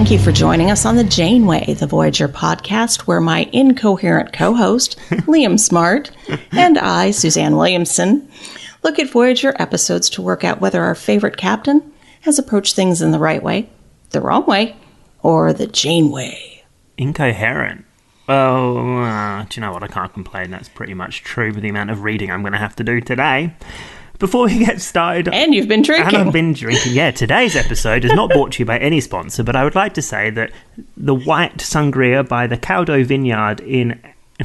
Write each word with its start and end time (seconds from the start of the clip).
Thank 0.00 0.10
you 0.10 0.18
for 0.18 0.32
joining 0.32 0.70
us 0.70 0.86
on 0.86 0.96
the 0.96 1.04
Janeway, 1.04 1.74
the 1.74 1.86
Voyager 1.86 2.26
podcast, 2.26 3.00
where 3.02 3.20
my 3.20 3.46
incoherent 3.52 4.32
co 4.32 4.54
host, 4.54 4.98
Liam 5.28 5.60
Smart, 5.60 6.10
and 6.52 6.78
I, 6.78 7.10
Suzanne 7.10 7.54
Williamson, 7.54 8.26
look 8.82 8.98
at 8.98 9.10
Voyager 9.10 9.54
episodes 9.58 10.08
to 10.10 10.22
work 10.22 10.42
out 10.42 10.58
whether 10.58 10.82
our 10.82 10.94
favorite 10.94 11.36
captain 11.36 11.92
has 12.22 12.38
approached 12.38 12.74
things 12.74 13.02
in 13.02 13.10
the 13.10 13.18
right 13.18 13.42
way, 13.42 13.68
the 14.08 14.22
wrong 14.22 14.46
way, 14.46 14.74
or 15.22 15.52
the 15.52 15.66
Janeway. 15.66 16.64
Incoherent. 16.96 17.84
Well, 18.26 19.04
uh, 19.04 19.44
do 19.50 19.60
you 19.60 19.60
know 19.60 19.72
what? 19.72 19.82
I 19.82 19.88
can't 19.88 20.14
complain. 20.14 20.50
That's 20.50 20.70
pretty 20.70 20.94
much 20.94 21.24
true 21.24 21.52
with 21.52 21.60
the 21.60 21.68
amount 21.68 21.90
of 21.90 22.04
reading 22.04 22.30
I'm 22.30 22.40
going 22.40 22.54
to 22.54 22.58
have 22.58 22.76
to 22.76 22.84
do 22.84 23.02
today. 23.02 23.52
Before 24.20 24.44
we 24.44 24.58
get 24.58 24.80
started, 24.80 25.28
And 25.32 25.54
you've 25.54 25.66
been 25.66 25.82
drinking. 25.82 26.14
and 26.14 26.26
I've 26.28 26.32
been 26.32 26.52
drinking. 26.52 26.92
Yeah, 26.92 27.10
today's 27.10 27.56
episode 27.56 28.04
is 28.04 28.12
not 28.12 28.30
brought 28.30 28.52
to 28.52 28.58
you 28.60 28.66
by 28.66 28.78
any 28.78 29.00
sponsor, 29.00 29.42
but 29.42 29.56
I 29.56 29.64
would 29.64 29.74
like 29.74 29.94
to 29.94 30.02
say 30.02 30.28
that 30.30 30.52
the 30.96 31.14
white 31.14 31.56
sangria 31.58 32.26
by 32.28 32.46
the 32.46 32.56
Caldo 32.58 33.02
Vineyard 33.04 33.60
in 33.60 33.98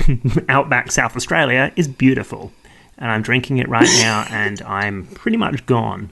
outback 0.50 0.92
South 0.92 1.16
Australia 1.18 1.72
is 1.76 1.88
beautiful. 1.90 2.52
And 2.98 3.12
I'm 3.12 3.22
drinking 3.22 3.58
it 3.58 3.68
right 3.68 3.90
now, 4.00 4.26
and 4.32 4.62
I'm 4.62 5.08
pretty 5.08 5.36
much 5.38 5.66
gone. 5.66 6.10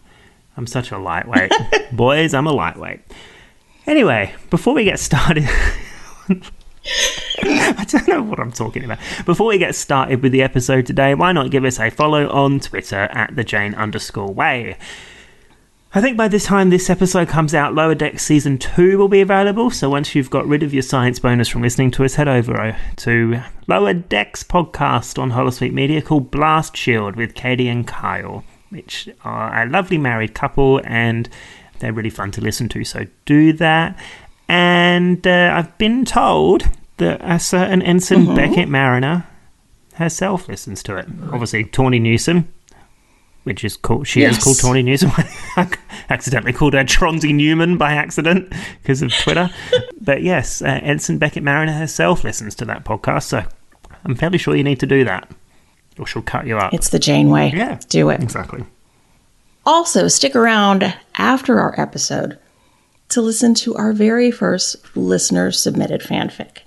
I'm 0.57 0.67
such 0.67 0.91
a 0.91 0.97
lightweight. 0.97 1.51
Boys, 1.93 2.33
I'm 2.33 2.45
a 2.47 2.51
lightweight. 2.51 2.99
Anyway, 3.87 4.35
before 4.49 4.73
we 4.73 4.83
get 4.83 4.99
started. 4.99 5.47
I 7.43 7.85
don't 7.87 8.07
know 8.07 8.21
what 8.21 8.39
I'm 8.39 8.51
talking 8.51 8.83
about. 8.83 8.99
Before 9.25 9.47
we 9.47 9.57
get 9.57 9.75
started 9.75 10.21
with 10.21 10.31
the 10.31 10.41
episode 10.41 10.85
today, 10.85 11.15
why 11.15 11.31
not 11.31 11.51
give 11.51 11.63
us 11.63 11.79
a 11.79 11.89
follow 11.89 12.29
on 12.29 12.59
Twitter 12.59 13.07
at 13.11 13.35
the 13.35 13.43
Jane 13.43 13.73
underscore 13.75 14.33
way? 14.33 14.77
I 15.95 16.01
think 16.01 16.17
by 16.17 16.27
the 16.27 16.39
time 16.39 16.71
this 16.71 16.89
episode 16.89 17.27
comes 17.27 17.53
out, 17.53 17.75
Lower 17.75 17.93
Deck 17.93 18.19
Season 18.19 18.57
2 18.57 18.97
will 18.97 19.07
be 19.07 19.21
available. 19.21 19.69
So 19.69 19.91
once 19.91 20.15
you've 20.15 20.31
got 20.31 20.47
rid 20.47 20.63
of 20.63 20.73
your 20.73 20.81
science 20.81 21.19
bonus 21.19 21.47
from 21.47 21.61
listening 21.61 21.91
to 21.91 22.03
us, 22.03 22.15
head 22.15 22.27
over 22.27 22.75
to 22.97 23.41
Lower 23.67 23.93
Decks 23.93 24.43
podcast 24.43 25.19
on 25.19 25.31
Holosuite 25.31 25.71
Media 25.71 26.01
called 26.01 26.31
Blast 26.31 26.75
Shield 26.75 27.15
with 27.15 27.35
Katie 27.35 27.67
and 27.67 27.87
Kyle, 27.87 28.43
which 28.71 29.07
are 29.23 29.61
a 29.61 29.69
lovely 29.69 29.99
married 29.99 30.33
couple 30.33 30.81
and 30.83 31.29
they're 31.77 31.93
really 31.93 32.09
fun 32.09 32.31
to 32.31 32.41
listen 32.41 32.67
to. 32.69 32.83
So 32.83 33.05
do 33.25 33.53
that. 33.53 33.95
And 34.49 35.25
uh, 35.27 35.53
I've 35.55 35.77
been 35.77 36.05
told 36.05 36.67
that 37.03 37.21
a 37.23 37.39
certain 37.39 37.81
Ensign 37.81 38.33
Beckett 38.35 38.67
Mariner 38.69 39.25
herself 39.95 40.47
listens 40.47 40.81
to 40.83 40.97
it. 40.97 41.05
Obviously, 41.31 41.63
Tawny 41.65 41.99
Newsome, 41.99 42.47
which 43.43 43.63
is 43.63 43.75
called 43.77 44.07
she 44.07 44.23
is 44.23 44.43
called 44.43 44.59
Tawny 44.59 44.81
Newsome. 44.83 45.11
I 45.15 45.69
accidentally 46.09 46.53
called 46.53 46.73
her 46.73 46.83
Tronzy 46.83 47.33
Newman 47.33 47.77
by 47.77 47.93
accident 47.93 48.51
because 48.81 49.01
of 49.01 49.13
Twitter. 49.13 49.49
but 50.01 50.23
yes, 50.23 50.61
uh, 50.61 50.79
Ensign 50.81 51.17
Beckett 51.19 51.43
Mariner 51.43 51.73
herself 51.73 52.23
listens 52.23 52.55
to 52.55 52.65
that 52.65 52.83
podcast, 52.85 53.23
so 53.23 53.43
I'm 54.05 54.15
fairly 54.15 54.37
sure 54.37 54.55
you 54.55 54.63
need 54.63 54.79
to 54.79 54.87
do 54.87 55.03
that, 55.05 55.29
or 55.99 56.07
she'll 56.07 56.21
cut 56.21 56.47
you 56.47 56.57
up. 56.57 56.73
It's 56.73 56.89
the 56.89 56.99
Janeway. 56.99 57.51
yeah, 57.55 57.79
Do 57.89 58.09
it. 58.09 58.21
exactly. 58.23 58.63
Also, 59.65 60.07
stick 60.09 60.35
around 60.35 60.93
after 61.15 61.59
our 61.59 61.79
episode 61.79 62.37
to 63.09 63.21
listen 63.21 63.53
to 63.53 63.75
our 63.75 63.93
very 63.93 64.29
first 64.31 64.75
listener 64.97 65.51
submitted 65.51 66.01
fanfic. 66.01 66.59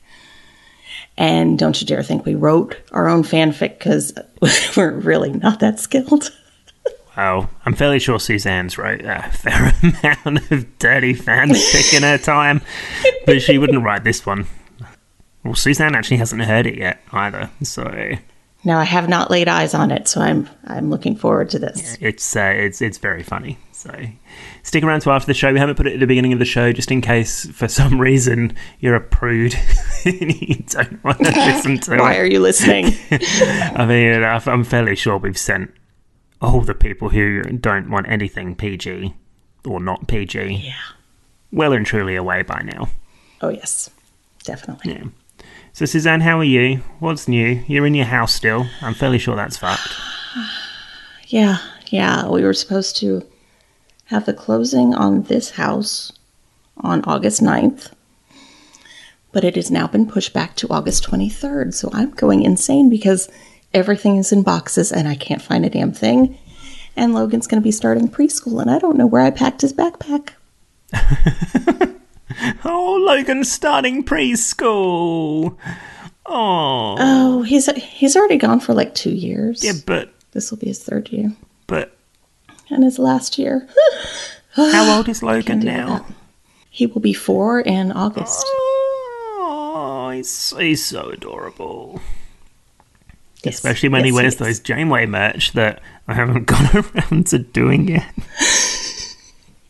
And 1.18 1.58
don't 1.58 1.80
you 1.80 1.86
dare 1.86 2.02
think 2.02 2.26
we 2.26 2.34
wrote 2.34 2.76
our 2.92 3.08
own 3.08 3.22
fanfic 3.22 3.78
because 3.78 4.12
we're 4.76 4.92
really 4.92 5.32
not 5.32 5.60
that 5.60 5.80
skilled. 5.80 6.30
Well, 7.16 7.48
I'm 7.64 7.74
fairly 7.74 7.98
sure 7.98 8.20
Suzanne's 8.20 8.76
wrote 8.76 9.00
a 9.02 9.22
fair 9.32 9.72
amount 9.82 10.50
of 10.50 10.78
dirty 10.78 11.14
fanfic 11.14 11.94
in 11.96 12.02
her 12.02 12.18
time, 12.18 12.60
but 13.24 13.40
she 13.40 13.56
wouldn't 13.56 13.82
write 13.82 14.04
this 14.04 14.26
one. 14.26 14.46
Well, 15.42 15.54
Suzanne 15.54 15.94
actually 15.94 16.18
hasn't 16.18 16.42
heard 16.42 16.66
it 16.66 16.76
yet 16.76 17.00
either, 17.12 17.50
so 17.62 18.16
Now, 18.64 18.78
I 18.78 18.84
have 18.84 19.08
not 19.08 19.30
laid 19.30 19.48
eyes 19.48 19.72
on 19.72 19.90
it, 19.90 20.08
so 20.08 20.20
I'm 20.20 20.48
I'm 20.66 20.90
looking 20.90 21.16
forward 21.16 21.48
to 21.50 21.58
this. 21.58 21.96
it's 22.00 22.36
uh, 22.36 22.52
it's 22.54 22.82
it's 22.82 22.98
very 22.98 23.22
funny. 23.22 23.56
So 23.86 24.06
stick 24.62 24.82
around 24.84 25.00
to 25.00 25.10
after 25.10 25.26
the 25.26 25.34
show. 25.34 25.52
We 25.52 25.58
haven't 25.58 25.76
put 25.76 25.86
it 25.86 25.94
at 25.94 26.00
the 26.00 26.06
beginning 26.06 26.32
of 26.32 26.38
the 26.38 26.44
show 26.44 26.72
just 26.72 26.90
in 26.90 27.00
case 27.00 27.46
for 27.50 27.68
some 27.68 28.00
reason 28.00 28.56
you're 28.80 28.96
a 28.96 29.00
prude 29.00 29.54
and 30.04 30.40
you 30.40 30.56
don't 30.68 31.02
want 31.04 31.18
to 31.18 31.30
listen 31.30 31.78
to 31.80 31.96
Why 31.98 32.14
it. 32.14 32.20
are 32.20 32.26
you 32.26 32.40
listening? 32.40 32.94
I 33.10 33.86
mean, 33.86 34.22
I'm 34.24 34.64
fairly 34.64 34.96
sure 34.96 35.16
we've 35.18 35.38
sent 35.38 35.72
all 36.40 36.60
the 36.60 36.74
people 36.74 37.10
who 37.10 37.42
don't 37.42 37.90
want 37.90 38.08
anything 38.08 38.54
PG 38.54 39.14
or 39.64 39.80
not 39.80 40.06
PG 40.06 40.62
yeah. 40.64 40.74
well 41.52 41.72
and 41.72 41.86
truly 41.86 42.16
away 42.16 42.42
by 42.42 42.60
now. 42.62 42.88
Oh 43.40 43.48
yes, 43.48 43.90
definitely. 44.44 44.94
Yeah. 44.94 45.04
So, 45.72 45.84
Suzanne, 45.84 46.22
how 46.22 46.38
are 46.38 46.44
you? 46.44 46.78
What's 47.00 47.28
new? 47.28 47.62
You're 47.66 47.84
in 47.86 47.94
your 47.94 48.06
house 48.06 48.32
still. 48.32 48.66
I'm 48.80 48.94
fairly 48.94 49.18
sure 49.18 49.36
that's 49.36 49.56
fucked. 49.58 49.94
Yeah, 51.28 51.58
yeah. 51.88 52.28
We 52.28 52.44
were 52.44 52.54
supposed 52.54 52.96
to 52.98 53.26
have 54.06 54.26
the 54.26 54.32
closing 54.34 54.94
on 54.94 55.22
this 55.24 55.50
house 55.50 56.12
on 56.78 57.02
August 57.04 57.40
9th, 57.42 57.92
but 59.32 59.44
it 59.44 59.56
has 59.56 59.70
now 59.70 59.86
been 59.86 60.06
pushed 60.06 60.32
back 60.32 60.54
to 60.56 60.68
August 60.68 61.04
23rd. 61.08 61.74
So 61.74 61.90
I'm 61.92 62.10
going 62.10 62.42
insane 62.42 62.88
because 62.88 63.28
everything 63.74 64.16
is 64.16 64.32
in 64.32 64.42
boxes 64.42 64.92
and 64.92 65.08
I 65.08 65.14
can't 65.14 65.42
find 65.42 65.64
a 65.64 65.70
damn 65.70 65.92
thing. 65.92 66.38
And 66.96 67.12
Logan's 67.14 67.46
going 67.46 67.60
to 67.60 67.64
be 67.64 67.72
starting 67.72 68.08
preschool, 68.08 68.60
and 68.62 68.70
I 68.70 68.78
don't 68.78 68.96
know 68.96 69.06
where 69.06 69.20
I 69.20 69.30
packed 69.30 69.60
his 69.60 69.72
backpack. 69.74 70.30
Oh, 72.64 72.98
Logan's 73.00 73.50
starting 73.50 74.04
preschool. 74.04 75.56
Oh, 76.26 76.96
Oh, 76.98 77.42
he's 77.42 77.66
he's 77.76 78.14
already 78.16 78.36
gone 78.36 78.60
for 78.60 78.74
like 78.74 78.94
two 78.94 79.10
years. 79.12 79.64
yeah, 79.64 79.72
but 79.86 80.12
This 80.32 80.50
will 80.50 80.58
be 80.58 80.66
his 80.66 80.82
third 80.82 81.08
year 81.10 81.32
but 81.66 81.95
and 82.70 82.84
his 82.84 82.98
last 82.98 83.38
year. 83.38 83.68
how 84.54 84.96
old 84.96 85.08
is 85.08 85.22
Logan 85.22 85.60
now? 85.60 85.98
that. 85.98 86.12
He 86.70 86.86
will 86.86 87.00
be 87.00 87.14
four 87.14 87.60
in 87.60 87.92
August. 87.92 88.44
Oh, 89.38 90.10
he's, 90.14 90.54
he's 90.56 90.84
so 90.84 91.10
adorable. 91.10 92.00
Yes, 93.42 93.54
Especially 93.54 93.88
when 93.88 94.04
he 94.04 94.12
wears 94.12 94.34
is. 94.34 94.38
those 94.38 94.60
Janeway 94.60 95.06
merch 95.06 95.52
that 95.52 95.80
I 96.08 96.14
haven't 96.14 96.44
got 96.46 96.74
around 96.74 97.28
to 97.28 97.38
doing 97.38 97.88
yet. 97.88 98.14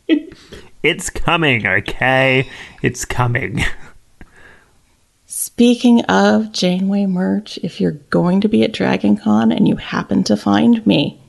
it's 0.83 1.09
coming, 1.09 1.65
okay? 1.67 2.49
It's 2.81 3.05
coming. 3.05 3.63
Speaking 5.25 6.01
of 6.05 6.51
Janeway 6.51 7.05
merch, 7.05 7.57
if 7.63 7.79
you're 7.79 7.91
going 8.09 8.41
to 8.41 8.47
be 8.47 8.63
at 8.63 8.73
Dragon 8.73 9.17
Con 9.17 9.51
and 9.51 9.67
you 9.67 9.75
happen 9.75 10.23
to 10.25 10.37
find 10.37 10.85
me, 10.87 11.19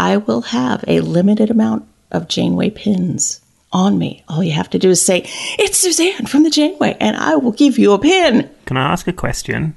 I 0.00 0.16
will 0.16 0.40
have 0.40 0.82
a 0.88 1.00
limited 1.00 1.50
amount 1.50 1.86
of 2.10 2.26
Janeway 2.26 2.70
pins 2.70 3.42
on 3.70 3.98
me. 3.98 4.24
All 4.28 4.42
you 4.42 4.52
have 4.52 4.70
to 4.70 4.78
do 4.78 4.88
is 4.88 5.04
say, 5.04 5.26
It's 5.58 5.76
Suzanne 5.76 6.24
from 6.24 6.42
the 6.42 6.48
Janeway, 6.48 6.96
and 6.98 7.18
I 7.18 7.36
will 7.36 7.52
give 7.52 7.78
you 7.78 7.92
a 7.92 7.98
pin. 7.98 8.48
Can 8.64 8.78
I 8.78 8.92
ask 8.92 9.06
a 9.08 9.12
question? 9.12 9.76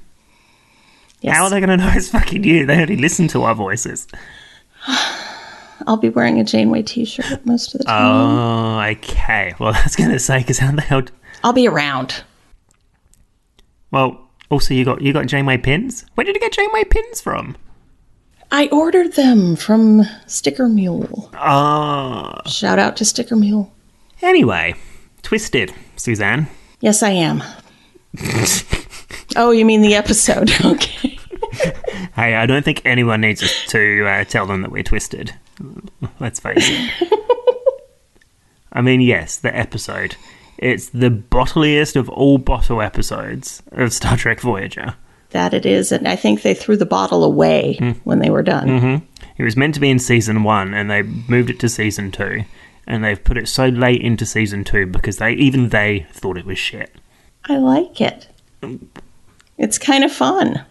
Yes, 1.20 1.36
How 1.36 1.44
are 1.44 1.50
they 1.50 1.60
going 1.60 1.68
to 1.68 1.76
know 1.76 1.92
it's 1.94 2.08
fucking 2.08 2.42
you? 2.42 2.64
They 2.64 2.80
only 2.80 2.96
listen 2.96 3.28
to 3.28 3.42
our 3.42 3.54
voices. 3.54 4.08
I'll 5.86 5.98
be 5.98 6.08
wearing 6.08 6.40
a 6.40 6.44
Janeway 6.44 6.84
t 6.84 7.04
shirt 7.04 7.44
most 7.44 7.74
of 7.74 7.80
the 7.80 7.84
time. 7.84 8.02
Oh, 8.02 8.80
okay. 8.92 9.52
Well, 9.60 9.74
I 9.74 9.82
was 9.82 9.94
going 9.94 10.10
to 10.10 10.18
say 10.18 10.38
because 10.38 10.58
how 10.58 10.72
the 10.72 10.80
hell? 10.80 11.02
I'll 11.42 11.52
be 11.52 11.68
around. 11.68 12.24
Well, 13.90 14.26
also 14.50 14.72
you 14.72 14.86
got 14.86 15.02
you 15.02 15.12
got 15.12 15.26
Janeway 15.26 15.58
pins. 15.58 16.06
Where 16.14 16.24
did 16.24 16.34
you 16.34 16.40
get 16.40 16.52
Janeway 16.52 16.84
pins 16.84 17.20
from? 17.20 17.58
I 18.50 18.68
ordered 18.68 19.14
them 19.14 19.56
from 19.56 20.02
Sticker 20.26 20.68
Mule. 20.68 21.30
Ah. 21.34 22.40
Shout 22.46 22.78
out 22.78 22.96
to 22.98 23.04
Sticker 23.04 23.36
Mule. 23.36 23.72
Anyway, 24.22 24.74
Twisted, 25.22 25.74
Suzanne. 25.96 26.48
Yes, 26.80 27.02
I 27.02 27.10
am. 27.10 27.42
oh, 29.36 29.50
you 29.50 29.64
mean 29.64 29.80
the 29.82 29.94
episode? 29.94 30.50
Okay. 30.64 31.18
Hey, 32.16 32.36
I 32.36 32.46
don't 32.46 32.64
think 32.64 32.82
anyone 32.84 33.20
needs 33.22 33.42
us 33.42 33.64
to 33.68 34.06
uh, 34.06 34.24
tell 34.24 34.46
them 34.46 34.62
that 34.62 34.70
we're 34.70 34.84
twisted. 34.84 35.34
Let's 36.20 36.38
face 36.38 36.68
it. 36.68 37.10
I 38.72 38.80
mean, 38.82 39.00
yes, 39.00 39.36
the 39.36 39.56
episode. 39.56 40.14
It's 40.56 40.90
the 40.90 41.10
bottliest 41.10 41.96
of 41.96 42.08
all 42.08 42.38
bottle 42.38 42.80
episodes 42.80 43.62
of 43.72 43.92
Star 43.92 44.16
Trek 44.16 44.40
Voyager. 44.40 44.94
That 45.34 45.52
it 45.52 45.66
is, 45.66 45.90
and 45.90 46.06
I 46.06 46.14
think 46.14 46.42
they 46.42 46.54
threw 46.54 46.76
the 46.76 46.86
bottle 46.86 47.24
away 47.24 47.74
hmm. 47.74 47.90
when 48.04 48.20
they 48.20 48.30
were 48.30 48.44
done. 48.44 48.68
Mm-hmm. 48.68 49.24
It 49.36 49.42
was 49.42 49.56
meant 49.56 49.74
to 49.74 49.80
be 49.80 49.90
in 49.90 49.98
season 49.98 50.44
one, 50.44 50.72
and 50.72 50.88
they 50.88 51.02
moved 51.02 51.50
it 51.50 51.58
to 51.58 51.68
season 51.68 52.12
two, 52.12 52.44
and 52.86 53.04
they've 53.04 53.22
put 53.22 53.36
it 53.36 53.48
so 53.48 53.66
late 53.66 54.00
into 54.00 54.26
season 54.26 54.62
two 54.62 54.86
because 54.86 55.16
they 55.16 55.32
even 55.32 55.70
they 55.70 56.06
thought 56.12 56.38
it 56.38 56.46
was 56.46 56.56
shit. 56.56 56.94
I 57.46 57.56
like 57.56 58.00
it. 58.00 58.28
It's 59.58 59.76
kind 59.76 60.04
of 60.04 60.12
fun. 60.12 60.64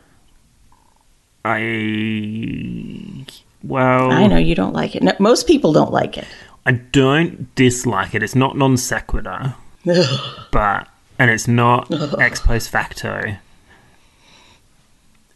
I 1.44 3.26
well, 3.64 4.12
I 4.12 4.28
know 4.28 4.38
you 4.38 4.56
don't 4.56 4.74
like 4.74 4.96
it. 4.96 5.04
No, 5.04 5.14
most 5.20 5.46
people 5.46 5.74
don't 5.74 5.92
like 5.92 6.18
it. 6.18 6.28
I 6.66 6.72
don't 6.72 7.54
dislike 7.56 8.16
it. 8.16 8.24
It's 8.24 8.36
not 8.36 8.58
non 8.58 8.78
sequitur, 8.78 9.56
but 10.52 10.88
and 11.20 11.30
it's 11.30 11.50
not 11.50 11.92
ex 12.20 12.40
post 12.40 12.70
facto, 12.70 13.36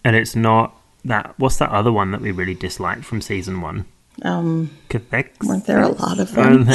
and 0.07 0.15
it's 0.15 0.37
not 0.37 0.73
that. 1.03 1.33
What's 1.37 1.57
that 1.57 1.69
other 1.69 1.91
one 1.91 2.11
that 2.11 2.21
we 2.21 2.31
really 2.31 2.55
disliked 2.55 3.03
from 3.03 3.19
season 3.19 3.59
one? 3.59 3.85
Um, 4.21 4.71
weren't 5.43 5.65
there 5.65 5.81
a 5.81 5.89
lot 5.89 6.19
of 6.19 6.31
them? 6.31 6.69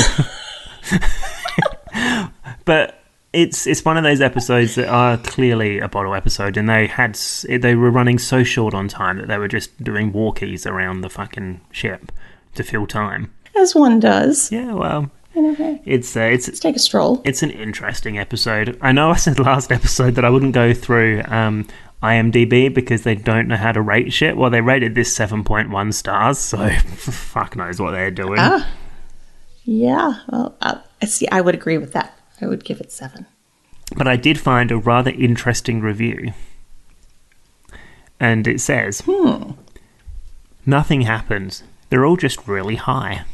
Um, 0.93 2.31
but 2.67 3.03
it's 3.33 3.67
it's 3.67 3.83
one 3.87 3.97
of 3.97 4.05
those 4.05 4.21
episodes 4.21 4.75
that 4.75 4.89
are 4.89 5.17
clearly 5.17 5.79
a 5.79 5.89
bottle 5.89 6.15
episode, 6.15 6.59
and 6.59 6.69
they 6.69 6.87
had 6.87 7.15
they 7.49 7.75
were 7.75 7.91
running 7.91 8.19
so 8.19 8.45
short 8.45 8.75
on 8.75 8.87
time 8.87 9.17
that 9.17 9.29
they 9.29 9.39
were 9.39 9.49
just 9.49 9.83
doing 9.83 10.13
walkies 10.13 10.67
around 10.67 11.01
the 11.01 11.09
fucking 11.09 11.63
ship 11.71 12.13
to 12.55 12.63
fill 12.63 12.87
time. 12.87 13.33
As 13.57 13.75
one 13.75 13.99
does. 13.99 14.53
Yeah, 14.53 14.75
well, 14.75 15.11
Anyway, 15.35 15.81
it's 15.87 16.15
uh, 16.15 16.21
it's 16.21 16.49
let's 16.49 16.61
take 16.61 16.77
a 16.77 16.79
stroll. 16.79 17.23
it's 17.25 17.43
an 17.43 17.51
interesting 17.51 18.19
episode. 18.19 18.79
I 18.83 18.93
know 18.93 19.11
I 19.11 19.17
said 19.17 19.39
last 19.39 19.73
episode 19.73 20.17
that 20.17 20.25
I 20.27 20.31
wouldn't 20.31 20.53
go 20.53 20.75
through 20.75 21.23
um, 21.27 21.67
IMDb 22.03 22.73
because 22.73 23.03
they 23.03 23.15
don't 23.15 23.49
know 23.49 23.57
how 23.57 23.73
to 23.73 23.81
rate 23.81 24.13
shit. 24.13 24.37
Well, 24.37 24.51
they 24.51 24.61
rated 24.61 24.95
this 24.95 25.15
seven 25.15 25.45
point 25.45 25.71
one 25.71 25.93
stars, 25.93 26.39
so 26.39 26.69
fuck 26.97 27.57
knows 27.57 27.81
what 27.81 27.93
they're 27.93 28.11
doing. 28.11 28.39
Ah. 28.39 28.69
Yeah, 29.65 30.15
well, 30.29 30.57
uh, 30.61 30.79
I 31.01 31.07
see. 31.07 31.29
I 31.29 31.41
would 31.41 31.55
agree 31.55 31.79
with 31.79 31.93
that. 31.93 32.19
I 32.41 32.47
would 32.47 32.65
give 32.65 32.81
it 32.81 32.91
seven. 32.91 33.27
But 33.97 34.09
I 34.09 34.17
did 34.17 34.41
find 34.41 34.71
a 34.71 34.77
rather 34.77 35.11
interesting 35.11 35.81
review. 35.81 36.33
And 38.19 38.47
it 38.47 38.61
says 38.61 39.03
Nothing 40.65 41.03
happens. 41.03 41.63
They're 41.91 42.05
all 42.07 42.17
just 42.17 42.47
really 42.49 42.77
high. 42.77 43.25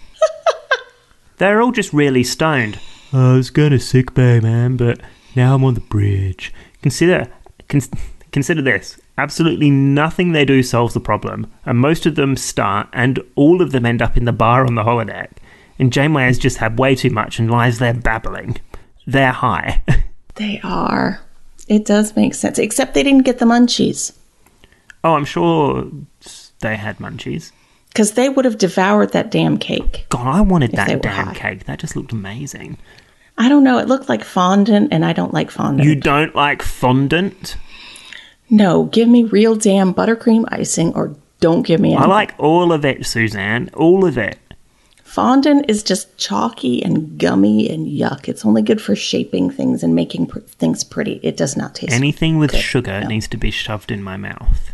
They're 1.38 1.62
all 1.62 1.72
just 1.72 1.92
really 1.92 2.24
stoned. 2.24 2.78
I 3.12 3.34
was 3.34 3.50
going 3.50 3.70
to 3.70 3.78
sick 3.78 4.14
bay, 4.14 4.40
man, 4.40 4.76
but 4.76 5.00
now 5.36 5.54
I'm 5.54 5.64
on 5.64 5.74
the 5.74 5.80
bridge. 5.80 6.52
Consider 6.82 7.30
cons- 7.68 7.90
consider 8.32 8.62
this. 8.62 8.98
Absolutely 9.16 9.70
nothing 9.70 10.32
they 10.32 10.44
do 10.44 10.62
solves 10.62 10.94
the 10.94 11.00
problem, 11.00 11.50
and 11.66 11.78
most 11.78 12.06
of 12.06 12.14
them 12.14 12.36
start 12.36 12.88
and 12.92 13.20
all 13.34 13.60
of 13.60 13.72
them 13.72 13.84
end 13.86 14.00
up 14.02 14.16
in 14.16 14.24
the 14.24 14.32
bar 14.32 14.64
on 14.66 14.74
the 14.76 14.84
holodeck. 14.84 15.30
And 15.78 15.92
Janeway 15.92 16.24
has 16.24 16.38
just 16.38 16.58
had 16.58 16.78
way 16.78 16.94
too 16.94 17.10
much 17.10 17.38
and 17.38 17.50
lies 17.50 17.78
there 17.78 17.94
babbling. 17.94 18.58
They're 19.06 19.32
high. 19.32 19.82
They 20.34 20.60
are. 20.62 21.20
It 21.66 21.84
does 21.84 22.14
make 22.14 22.32
sense, 22.32 22.60
except 22.60 22.94
they 22.94 23.02
didn't 23.02 23.24
get 23.24 23.40
the 23.40 23.44
munchies 23.44 24.12
Oh, 25.02 25.14
I'm 25.14 25.24
sure 25.24 25.88
they 26.60 26.76
had 26.76 26.98
munchies. 26.98 27.50
because 27.88 28.12
they 28.12 28.28
would 28.28 28.44
have 28.44 28.56
devoured 28.56 29.10
that 29.14 29.32
damn 29.32 29.58
cake. 29.58 30.06
God, 30.10 30.28
I 30.28 30.40
wanted 30.42 30.70
that 30.72 31.02
damn 31.02 31.34
cake. 31.34 31.64
That 31.64 31.80
just 31.80 31.96
looked 31.96 32.12
amazing. 32.12 32.78
I 33.36 33.48
don't 33.48 33.64
know. 33.64 33.78
It 33.78 33.88
looked 33.88 34.08
like 34.08 34.22
fondant, 34.24 34.92
and 34.92 35.04
I 35.04 35.12
don't 35.12 35.34
like 35.34 35.50
fondant. 35.50 35.88
You 35.88 35.96
don't 35.96 36.34
like 36.36 36.62
fondant? 36.62 37.56
No, 38.50 38.84
give 38.84 39.08
me 39.08 39.24
real 39.24 39.54
damn 39.56 39.92
buttercream 39.94 40.44
icing, 40.48 40.94
or 40.94 41.14
don't 41.40 41.62
give 41.66 41.80
me 41.80 41.94
any. 41.94 42.02
I 42.02 42.06
like 42.06 42.34
all 42.38 42.72
of 42.72 42.84
it, 42.84 43.04
Suzanne. 43.06 43.70
All 43.74 44.04
of 44.04 44.16
it. 44.18 44.38
Fondant 45.04 45.64
is 45.68 45.82
just 45.82 46.16
chalky 46.18 46.82
and 46.84 47.18
gummy 47.18 47.68
and 47.70 47.86
yuck. 47.86 48.28
It's 48.28 48.44
only 48.44 48.62
good 48.62 48.80
for 48.80 48.94
shaping 48.94 49.50
things 49.50 49.82
and 49.82 49.94
making 49.94 50.26
pr- 50.26 50.40
things 50.40 50.84
pretty. 50.84 51.18
It 51.22 51.36
does 51.36 51.56
not 51.56 51.74
taste. 51.74 51.92
Anything 51.92 52.38
with 52.38 52.50
Good. 52.52 52.60
sugar 52.60 53.00
No. 53.00 53.08
needs 53.08 53.26
to 53.28 53.36
be 53.38 53.50
shoved 53.50 53.90
in 53.90 54.02
my 54.02 54.16
mouth. 54.16 54.70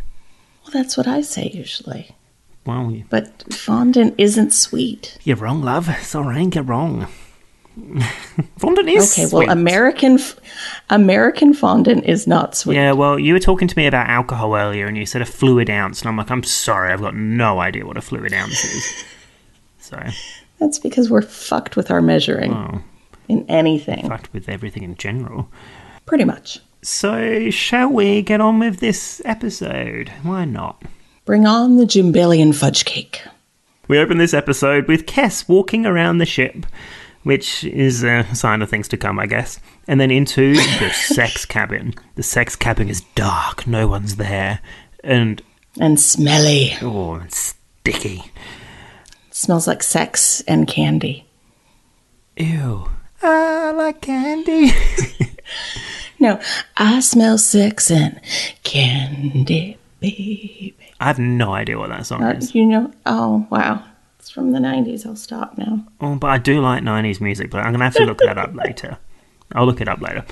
well, 0.64 0.72
that's 0.72 0.96
what 0.96 1.06
I 1.06 1.20
say 1.20 1.50
usually. 1.54 2.10
Well, 2.66 2.90
you- 2.90 3.04
But 3.10 3.52
fondant 3.54 4.14
isn't 4.18 4.52
sweet. 4.52 5.18
you're 5.22 5.36
wrong, 5.36 5.62
love. 5.62 5.88
Sorry, 6.02 6.48
you're 6.52 6.64
wrong. 6.64 7.06
fondant 8.58 8.88
is 8.88 9.12
Okay, 9.12 9.26
sweet. 9.28 9.46
well, 9.46 9.50
American 9.50 10.14
f- 10.18 10.36
American 10.90 11.52
fondant 11.54 12.04
is 12.04 12.26
not 12.26 12.54
sweet. 12.56 12.76
Yeah, 12.76 12.92
well, 12.92 13.18
you 13.18 13.32
were 13.32 13.40
talking 13.40 13.68
to 13.68 13.76
me 13.76 13.86
about 13.86 14.08
alcohol 14.08 14.54
earlier, 14.54 14.86
and 14.86 14.96
you 14.96 15.06
said 15.06 15.22
a 15.22 15.26
fluid 15.26 15.68
ounce, 15.70 16.00
and 16.00 16.08
I'm 16.08 16.16
like, 16.16 16.30
I'm 16.30 16.42
sorry, 16.44 16.92
I've 16.92 17.00
got 17.00 17.14
no 17.16 17.60
idea 17.60 17.86
what 17.86 17.96
a 17.96 18.02
fluid 18.02 18.32
ounce 18.32 18.64
is. 18.64 19.04
So, 19.78 20.02
That's 20.60 20.78
because 20.78 21.10
we're 21.10 21.20
fucked 21.20 21.76
with 21.76 21.90
our 21.90 22.00
measuring 22.00 22.54
oh, 22.54 22.80
in 23.28 23.44
anything, 23.50 24.08
fucked 24.08 24.32
with 24.32 24.48
everything 24.48 24.82
in 24.82 24.96
general. 24.96 25.50
pretty 26.06 26.24
much. 26.24 26.58
So, 26.80 27.50
shall 27.50 27.90
we 27.90 28.22
get 28.22 28.40
on 28.40 28.58
with 28.60 28.78
this 28.78 29.20
episode? 29.26 30.08
Why 30.22 30.46
not? 30.46 30.82
Bring 31.26 31.46
on 31.46 31.76
the 31.76 31.84
Jimbillion 31.84 32.54
fudge 32.54 32.86
cake. 32.86 33.20
We 33.86 33.98
open 33.98 34.16
this 34.16 34.32
episode 34.32 34.88
with 34.88 35.04
Kes 35.04 35.46
walking 35.50 35.84
around 35.84 36.16
the 36.16 36.24
ship, 36.24 36.64
which 37.24 37.64
is 37.64 38.02
a 38.04 38.24
sign 38.34 38.62
of 38.62 38.70
things 38.70 38.86
to 38.88 38.96
come, 38.96 39.18
I 39.18 39.26
guess. 39.26 39.58
And 39.88 40.00
then 40.00 40.10
into 40.10 40.54
the 40.54 40.90
sex 40.94 41.44
cabin. 41.44 41.94
The 42.14 42.22
sex 42.22 42.54
cabin 42.56 42.88
is 42.88 43.00
dark, 43.14 43.66
no 43.66 43.88
one's 43.88 44.16
there. 44.16 44.60
And, 45.02 45.42
And 45.80 45.98
smelly. 46.00 46.74
oh, 46.80 47.14
and 47.14 47.32
sticky. 47.32 48.22
It 49.28 49.34
smells 49.34 49.66
like 49.66 49.82
sex 49.82 50.40
and 50.46 50.66
candy. 50.68 51.26
Ew. 52.36 52.88
I 53.22 53.72
like 53.72 54.00
candy. 54.00 54.70
No, 56.20 56.40
I 56.76 57.00
smell 57.00 57.36
sex 57.36 57.90
and 57.90 58.18
candy, 58.62 59.76
baby. 60.00 60.74
I 60.98 61.06
have 61.08 61.18
no 61.18 61.52
idea 61.52 61.76
what 61.78 61.90
that 61.90 62.06
song 62.06 62.22
Uh, 62.22 62.30
is. 62.30 62.54
you 62.54 62.64
know, 62.64 62.90
oh, 63.04 63.46
wow. 63.50 63.84
From 64.34 64.50
the 64.50 64.58
90s. 64.58 65.06
I'll 65.06 65.14
stop 65.14 65.56
now. 65.56 65.86
Oh, 66.00 66.16
but 66.16 66.26
I 66.28 66.38
do 66.38 66.60
like 66.60 66.82
90s 66.82 67.20
music, 67.20 67.50
but 67.50 67.58
I'm 67.58 67.66
going 67.72 67.78
to 67.78 67.84
have 67.84 67.94
to 67.94 68.04
look 68.04 68.18
that 68.18 68.36
up 68.36 68.52
later. 68.64 68.98
I'll 69.52 69.64
look 69.64 69.80
it 69.80 69.86
up 69.88 70.00
later. 70.00 70.24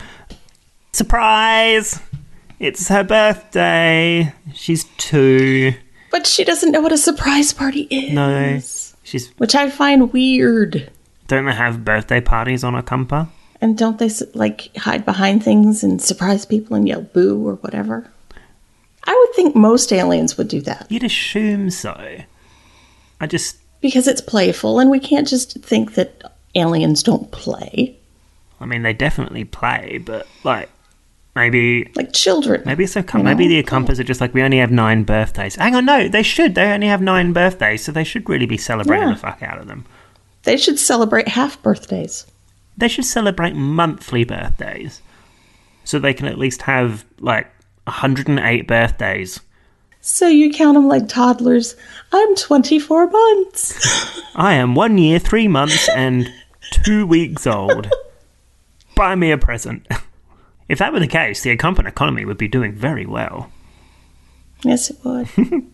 Surprise! 0.93 2.01
It's 2.59 2.89
her 2.89 3.05
birthday. 3.05 4.35
She's 4.55 4.85
two. 4.99 5.75
But 6.11 6.27
she 6.27 6.43
doesn't 6.43 6.73
know 6.73 6.81
what 6.81 6.91
a 6.91 6.99
surprise 6.99 7.53
party 7.53 7.83
is. 7.83 8.13
No. 8.13 8.61
She's. 9.05 9.29
Which 9.39 9.55
I 9.55 9.71
find 9.71 10.13
weird. 10.13 10.91
Don't 11.29 11.47
they 11.47 11.53
have 11.53 11.85
birthday 11.85 12.21
parties 12.21 12.65
on 12.65 12.75
Ocampa? 12.75 13.29
And 13.61 13.79
don't 13.79 13.99
they 14.01 14.11
like 14.35 14.77
hide 14.77 15.05
behind 15.05 15.45
things 15.45 15.85
and 15.85 16.03
surprise 16.03 16.45
people 16.45 16.75
and 16.77 16.89
yell 16.89 17.03
boo 17.03 17.47
or 17.47 17.55
whatever? 17.55 18.11
I 19.05 19.15
would 19.15 19.35
think 19.37 19.55
most 19.55 19.93
aliens 19.93 20.37
would 20.37 20.49
do 20.49 20.61
that 20.63 20.87
You'd 20.91 21.05
assume 21.05 21.71
so. 21.71 22.19
I 23.21 23.27
just. 23.29 23.59
Because 23.83 24.09
it's 24.09 24.21
playful 24.23 24.79
and 24.81 24.89
we 24.91 24.99
can't 25.01 25.29
just 25.29 25.59
think 25.61 25.95
that 25.95 26.33
aliens 26.55 27.03
don't 27.03 27.31
play 27.31 27.99
I 28.61 28.65
mean, 28.65 28.83
they 28.83 28.93
definitely 28.93 29.43
play, 29.45 29.99
but, 29.99 30.25
like, 30.45 30.71
maybe. 31.35 31.91
like 31.97 32.13
children. 32.13 32.63
Maybe 32.65 32.85
it's 32.85 32.95
a 32.95 33.05
You 33.13 33.23
maybe 33.25 33.49
the 33.49 33.59
Accompers 33.59 33.99
are 33.99 34.05
just 34.05 34.21
like 34.21 34.33
we 34.35 34.41
only 34.43 34.59
have 34.59 34.71
nine 34.71 35.03
birthdays. 35.03 35.57
Hang 35.57 35.75
on, 35.75 35.85
no, 35.85 36.07
they 36.07 36.23
should. 36.23 36.55
They 36.55 36.71
only 36.71 36.87
have 36.87 37.03
nine 37.03 37.33
birthdays, 37.33 37.83
so 37.85 37.91
they 37.91 38.05
should 38.05 38.29
really 38.29 38.47
be 38.47 38.57
celebrating 38.57 39.09
Yeah. 39.09 39.15
the 39.15 39.21
fuck 39.21 39.43
out 39.43 39.59
of 39.59 39.67
them. 39.67 39.85
They 40.45 40.57
should 40.57 40.79
celebrate 40.79 41.27
half 41.27 41.61
birthdays. 41.61 42.25
They 42.77 42.87
should 42.87 43.05
celebrate 43.05 43.57
monthly 43.57 44.23
birthdays, 44.23 45.03
so 45.83 45.99
they 45.99 46.15
can 46.15 46.27
at 46.29 46.39
least 46.39 46.63
have 46.63 47.05
like 47.19 47.49
108 47.89 48.69
birthdays. 48.69 49.41
So 50.05 50.27
you 50.27 50.53
count 50.53 50.75
them 50.75 50.89
like 50.89 51.09
toddlers. 51.09 51.77
I'm 52.13 52.35
24 52.35 53.07
months. 53.09 54.21
I 54.35 54.55
am 54.55 54.75
one 54.75 54.99
year, 54.99 55.21
three 55.21 55.47
months, 55.47 55.89
and 55.89 56.29
two 56.71 57.07
weeks 57.07 57.47
old. 57.47 57.89
Buy 58.97 59.15
me 59.15 59.31
a 59.31 59.39
present. 59.39 59.87
If 60.69 60.79
that 60.79 60.91
were 60.93 61.01
the 61.01 61.07
case, 61.07 61.43
the 61.43 61.51
accompanying 61.51 61.93
economy 61.93 62.25
would 62.25 62.39
be 62.39 62.49
doing 62.49 62.73
very 62.73 63.05
well. 63.05 63.53
yes, 64.63 64.89
it 64.89 64.97
would. 65.05 65.29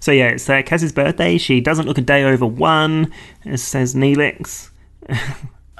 So 0.00 0.12
yeah, 0.12 0.28
it's 0.28 0.50
uh, 0.50 0.60
Kes's 0.62 0.92
birthday. 0.92 1.38
She 1.38 1.62
doesn't 1.62 1.86
look 1.86 1.96
a 1.96 2.02
day 2.02 2.24
over 2.24 2.44
one, 2.44 3.10
it 3.44 3.56
says 3.58 3.94
Neelix. 3.94 4.68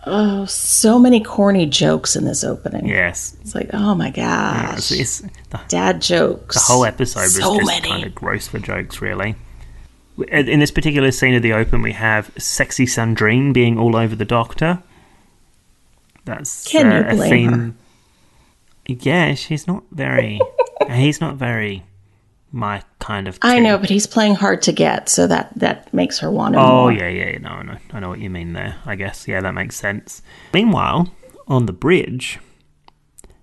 Oh, 0.05 0.45
so 0.47 0.99
many 0.99 1.21
corny 1.21 1.67
jokes 1.67 2.17
in 2.17 2.25
this 2.25 2.43
opening. 2.43 2.87
Yes. 2.87 3.37
It's 3.41 3.55
like, 3.55 3.71
oh 3.73 3.95
my 3.95 4.11
gosh. 4.11 4.91
It's, 4.91 4.91
it's, 4.93 5.21
the, 5.51 5.61
Dad 5.69 6.03
jokes. 6.03 6.57
the 6.57 6.73
whole 6.73 6.85
episode 6.85 7.21
was 7.21 7.37
so 7.37 7.57
just 7.57 7.67
many. 7.67 7.89
kind 7.89 8.05
of 8.05 8.15
gross 8.15 8.49
for 8.49 8.59
jokes, 8.59 9.01
really. 9.01 9.37
In 10.29 10.59
this 10.59 10.71
particular 10.71 11.11
scene 11.13 11.35
of 11.35 11.43
the 11.43 11.53
open, 11.53 11.83
we 11.83 11.93
have 11.93 12.33
sexy 12.37 12.85
Sandrine 12.85 13.53
being 13.53 13.79
all 13.79 13.97
over 13.97 14.17
the 14.17 14.25
Doctor. 14.25 14.83
That's 16.25 16.67
Can 16.67 16.91
you 16.91 16.99
uh, 16.99 17.13
a 17.13 17.17
blame 17.17 17.51
theme. 17.51 18.99
Yeah, 19.01 19.35
she's 19.35 19.67
not 19.67 19.85
very. 19.91 20.41
he's 20.91 21.21
not 21.21 21.37
very 21.37 21.85
my 22.53 22.83
kind 22.99 23.27
of. 23.29 23.39
I 23.43 23.59
know, 23.59 23.79
but 23.79 23.89
he's 23.91 24.07
playing 24.07 24.35
hard 24.37 24.63
to 24.63 24.73
get, 24.73 25.09
so 25.09 25.27
that 25.27 25.53
that 25.57 25.93
makes 25.93 26.19
her 26.21 26.31
want 26.31 26.55
him 26.55 26.61
Oh 26.61 26.83
more. 26.83 26.93
yeah, 26.93 27.09
yeah, 27.09 27.39
no, 27.39 27.49
I 27.49 27.63
know, 27.63 27.77
I 27.93 28.01
know 28.01 28.09
what 28.11 28.21
you 28.21 28.31
mean 28.31 28.53
there. 28.53 28.77
I 28.87 28.95
guess, 28.95 29.27
yeah, 29.27 29.41
that 29.41 29.55
makes 29.55 29.77
sense. 29.77 30.23
Meanwhile, 30.53 31.09
on 31.49 31.67
the 31.67 31.73
bridge, 31.73 32.39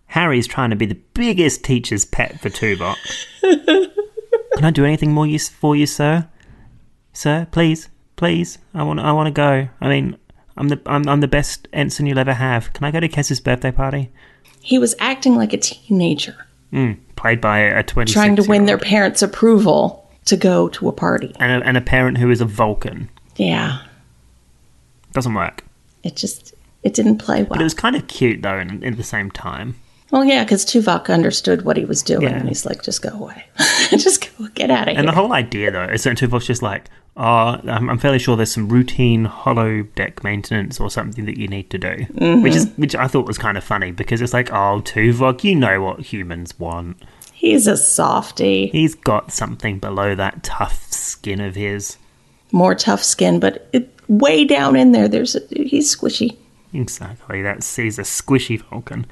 Harry's 0.07 0.47
trying 0.47 0.69
to 0.69 0.75
be 0.75 0.85
the 0.85 0.99
biggest 1.13 1.63
teacher's 1.63 2.05
pet 2.05 2.39
for 2.39 2.49
Tuvok. 2.49 2.95
Can 4.55 4.65
I 4.65 4.71
do 4.71 4.83
anything 4.85 5.11
more 5.13 5.27
use 5.27 5.47
for 5.49 5.75
you, 5.75 5.85
sir? 5.85 6.27
Sir, 7.13 7.47
please, 7.51 7.89
please, 8.15 8.57
I 8.73 8.83
want, 8.83 8.99
I 8.99 9.11
want 9.11 9.27
to 9.27 9.31
go. 9.31 9.69
I 9.81 9.87
mean, 9.87 10.17
I'm 10.57 10.67
the, 10.69 10.81
I'm, 10.85 11.07
I'm 11.07 11.21
the 11.21 11.27
best 11.27 11.67
ensign 11.73 12.07
you'll 12.07 12.19
ever 12.19 12.33
have. 12.33 12.73
Can 12.73 12.83
I 12.83 12.91
go 12.91 12.99
to 12.99 13.07
Kes's 13.07 13.39
birthday 13.39 13.71
party? 13.71 14.11
He 14.61 14.77
was 14.77 14.95
acting 14.99 15.35
like 15.35 15.53
a 15.53 15.57
teenager, 15.57 16.35
Mm, 16.73 16.99
played 17.19 17.41
by 17.41 17.59
a 17.59 17.83
26 17.83 18.13
trying 18.13 18.35
to 18.37 18.43
win 18.49 18.65
their 18.65 18.77
parents' 18.77 19.21
approval 19.21 20.09
to 20.25 20.37
go 20.37 20.69
to 20.69 20.87
a 20.87 20.91
party. 20.91 21.35
and 21.39 21.61
a, 21.61 21.65
and 21.67 21.75
a 21.77 21.81
parent 21.81 22.17
who 22.17 22.29
is 22.31 22.39
a 22.41 22.45
Vulcan. 22.45 23.09
Yeah, 23.35 23.79
Doesn't 25.13 25.33
work. 25.33 25.63
it 26.03 26.15
just 26.15 26.53
it 26.83 26.93
didn't 26.93 27.17
play 27.17 27.41
well. 27.43 27.49
But 27.49 27.61
it 27.61 27.63
was 27.65 27.73
kind 27.73 27.95
of 27.95 28.07
cute 28.07 28.41
though, 28.41 28.57
in, 28.57 28.81
in 28.83 28.95
the 28.95 29.03
same 29.03 29.29
time. 29.31 29.75
well, 30.11 30.23
yeah, 30.23 30.43
because 30.43 30.65
Tuvok 30.65 31.13
understood 31.13 31.63
what 31.63 31.77
he 31.77 31.85
was 31.85 32.01
doing, 32.01 32.23
Yeah. 32.23 32.37
and 32.37 32.47
he's 32.47 32.65
like, 32.65 32.83
"Just 32.83 33.01
go 33.01 33.09
away, 33.09 33.43
just 33.89 34.27
go, 34.37 34.47
get 34.55 34.71
out 34.71 34.87
of 34.87 34.91
here." 34.93 34.99
And 34.99 35.07
the 35.07 35.11
whole 35.13 35.33
idea, 35.33 35.71
though, 35.71 35.83
is 35.83 36.03
that 36.03 36.17
Tuvok's 36.17 36.47
just 36.47 36.61
like, 36.61 36.85
oh, 37.17 37.59
I'm, 37.63 37.89
I'm 37.89 37.97
fairly 37.97 38.19
sure 38.19 38.35
there's 38.35 38.51
some 38.51 38.69
routine 38.69 39.25
holodeck 39.27 40.23
maintenance 40.23 40.79
or 40.79 40.89
something 40.89 41.25
that 41.25 41.37
you 41.37 41.47
need 41.47 41.69
to 41.71 41.77
do, 41.77 42.05
which 42.41 42.55
is 42.55 42.71
which 42.77 42.95
I 42.95 43.07
thought 43.07 43.25
was 43.27 43.37
kind 43.37 43.57
of 43.57 43.63
funny 43.63 43.91
because 43.91 44.21
it's 44.21 44.33
like, 44.33 44.51
oh, 44.51 44.81
Tuvok, 44.83 45.43
you 45.43 45.55
know 45.55 45.81
what 45.81 45.99
humans 46.01 46.57
want. 46.59 46.97
he's 47.33 47.67
a 47.67 47.77
softy, 47.77 48.67
He's 48.67 48.95
got 48.95 49.31
something 49.31 49.79
below 49.79 50.15
that 50.15 50.43
tough 50.43 50.91
skin 50.91 51.41
of 51.41 51.55
his. 51.55 51.97
more 52.51 52.75
tough 52.75 53.03
skin, 53.03 53.39
but 53.39 53.67
it, 53.73 53.89
way 54.07 54.45
down 54.45 54.75
in 54.75 54.91
there, 54.91 55.07
there's 55.07 55.35
a, 55.35 55.41
he's 55.51 55.95
squishy. 55.95 56.37
Exactly, 56.73 57.41
that's 57.41 57.75
he's 57.75 57.97
a 57.99 58.03
squishy 58.03 58.61
Vulcan. 58.61 59.05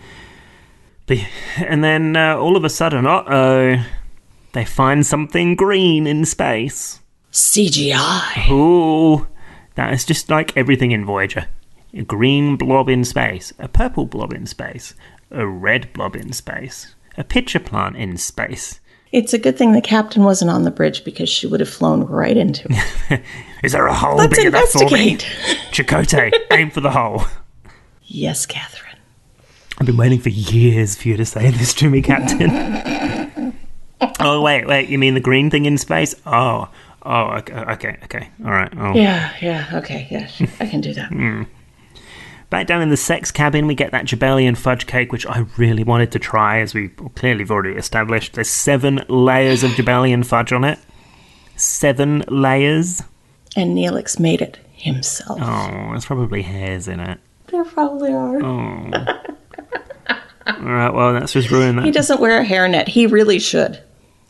But, 1.08 1.20
and 1.58 1.84
then 1.84 2.16
uh, 2.16 2.36
all 2.38 2.56
of 2.58 2.64
a 2.64 2.70
sudden, 2.70 3.06
uh 3.08 3.24
oh, 3.28 3.86
they 4.54 4.66
find 4.66 5.06
something 5.06 5.56
green 5.56 6.06
in 6.06 6.26
space. 6.26 7.00
CGI. 7.38 8.50
Ooh, 8.50 9.28
that 9.76 9.94
is 9.94 10.04
just 10.04 10.32
like 10.32 10.58
everything 10.58 10.92
in 10.92 11.06
Voyager. 11.06 11.46
A 11.94 12.02
green 12.02 12.56
blob 12.58 12.90
in 12.90 13.06
space, 13.06 13.54
a 13.60 13.68
purple 13.68 14.06
blob 14.06 14.34
in 14.34 14.48
space, 14.48 14.96
a 15.30 15.46
red 15.46 15.94
blob 15.94 16.16
in 16.16 16.34
space, 16.34 16.96
a 17.16 17.24
pitcher 17.24 17.60
plant 17.60 17.96
in 17.96 18.18
space. 18.18 18.80
It's 19.12 19.36
a 19.36 19.38
good 19.38 19.56
thing 19.56 19.74
the 19.74 19.82
captain 19.82 20.24
wasn't 20.24 20.50
on 20.50 20.64
the 20.64 20.72
bridge 20.72 21.04
because 21.04 21.30
she 21.30 21.46
would 21.46 21.60
have 21.60 21.70
flown 21.70 22.06
right 22.06 22.36
into 22.36 22.68
it. 22.72 23.22
Is 23.64 23.74
there 23.74 23.86
a 23.86 23.94
hole 23.94 24.18
Let's 24.18 24.36
big 24.36 24.48
enough 24.48 24.70
for 24.70 24.90
me? 24.90 25.18
Chakotay, 25.72 26.32
aim 26.52 26.72
for 26.72 26.82
the 26.82 26.92
hole. 26.92 27.26
Yes, 28.04 28.48
Kathryn. 28.48 28.96
I've 29.78 29.86
been 29.86 29.98
waiting 29.98 30.20
for 30.20 30.30
years 30.30 30.96
for 30.96 31.08
you 31.08 31.18
to 31.18 31.26
say 31.26 31.52
this 31.52 31.76
to 31.76 31.90
me, 31.90 32.02
Captain. 32.02 33.54
oh 34.20 34.42
wait, 34.42 34.66
wait, 34.66 34.90
you 34.90 34.98
mean 34.98 35.14
the 35.14 35.20
green 35.20 35.52
thing 35.52 35.66
in 35.66 35.78
space? 35.78 36.16
Oh, 36.26 36.70
oh, 37.08 37.38
okay, 37.38 37.54
okay, 37.54 37.98
okay. 38.04 38.30
all 38.44 38.52
right. 38.52 38.72
Oh. 38.78 38.94
Yeah, 38.94 39.34
yeah, 39.42 39.70
okay, 39.74 40.08
yeah, 40.12 40.30
I 40.60 40.66
can 40.68 40.82
do 40.82 40.94
that. 40.94 41.12
Hmm. 41.18 41.44
Back 42.50 42.68
down 42.68 42.82
in 42.82 42.88
the 42.88 42.96
sex 42.98 43.30
cabin, 43.30 43.68
we 43.68 43.76
get 43.76 43.92
that 43.92 44.06
Jabalian 44.06 44.56
fudge 44.56 44.88
cake, 44.88 45.12
which 45.12 45.26
I 45.26 45.46
really 45.58 45.84
wanted 45.84 46.14
to 46.14 46.20
try, 46.20 46.62
as 46.62 46.74
we 46.74 46.88
clearly 46.88 47.42
have 47.42 47.52
already 47.52 47.76
established. 47.78 48.34
There's 48.34 48.50
seven 48.50 49.04
layers 49.10 49.64
of 49.64 49.72
Jabalian 49.72 50.26
fudge 50.26 50.54
on 50.54 50.64
it. 50.64 50.80
Seven 51.58 52.24
layers. 52.30 53.04
And 53.58 53.76
Neelix 53.76 54.18
made 54.18 54.42
it 54.42 54.60
himself. 54.72 55.40
Oh, 55.42 55.88
there's 55.90 56.06
probably 56.06 56.42
hairs 56.42 56.88
in 56.88 57.02
it. 57.02 57.20
There 57.48 57.66
probably 57.66 58.14
are. 58.14 58.42
Oh. 58.42 58.92
All 60.48 60.64
right, 60.64 60.94
well, 60.94 61.12
that's 61.14 61.34
just 61.34 61.52
ruined 61.52 61.80
that. 61.80 61.86
He 61.86 61.92
doesn't 61.92 62.22
wear 62.22 62.40
a 62.40 62.46
hairnet. 62.46 62.88
He 62.88 63.08
really 63.08 63.40
should. 63.40 63.82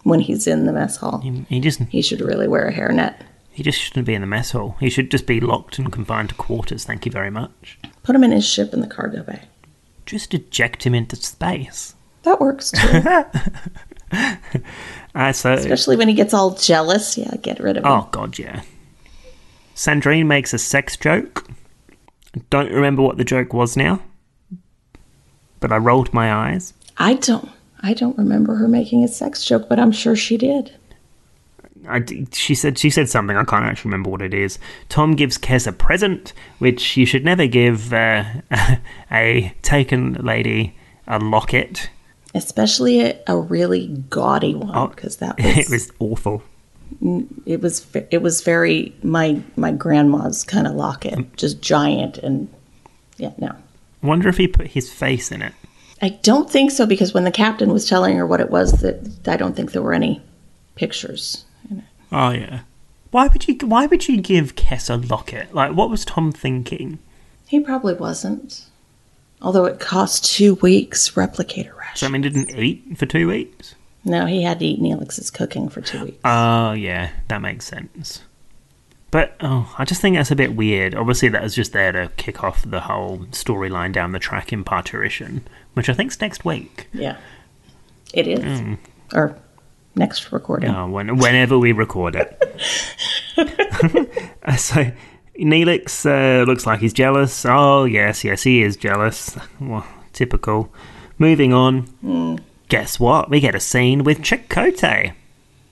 When 0.08 0.20
he's 0.22 0.48
in 0.48 0.66
the 0.66 0.72
mess 0.74 0.98
hall, 0.98 1.20
He, 1.20 1.46
he 1.50 1.60
just 1.60 1.82
he 1.90 2.02
should 2.02 2.22
really 2.22 2.48
wear 2.48 2.66
a 2.68 2.74
hairnet. 2.74 3.16
he 3.52 3.62
just 3.64 3.78
shouldn't 3.80 4.06
be 4.08 4.14
in 4.14 4.22
the 4.22 4.28
mess 4.28 4.52
hall. 4.52 4.78
He 4.80 4.90
should 4.90 5.12
just 5.12 5.26
be 5.28 5.40
locked 5.42 5.78
and 5.80 5.92
confined 5.92 6.30
to 6.30 6.36
quarters. 6.36 6.86
Thank 6.86 7.06
you 7.06 7.12
very 7.12 7.30
much. 7.30 7.78
Put 8.04 8.16
him 8.16 8.24
in 8.24 8.32
his 8.32 8.48
ship 8.48 8.74
in 8.74 8.80
the 8.80 8.88
cargo 8.88 9.24
bay. 9.24 9.42
Just 10.06 10.34
eject 10.34 10.84
him 10.86 10.94
into 10.96 11.16
space. 11.18 11.96
That 12.24 12.40
works 12.40 12.72
too. 12.72 13.04
Uh, 15.16 15.34
so, 15.34 15.54
Especially 15.54 15.96
when 15.98 16.08
he 16.08 16.14
gets 16.14 16.34
all 16.34 16.52
jealous. 16.56 17.18
Yeah, 17.18 17.34
get 17.42 17.60
rid 17.60 17.76
of 17.76 17.84
him. 17.84 17.92
Oh 17.92 18.08
god, 18.12 18.38
yeah. 18.38 18.62
Sandrine 19.76 20.28
makes 20.28 20.54
a 20.54 20.58
sex 20.60 20.96
joke. 20.96 21.46
I 22.36 22.42
don't 22.52 22.72
remember 22.72 23.02
what 23.02 23.18
the 23.18 23.24
joke 23.26 23.52
was 23.52 23.76
now, 23.76 24.00
but 25.60 25.72
I 25.72 25.78
rolled 25.78 26.14
my 26.14 26.32
eyes. 26.32 26.74
I 26.98 27.16
don't. 27.16 27.50
I 27.88 27.94
don't 27.94 28.18
remember 28.18 28.56
her 28.56 28.68
making 28.68 29.06
a 29.06 29.08
sex 29.08 29.46
joke, 29.46 29.70
but 29.70 29.80
I'm 29.80 29.94
sure 29.94 30.14
she 30.14 30.36
did. 30.36 30.74
I 31.88 32.04
she 32.34 32.54
said 32.54 32.78
she 32.78 32.90
said 32.90 33.08
something. 33.08 33.38
I 33.38 33.46
can't 33.46 33.64
actually 33.64 33.92
remember 33.92 34.10
what 34.10 34.22
it 34.22 34.34
is. 34.34 34.60
Tom 34.90 35.16
gives 35.16 35.38
Kes 35.38 35.66
a 35.66 35.72
present, 35.72 36.34
which 36.60 36.98
you 36.98 37.06
should 37.06 37.24
never 37.24 37.48
give 37.48 37.94
uh, 37.94 38.26
a 39.12 39.54
taken 39.62 40.16
lady 40.16 40.76
a 41.08 41.18
locket. 41.18 41.90
Especially 42.36 43.00
a, 43.00 43.18
a 43.26 43.38
really 43.38 43.88
gaudy 44.10 44.54
one, 44.54 44.90
because 44.90 45.18
that 45.18 45.38
was 45.38 45.46
Oh, 45.56 45.60
it 45.62 45.70
was 45.70 45.92
awful. 46.00 46.44
it 47.46 47.62
was 47.62 47.88
it 48.12 48.22
was 48.22 48.42
very 48.42 48.94
my 49.02 49.42
my 49.56 49.72
grandma's 49.72 50.44
kind 50.44 50.68
of 50.68 50.74
locket, 50.74 51.38
just 51.38 51.62
giant 51.62 52.18
and 52.18 52.50
yeah, 53.16 53.32
no. 53.38 53.56
I 54.04 54.08
wonder 54.08 54.28
if 54.28 54.36
he 54.36 54.50
put 54.50 54.68
his 54.68 54.92
face 54.92 55.32
in 55.32 55.42
it. 55.42 55.54
I 56.02 56.10
don't 56.10 56.50
think 56.50 56.72
so 56.72 56.86
because 56.86 57.14
when 57.14 57.24
the 57.24 57.32
captain 57.32 57.72
was 57.74 57.88
telling 57.88 58.16
her 58.18 58.26
what 58.26 58.42
it 58.42 58.50
was, 58.52 58.82
that 58.82 59.28
I 59.28 59.38
don't 59.38 59.56
think 59.56 59.72
there 59.72 59.82
were 59.82 59.94
any 59.94 60.22
pictures. 60.76 61.46
in 61.70 61.80
it. 61.80 61.84
Oh 62.12 62.30
yeah. 62.32 62.62
Why 63.12 63.28
would 63.28 63.48
you? 63.48 63.56
Why 63.68 63.86
would 63.88 64.08
you 64.08 64.22
give 64.22 64.56
Kes 64.56 64.90
a 64.90 64.96
locket? 64.96 65.54
Like, 65.54 65.74
what 65.74 65.90
was 65.90 66.06
Tom 66.06 66.32
thinking? 66.32 67.00
He 67.48 67.60
probably 67.60 67.94
wasn't. 67.94 68.66
Although 69.42 69.66
it 69.66 69.80
cost 69.80 70.26
two 70.26 70.56
weeks 70.56 71.12
replicator 71.12 71.76
ration. 71.78 71.96
So 71.96 72.08
I 72.08 72.10
mean, 72.10 72.22
didn't 72.22 72.56
eat 72.56 72.98
for 72.98 73.06
two 73.06 73.28
weeks. 73.28 73.76
No, 74.04 74.26
he 74.26 74.44
had 74.44 74.60
to 74.60 74.66
eat 74.66 74.82
Neelix's 74.82 75.30
cooking 75.30 75.70
for 75.70 75.82
two 75.82 76.06
weeks. 76.06 76.18
Oh, 76.24 76.72
yeah, 76.72 77.12
that 77.28 77.42
makes 77.42 77.66
sense. 77.66 78.22
But 79.10 79.36
oh, 79.40 79.74
I 79.78 79.86
just 79.86 80.02
think 80.02 80.16
that's 80.18 80.32
a 80.32 80.36
bit 80.36 80.56
weird. 80.56 80.94
Obviously, 80.94 81.30
that 81.30 81.42
was 81.42 81.56
just 81.56 81.72
there 81.74 81.92
to 81.94 82.12
kick 82.18 82.44
off 82.44 82.70
the 82.70 82.82
whole 82.82 83.20
storyline 83.32 83.94
down 83.94 84.12
the 84.12 84.20
track 84.20 84.52
in 84.52 84.64
Parturition, 84.64 85.42
which 85.76 85.88
I 85.90 85.94
think's 85.94 86.20
next 86.20 86.44
week. 86.44 86.88
yeah, 86.94 87.18
it 88.14 88.28
is. 88.28 88.78
Or 89.14 89.38
next 89.96 90.32
recording. 90.34 90.70
Oh, 90.70 90.90
when, 90.90 91.18
whenever 91.18 91.58
we 91.58 91.72
record 91.72 92.16
it. 92.16 92.62
Uh, 94.48 94.56
so, 94.56 94.92
Neelix 95.38 96.06
uh, 96.06 96.44
looks 96.46 96.66
like 96.66 96.80
he's 96.80 96.94
jealous. 96.94 97.46
Oh, 97.46 97.84
yes, 97.84 98.24
yes, 98.24 98.44
he 98.44 98.62
is 98.64 98.78
jealous. 98.78 99.38
Well, 99.60 99.86
typical. 100.14 100.72
Moving 101.18 101.54
on. 101.54 102.40
Guess 102.70 102.98
what? 103.00 103.30
We 103.30 103.40
get 103.42 103.56
a 103.56 103.60
scene 103.60 104.04
with 104.06 104.20
Chakotay. 104.22 105.14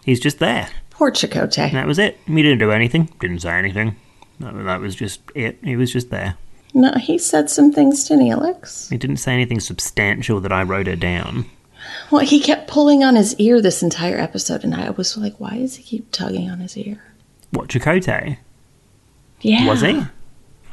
He's 0.04 0.20
just 0.20 0.40
there. 0.40 0.70
Poor 0.96 1.12
Chakotay. 1.12 1.74
That 1.74 1.88
was 1.88 2.00
it. 2.00 2.18
He 2.26 2.42
didn't 2.42 2.60
do 2.60 2.72
anything. 2.72 3.10
Didn't 3.20 3.40
say 3.40 3.52
anything. 3.52 3.96
That, 4.40 4.54
that 4.64 4.80
was 4.80 4.96
just 4.96 5.22
it. 5.36 5.60
He 5.64 5.76
was 5.76 5.92
just 5.92 6.10
there. 6.10 6.38
No, 6.74 6.92
he 6.94 7.18
said 7.18 7.50
some 7.50 7.72
things 7.72 8.06
to 8.06 8.16
Neelix. 8.16 8.90
He 8.90 8.98
didn't 8.98 9.18
say 9.18 9.34
anything 9.34 9.60
substantial 9.60 10.40
that 10.42 10.52
I 10.52 10.64
wrote 10.64 10.88
it 10.88 11.00
down. 11.00 11.46
Well, 12.12 12.26
he 12.26 12.40
kept 12.40 12.70
pulling 12.70 13.04
on 13.04 13.16
his 13.16 13.36
ear 13.36 13.62
this 13.62 13.84
entire 13.84 14.18
episode, 14.18 14.64
and 14.64 14.74
I 14.74 14.90
was 14.90 15.16
like, 15.18 15.40
why 15.40 15.58
does 15.58 15.76
he 15.76 15.84
keep 15.84 16.12
tugging 16.12 16.50
on 16.50 16.60
his 16.60 16.78
ear? 16.78 17.02
What, 17.52 17.70
Chakotay? 17.70 18.38
Yeah. 19.42 19.68
Was 19.68 19.82
he? 19.82 20.02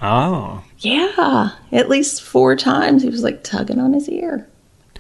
Oh. 0.01 0.65
Yeah. 0.79 1.51
At 1.71 1.89
least 1.89 2.23
four 2.23 2.57
times 2.57 3.03
he 3.03 3.09
was 3.09 3.23
like 3.23 3.45
tugging 3.45 3.79
on 3.79 3.93
his 3.93 4.09
ear. 4.09 4.49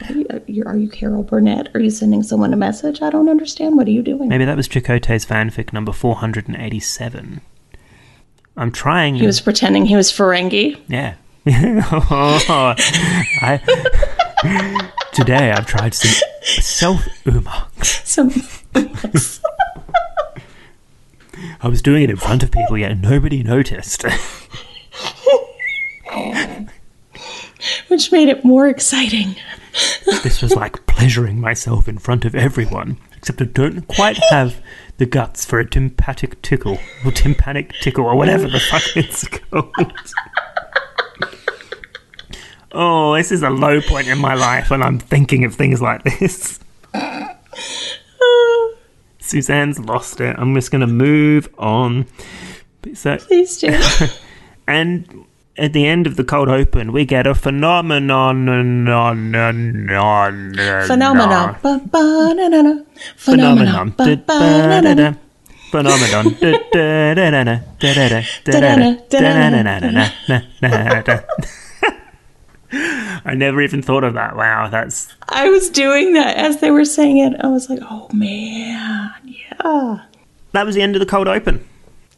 Are 0.09 0.13
you, 0.13 0.27
uh, 0.31 0.39
are 0.71 0.77
you- 0.77 0.89
Carol 0.89 1.23
Burnett? 1.23 1.69
Are 1.75 1.81
you 1.81 1.91
sending 1.91 2.23
someone 2.23 2.53
a 2.53 2.57
message? 2.57 3.03
I 3.03 3.11
don't 3.11 3.29
understand. 3.29 3.77
What 3.77 3.87
are 3.87 3.91
you 3.93 4.03
doing? 4.03 4.29
Maybe 4.29 4.45
that 4.45 4.57
was 4.57 4.69
Chakotay's 4.69 5.25
fanfic 5.27 5.73
number 5.73 5.93
487. 5.93 7.41
I'm 8.57 8.71
trying. 8.73 9.15
He 9.17 9.27
was 9.27 9.41
pretending 9.41 9.87
he 9.87 9.97
was 9.97 10.11
Ferengi. 10.13 10.79
Yeah. 10.89 11.15
Oh, 11.47 12.75
I, 12.79 13.59
today 15.13 15.51
I've 15.53 15.67
tried 15.67 15.95
some 15.95 16.13
self 16.43 17.05
Oo-moxx. 17.27 18.07
Some 18.07 18.31
I 21.61 21.69
was 21.69 21.83
doing 21.83 22.03
it 22.05 22.11
in 22.11 22.17
front 22.17 22.43
of 22.43 22.51
people, 22.53 22.77
yet 22.79 22.99
nobody 22.99 23.43
noticed. 23.43 24.05
which 27.89 28.13
made 28.13 28.29
it 28.29 28.45
more 28.45 28.67
exciting. 28.69 29.37
this 30.23 30.43
was 30.43 30.55
like 30.55 30.85
pleasuring 30.93 31.41
myself 31.41 31.89
in 31.89 31.99
front 31.99 32.25
of 32.25 32.35
everyone, 32.35 32.99
except 33.17 33.41
I 33.41 33.47
don't 33.47 33.87
quite 33.89 34.19
have 34.31 34.63
the 34.99 35.07
guts 35.07 35.45
for 35.45 35.59
a 35.59 35.69
tympanic 35.69 36.41
tickle, 36.43 36.79
or 37.05 37.11
tympanic 37.13 37.73
tickle, 37.81 38.05
or 38.05 38.15
whatever 38.17 38.49
the 38.49 38.61
fuck 38.61 38.83
it's 38.97 39.27
called. 39.51 39.73
oh, 42.73 43.15
this 43.17 43.33
is 43.33 43.43
a 43.43 43.51
low 43.51 43.81
point 43.81 44.09
in 44.09 44.19
my 44.19 44.35
life 44.35 44.71
when 44.71 44.83
I'm 44.83 44.99
thinking 44.99 45.45
of 45.45 45.55
things 45.55 45.81
like 45.83 46.03
this. 46.05 46.61
Suzanne's 49.19 49.79
lost 49.79 50.21
it. 50.21 50.37
I'm 50.39 50.55
just 50.55 50.71
going 50.71 50.83
to 50.83 50.87
move 50.87 51.49
on. 51.59 52.07
So, 52.95 53.17
Please 53.19 53.59
do. 53.59 53.79
and 54.67 55.25
at 55.59 55.73
the 55.73 55.87
end 55.87 56.07
of 56.07 56.17
the 56.17 56.25
cold 56.25 56.49
open, 56.49 56.93
we 56.93 57.05
get 57.05 57.27
a 57.27 57.35
phenomenon. 57.35 58.47
Phenomenon. 60.87 60.87
Phenomenon. 60.87 61.57
Phenomenon. 63.17 63.95
I 73.25 73.35
never 73.35 73.61
even 73.61 73.83
thought 73.83 74.05
of 74.05 74.15
that. 74.15 74.35
Wow, 74.35 74.69
that's 74.69 75.13
I 75.29 75.49
was 75.49 75.69
doing 75.69 76.15
that 76.15 76.37
as 76.37 76.61
they 76.61 76.71
were 76.71 76.87
saying 76.87 77.19
it. 77.19 77.35
I 77.41 77.49
was 77.49 77.69
like, 77.69 77.81
oh 77.83 78.09
man, 78.13 79.13
yeah. 79.25 80.01
that 80.53 80.67
was 80.67 80.75
the 80.75 80.83
end 80.83 80.97
of 80.97 81.01
the 81.01 81.07
cold 81.07 81.29
open. 81.29 81.67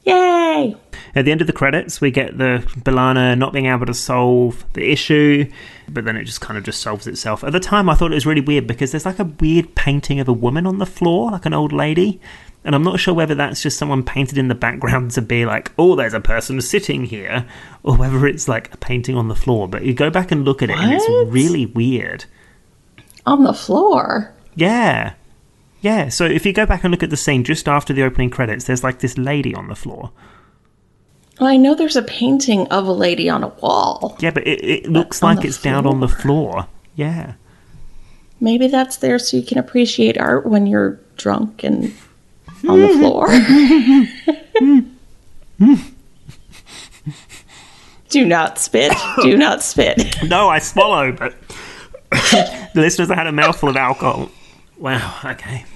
Yay. 0.04 0.76
At 1.14 1.24
the 1.24 1.32
end 1.32 1.40
of 1.40 1.46
the 1.46 1.52
credits, 1.52 2.00
we 2.00 2.10
get 2.10 2.38
the 2.38 2.64
B'Elanna 2.80 3.38
not 3.38 3.52
being 3.52 3.66
able 3.66 3.86
to 3.86 3.94
solve 3.94 4.64
the 4.72 4.90
issue, 4.90 5.50
but 5.88 6.04
then 6.04 6.16
it 6.16 6.24
just 6.24 6.40
kind 6.40 6.58
of 6.58 6.64
just 6.64 6.80
solves 6.80 7.06
itself. 7.06 7.44
At 7.44 7.52
the 7.52 7.60
time, 7.60 7.88
I 7.88 7.94
thought 7.94 8.10
it 8.10 8.16
was 8.16 8.26
really 8.26 8.40
weird 8.40 8.66
because 8.66 8.90
there's 8.90 9.06
like 9.06 9.18
a 9.18 9.24
weird 9.24 9.74
painting 9.74 10.20
of 10.20 10.28
a 10.28 10.32
woman 10.32 10.66
on 10.66 10.78
the 10.78 10.86
floor, 10.86 11.30
like 11.30 11.46
an 11.46 11.54
old 11.54 11.72
lady. 11.72 12.20
And 12.64 12.74
I'm 12.74 12.82
not 12.82 12.98
sure 12.98 13.12
whether 13.12 13.34
that's 13.34 13.62
just 13.62 13.78
someone 13.78 14.02
painted 14.02 14.38
in 14.38 14.48
the 14.48 14.54
background 14.54 15.10
to 15.12 15.22
be 15.22 15.44
like, 15.44 15.70
oh, 15.78 15.94
there's 15.94 16.14
a 16.14 16.20
person 16.20 16.60
sitting 16.62 17.04
here, 17.04 17.46
or 17.82 17.96
whether 17.96 18.26
it's 18.26 18.48
like 18.48 18.72
a 18.72 18.78
painting 18.78 19.16
on 19.16 19.28
the 19.28 19.34
floor. 19.36 19.68
But 19.68 19.84
you 19.84 19.92
go 19.92 20.10
back 20.10 20.32
and 20.32 20.44
look 20.44 20.62
at 20.62 20.70
it, 20.70 20.78
and 20.78 20.92
it's 20.92 21.06
really 21.30 21.66
weird. 21.66 22.24
On 23.26 23.44
the 23.44 23.52
floor. 23.52 24.34
Yeah. 24.54 25.12
Yeah, 25.84 26.08
so 26.08 26.24
if 26.24 26.46
you 26.46 26.54
go 26.54 26.64
back 26.64 26.82
and 26.82 26.90
look 26.90 27.02
at 27.02 27.10
the 27.10 27.16
scene 27.16 27.44
just 27.44 27.68
after 27.68 27.92
the 27.92 28.04
opening 28.04 28.30
credits, 28.30 28.64
there's 28.64 28.82
like 28.82 29.00
this 29.00 29.18
lady 29.18 29.54
on 29.54 29.68
the 29.68 29.74
floor. 29.74 30.12
Well, 31.38 31.50
I 31.50 31.58
know 31.58 31.74
there's 31.74 31.94
a 31.94 32.02
painting 32.02 32.66
of 32.68 32.86
a 32.86 32.92
lady 32.92 33.28
on 33.28 33.44
a 33.44 33.48
wall. 33.48 34.16
Yeah, 34.18 34.30
but 34.30 34.46
it, 34.46 34.64
it 34.64 34.86
looks 34.86 35.22
like 35.22 35.44
it's 35.44 35.60
down 35.60 35.86
on 35.86 36.00
the 36.00 36.08
floor. 36.08 36.68
Yeah. 36.94 37.34
Maybe 38.40 38.66
that's 38.66 38.96
there 38.96 39.18
so 39.18 39.36
you 39.36 39.42
can 39.42 39.58
appreciate 39.58 40.16
art 40.16 40.46
when 40.46 40.66
you're 40.66 40.98
drunk 41.18 41.62
and 41.62 41.92
on 42.66 42.80
the 42.80 42.88
floor. 42.88 43.28
Do 48.08 48.24
not 48.24 48.58
spit. 48.58 48.94
Do 49.20 49.36
not 49.36 49.62
spit. 49.62 50.16
No, 50.24 50.48
I 50.48 50.60
swallow, 50.60 51.12
but 51.12 51.34
the 52.10 52.70
listeners 52.74 53.10
I 53.10 53.16
had 53.16 53.26
a 53.26 53.32
mouthful 53.32 53.68
of 53.68 53.76
alcohol. 53.76 54.30
Wow, 54.78 55.18
okay. 55.26 55.66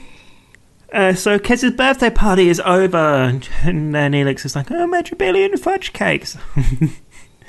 Uh, 0.93 1.13
so 1.13 1.39
Kes's 1.39 1.73
birthday 1.73 2.11
party 2.11 2.49
is 2.49 2.61
over, 2.61 3.39
and 3.63 3.95
then 3.95 4.13
Elix 4.13 4.45
is 4.47 4.57
like, 4.57 4.71
"Oh, 4.71 4.87
my 4.87 5.03
billion 5.03 5.57
fudge 5.57 5.93
cakes." 5.93 6.37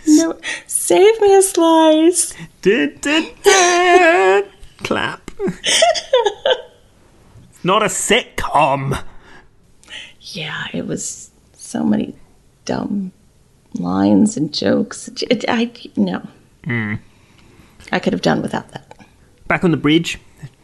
No, 0.08 0.40
save 0.66 1.22
me 1.22 1.36
a 1.36 1.42
slice. 1.42 2.34
Du- 2.62 2.96
du- 2.96 3.30
du. 3.44 4.46
Clap. 4.84 5.30
It's 5.40 5.84
not 7.64 7.84
a 7.84 7.88
sitcom. 7.88 9.04
Yeah, 10.22 10.68
it 10.74 10.88
was 10.88 11.32
so 11.54 11.84
many 11.84 12.16
dumb 12.66 13.12
lines 13.74 14.38
and 14.38 14.54
jokes. 14.54 15.10
It, 15.30 15.46
I 15.48 15.72
no. 15.96 16.28
I 17.92 18.00
could 18.00 18.14
have 18.14 18.22
done 18.22 18.42
without 18.42 18.70
that. 18.72 18.98
Back 19.48 19.64
on 19.64 19.72
the 19.72 19.78
bridge, 19.78 20.20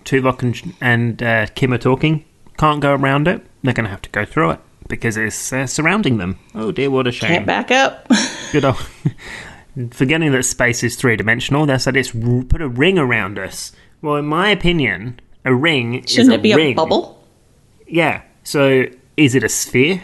Tuvok 0.06 0.42
and, 0.44 0.74
and 0.82 1.22
uh, 1.22 1.48
Kim 1.56 1.74
are 1.74 1.78
talking. 1.78 2.24
Can't 2.58 2.82
go 2.82 2.94
around 2.96 3.28
it. 3.28 3.46
They're 3.64 3.74
going 3.74 3.86
to 3.86 3.90
have 3.90 4.02
to 4.04 4.10
go 4.10 4.26
through 4.26 4.52
it 4.52 4.60
because 4.88 5.18
it's 5.18 5.52
uh, 5.52 5.66
surrounding 5.68 6.18
them. 6.18 6.38
Oh 6.54 6.72
dear, 6.72 6.90
what 6.92 7.08
a 7.08 7.12
shame. 7.12 7.30
Can't 7.30 7.46
back 7.46 7.72
up. 7.72 8.08
Good 8.52 8.66
old. 8.66 8.78
Forgetting 9.92 10.32
that 10.32 10.44
space 10.44 10.84
is 10.84 10.96
three 10.96 11.18
dimensional, 11.18 11.66
they 11.66 11.78
said 11.78 11.98
it's 11.98 12.16
r- 12.16 12.44
put 12.48 12.62
a 12.62 12.68
ring 12.70 12.98
around 12.98 13.38
us. 13.38 13.74
Well, 14.02 14.16
in 14.16 14.26
my 14.26 14.50
opinion, 14.50 15.20
a 15.44 15.54
ring 15.54 16.06
Shouldn't 16.06 16.32
a 16.32 16.36
it 16.36 16.42
be 16.44 16.54
ring. 16.56 16.74
a 16.74 16.76
bubble? 16.76 17.22
Yeah. 17.88 18.22
So 18.44 18.86
is 19.18 19.36
it 19.36 19.44
a 19.44 19.50
sphere? 19.50 20.02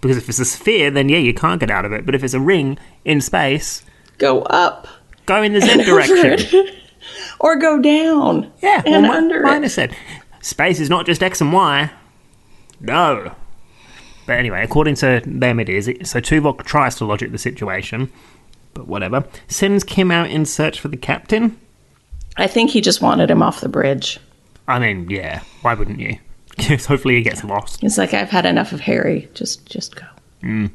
Because 0.00 0.16
if 0.16 0.28
it's 0.28 0.40
a 0.40 0.44
sphere, 0.44 0.90
then 0.90 1.08
yeah, 1.08 1.18
you 1.18 1.32
can't 1.32 1.60
get 1.60 1.70
out 1.70 1.84
of 1.84 1.92
it. 1.92 2.04
But 2.04 2.14
if 2.16 2.24
it's 2.24 2.34
a 2.34 2.40
ring 2.40 2.76
in 3.04 3.20
space, 3.20 3.84
Go 4.18 4.42
up. 4.42 4.88
go 5.26 5.42
in 5.42 5.52
the 5.52 5.60
z 5.62 5.82
direction, 5.84 6.66
or 7.40 7.56
go 7.56 7.80
down. 7.80 8.50
Yeah, 8.62 8.82
well, 8.84 8.94
and 8.96 9.02
mi- 9.04 9.10
under 9.10 9.40
mine 9.42 9.64
it. 9.64 9.94
Space 10.44 10.80
is 10.80 10.90
not 10.90 11.06
just 11.06 11.22
X 11.22 11.40
and 11.40 11.52
Y. 11.52 11.90
No. 12.80 13.34
But 14.26 14.38
anyway, 14.38 14.62
according 14.62 14.94
to 14.96 15.22
them, 15.24 15.60
it 15.60 15.68
is. 15.68 15.86
So 16.08 16.20
Tuvok 16.20 16.64
tries 16.64 16.96
to 16.96 17.04
logic 17.04 17.32
the 17.32 17.38
situation, 17.38 18.10
but 18.72 18.86
whatever. 18.86 19.24
Sends 19.48 19.84
Kim 19.84 20.10
out 20.10 20.30
in 20.30 20.46
search 20.46 20.80
for 20.80 20.88
the 20.88 20.96
captain. 20.96 21.58
I 22.36 22.46
think 22.46 22.70
he 22.70 22.80
just 22.80 23.00
wanted 23.00 23.30
him 23.30 23.42
off 23.42 23.60
the 23.60 23.68
bridge. 23.68 24.18
I 24.66 24.78
mean, 24.78 25.08
yeah, 25.10 25.42
why 25.62 25.74
wouldn't 25.74 26.00
you? 26.00 26.18
Hopefully 26.86 27.16
he 27.16 27.22
gets 27.22 27.44
lost. 27.44 27.82
It's 27.82 27.98
like, 27.98 28.14
I've 28.14 28.30
had 28.30 28.46
enough 28.46 28.72
of 28.72 28.80
Harry. 28.80 29.28
Just, 29.34 29.66
just 29.66 29.96
go. 29.96 30.06
Mm. 30.42 30.70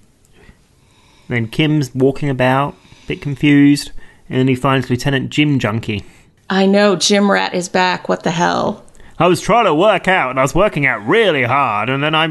Then 1.28 1.48
Kim's 1.48 1.94
walking 1.94 2.30
about, 2.30 2.76
a 3.04 3.08
bit 3.08 3.22
confused, 3.22 3.92
and 4.30 4.40
then 4.40 4.48
he 4.48 4.56
finds 4.56 4.90
Lieutenant 4.90 5.30
Jim 5.32 5.60
Junkie. 5.60 6.04
I 6.50 6.66
know 6.66 6.96
Jim 6.96 7.30
Rat 7.30 7.54
is 7.54 7.70
back. 7.70 8.10
What 8.10 8.24
the 8.24 8.32
hell? 8.32 8.84
I 9.20 9.28
was 9.28 9.42
trying 9.42 9.66
to 9.66 9.76
work 9.76 10.08
out, 10.08 10.30
and 10.32 10.40
I 10.40 10.44
was 10.44 10.56
working 10.56 10.86
out 10.86 11.06
really 11.06 11.44
hard, 11.44 11.90
and 11.90 12.02
then 12.04 12.16
I, 12.16 12.28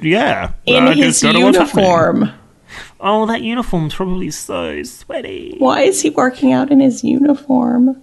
yeah, 0.00 0.52
In 0.66 0.84
I 0.84 0.94
his 0.94 1.20
just 1.20 1.22
don't 1.22 1.34
know 1.34 1.46
what's 1.46 1.58
happening. 1.58 1.84
uniform. 1.84 2.32
Oh, 2.98 3.26
that 3.26 3.42
uniform's 3.42 3.94
probably 3.94 4.30
so 4.30 4.82
sweaty. 4.82 5.56
Why 5.58 5.82
is 5.82 6.00
he 6.02 6.10
working 6.10 6.52
out 6.52 6.70
in 6.70 6.80
his 6.80 7.02
uniform? 7.04 8.02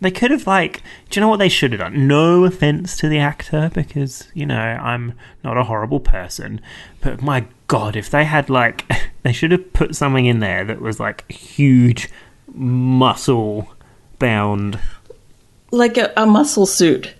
They 0.00 0.10
could 0.12 0.30
have 0.30 0.46
like, 0.46 0.82
do 1.10 1.18
you 1.18 1.20
know 1.22 1.28
what 1.28 1.38
they 1.38 1.48
should 1.48 1.72
have 1.72 1.80
done? 1.80 2.06
No 2.06 2.44
offense 2.44 2.96
to 2.98 3.08
the 3.08 3.18
actor, 3.18 3.70
because 3.74 4.28
you 4.32 4.46
know 4.46 4.56
I'm 4.58 5.14
not 5.42 5.58
a 5.58 5.64
horrible 5.64 6.00
person, 6.00 6.60
but 7.00 7.20
my 7.20 7.46
god, 7.66 7.96
if 7.96 8.08
they 8.08 8.24
had 8.24 8.48
like, 8.48 8.86
they 9.24 9.32
should 9.32 9.50
have 9.52 9.72
put 9.72 9.96
something 9.96 10.24
in 10.24 10.38
there 10.38 10.64
that 10.64 10.80
was 10.80 11.00
like 11.00 11.30
huge, 11.30 12.08
muscle 12.54 13.74
bound. 14.18 14.78
Like 15.70 15.98
a, 15.98 16.12
a 16.16 16.24
muscle 16.26 16.66
suit. 16.66 17.14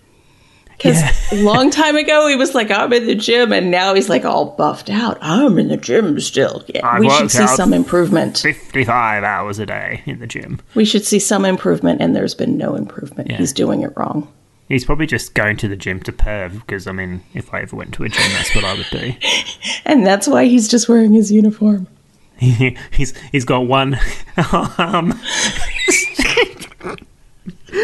Because 0.78 1.02
a 1.32 1.36
long 1.42 1.70
time 1.70 1.96
ago 1.96 2.28
he 2.28 2.36
was 2.36 2.54
like, 2.54 2.70
I'm 2.70 2.92
in 2.92 3.06
the 3.06 3.14
gym, 3.14 3.52
and 3.52 3.70
now 3.70 3.94
he's 3.94 4.08
like 4.08 4.24
all 4.24 4.52
buffed 4.56 4.88
out. 4.88 5.18
I'm 5.20 5.58
in 5.58 5.68
the 5.68 5.76
gym 5.76 6.18
still. 6.20 6.64
Yeah, 6.68 6.86
I've 6.86 7.00
we 7.00 7.10
should 7.10 7.30
see 7.30 7.46
some 7.48 7.74
improvement. 7.74 8.38
Fifty-five 8.38 9.24
hours 9.24 9.58
a 9.58 9.66
day 9.66 10.02
in 10.06 10.20
the 10.20 10.26
gym. 10.26 10.60
We 10.74 10.84
should 10.84 11.04
see 11.04 11.18
some 11.18 11.44
improvement, 11.44 12.00
and 12.00 12.14
there's 12.14 12.34
been 12.34 12.56
no 12.56 12.74
improvement. 12.76 13.28
Yeah. 13.30 13.38
He's 13.38 13.52
doing 13.52 13.82
it 13.82 13.92
wrong. 13.96 14.32
He's 14.68 14.84
probably 14.84 15.06
just 15.06 15.34
going 15.34 15.56
to 15.58 15.68
the 15.68 15.76
gym 15.76 16.00
to 16.00 16.12
perv, 16.12 16.52
because 16.52 16.86
I 16.86 16.92
mean, 16.92 17.22
if 17.34 17.52
I 17.52 17.62
ever 17.62 17.74
went 17.74 17.94
to 17.94 18.04
a 18.04 18.08
gym, 18.08 18.30
that's 18.32 18.54
what 18.54 18.64
I 18.64 18.74
would 18.74 18.86
do. 18.90 19.14
And 19.84 20.06
that's 20.06 20.28
why 20.28 20.44
he's 20.44 20.68
just 20.68 20.86
wearing 20.86 21.14
his 21.14 21.32
uniform. 21.32 21.86
he's 22.38 23.16
he's 23.32 23.44
got 23.44 23.60
one 23.60 23.98
arm, 24.52 25.18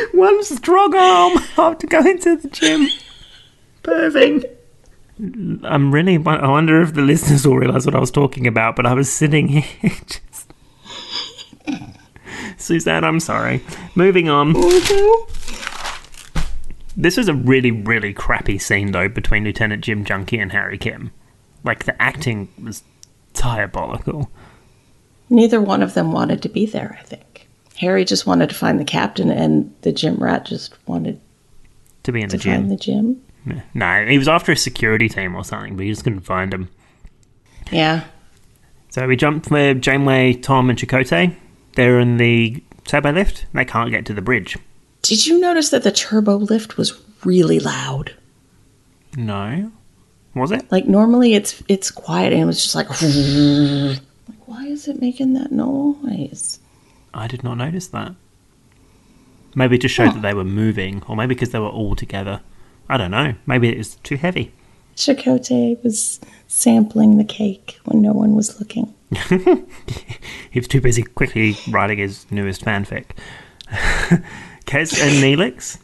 one 0.12 0.42
strong 0.44 0.94
arm 0.94 1.38
after 1.58 1.86
going 1.86 2.18
to 2.20 2.36
the 2.36 2.48
gym. 2.48 2.88
Perving. 3.82 4.44
I'm 5.64 5.92
really. 5.92 6.16
I 6.16 6.48
wonder 6.48 6.80
if 6.82 6.94
the 6.94 7.02
listeners 7.02 7.46
will 7.46 7.56
realize 7.56 7.86
what 7.86 7.94
I 7.94 8.00
was 8.00 8.10
talking 8.10 8.46
about. 8.46 8.76
But 8.76 8.86
I 8.86 8.94
was 8.94 9.12
sitting 9.12 9.48
here. 9.48 9.64
Just... 10.06 10.52
Suzanne, 12.56 13.04
I'm 13.04 13.20
sorry. 13.20 13.60
Moving 13.94 14.28
on. 14.28 14.54
This 16.96 17.16
was 17.16 17.28
a 17.28 17.34
really, 17.34 17.70
really 17.70 18.12
crappy 18.12 18.58
scene, 18.58 18.92
though, 18.92 19.08
between 19.08 19.44
Lieutenant 19.44 19.84
Jim 19.84 20.04
Junkie 20.04 20.38
and 20.38 20.52
Harry 20.52 20.78
Kim. 20.78 21.10
Like, 21.64 21.84
the 21.84 22.00
acting 22.00 22.48
was 22.62 22.82
diabolical. 23.32 24.30
Neither 25.28 25.60
one 25.60 25.82
of 25.82 25.94
them 25.94 26.12
wanted 26.12 26.42
to 26.42 26.48
be 26.48 26.66
there, 26.66 26.96
I 27.00 27.02
think. 27.02 27.33
Harry 27.78 28.04
just 28.04 28.26
wanted 28.26 28.48
to 28.50 28.54
find 28.54 28.78
the 28.78 28.84
captain, 28.84 29.30
and 29.30 29.74
the 29.82 29.92
gym 29.92 30.16
rat 30.16 30.46
just 30.46 30.74
wanted 30.86 31.20
To 32.04 32.12
be 32.12 32.22
in 32.22 32.28
the 32.28 32.38
to 32.38 32.44
find 32.44 32.62
gym. 32.62 32.68
the 32.68 32.76
gym. 32.76 33.62
No, 33.74 34.06
he 34.06 34.16
was 34.16 34.28
after 34.28 34.52
a 34.52 34.56
security 34.56 35.08
team 35.08 35.34
or 35.34 35.44
something, 35.44 35.76
but 35.76 35.84
he 35.84 35.90
just 35.90 36.04
couldn't 36.04 36.20
find 36.20 36.52
him. 36.54 36.68
Yeah. 37.70 38.04
So 38.90 39.06
we 39.06 39.16
jump 39.16 39.50
with 39.50 39.82
Janeway, 39.82 40.34
Tom, 40.34 40.70
and 40.70 40.78
Chakotay. 40.78 41.34
They're 41.74 41.98
in 41.98 42.16
the 42.16 42.62
turbo 42.84 43.10
lift. 43.12 43.46
They 43.52 43.64
can't 43.64 43.90
get 43.90 44.06
to 44.06 44.14
the 44.14 44.22
bridge. 44.22 44.56
Did 45.02 45.26
you 45.26 45.38
notice 45.40 45.70
that 45.70 45.82
the 45.82 45.92
turbo 45.92 46.36
lift 46.36 46.76
was 46.78 46.98
really 47.24 47.58
loud? 47.58 48.14
No. 49.16 49.72
Was 50.34 50.50
it? 50.52 50.70
Like 50.72 50.86
normally 50.86 51.34
it's 51.34 51.62
it's 51.68 51.90
quiet 51.90 52.32
and 52.32 52.42
it 52.42 52.46
was 52.46 52.62
just 52.62 52.74
like 52.74 52.88
like 54.28 54.48
why 54.48 54.66
is 54.66 54.88
it 54.88 55.00
making 55.00 55.34
that 55.34 55.52
noise? 55.52 56.58
I 57.14 57.26
did 57.26 57.42
not 57.44 57.56
notice 57.56 57.86
that. 57.88 58.14
Maybe 59.54 59.76
it 59.76 59.82
just 59.82 59.94
showed 59.94 60.14
that 60.14 60.22
they 60.22 60.34
were 60.34 60.44
moving, 60.44 61.02
or 61.08 61.14
maybe 61.16 61.34
because 61.34 61.50
they 61.50 61.58
were 61.60 61.68
all 61.68 61.94
together. 61.94 62.40
I 62.88 62.96
don't 62.96 63.10
know. 63.12 63.34
Maybe 63.46 63.68
it 63.68 63.78
was 63.78 63.94
too 63.96 64.16
heavy. 64.16 64.52
Chakotay 64.96 65.82
was 65.82 66.20
sampling 66.48 67.16
the 67.18 67.24
cake 67.24 67.78
when 67.84 68.02
no 68.02 68.12
one 68.12 68.34
was 68.34 68.58
looking. 68.60 68.92
He 70.50 70.60
was 70.60 70.68
too 70.68 70.80
busy 70.80 71.02
quickly 71.02 71.56
writing 71.68 71.98
his 71.98 72.30
newest 72.30 72.64
fanfic. 72.64 73.06
Kes 74.66 75.02
and 75.02 75.16
Neelix, 75.22 75.78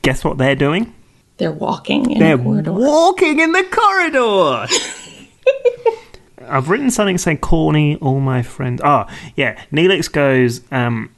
guess 0.00 0.24
what 0.24 0.38
they're 0.38 0.54
doing? 0.56 0.94
They're 1.36 1.52
walking 1.52 2.10
in 2.10 2.18
They're 2.18 2.38
the 2.38 2.42
corridor. 2.42 2.72
walking 2.72 3.40
in 3.40 3.52
the 3.52 3.64
corridor. 3.64 4.66
I've 6.42 6.68
written 6.68 6.90
something 6.90 7.18
saying 7.18 7.38
corny, 7.38 7.96
all 7.96 8.20
my 8.20 8.42
friends. 8.42 8.80
Oh, 8.84 9.06
yeah. 9.36 9.62
Neelix 9.72 10.10
goes, 10.10 10.60
um, 10.70 11.14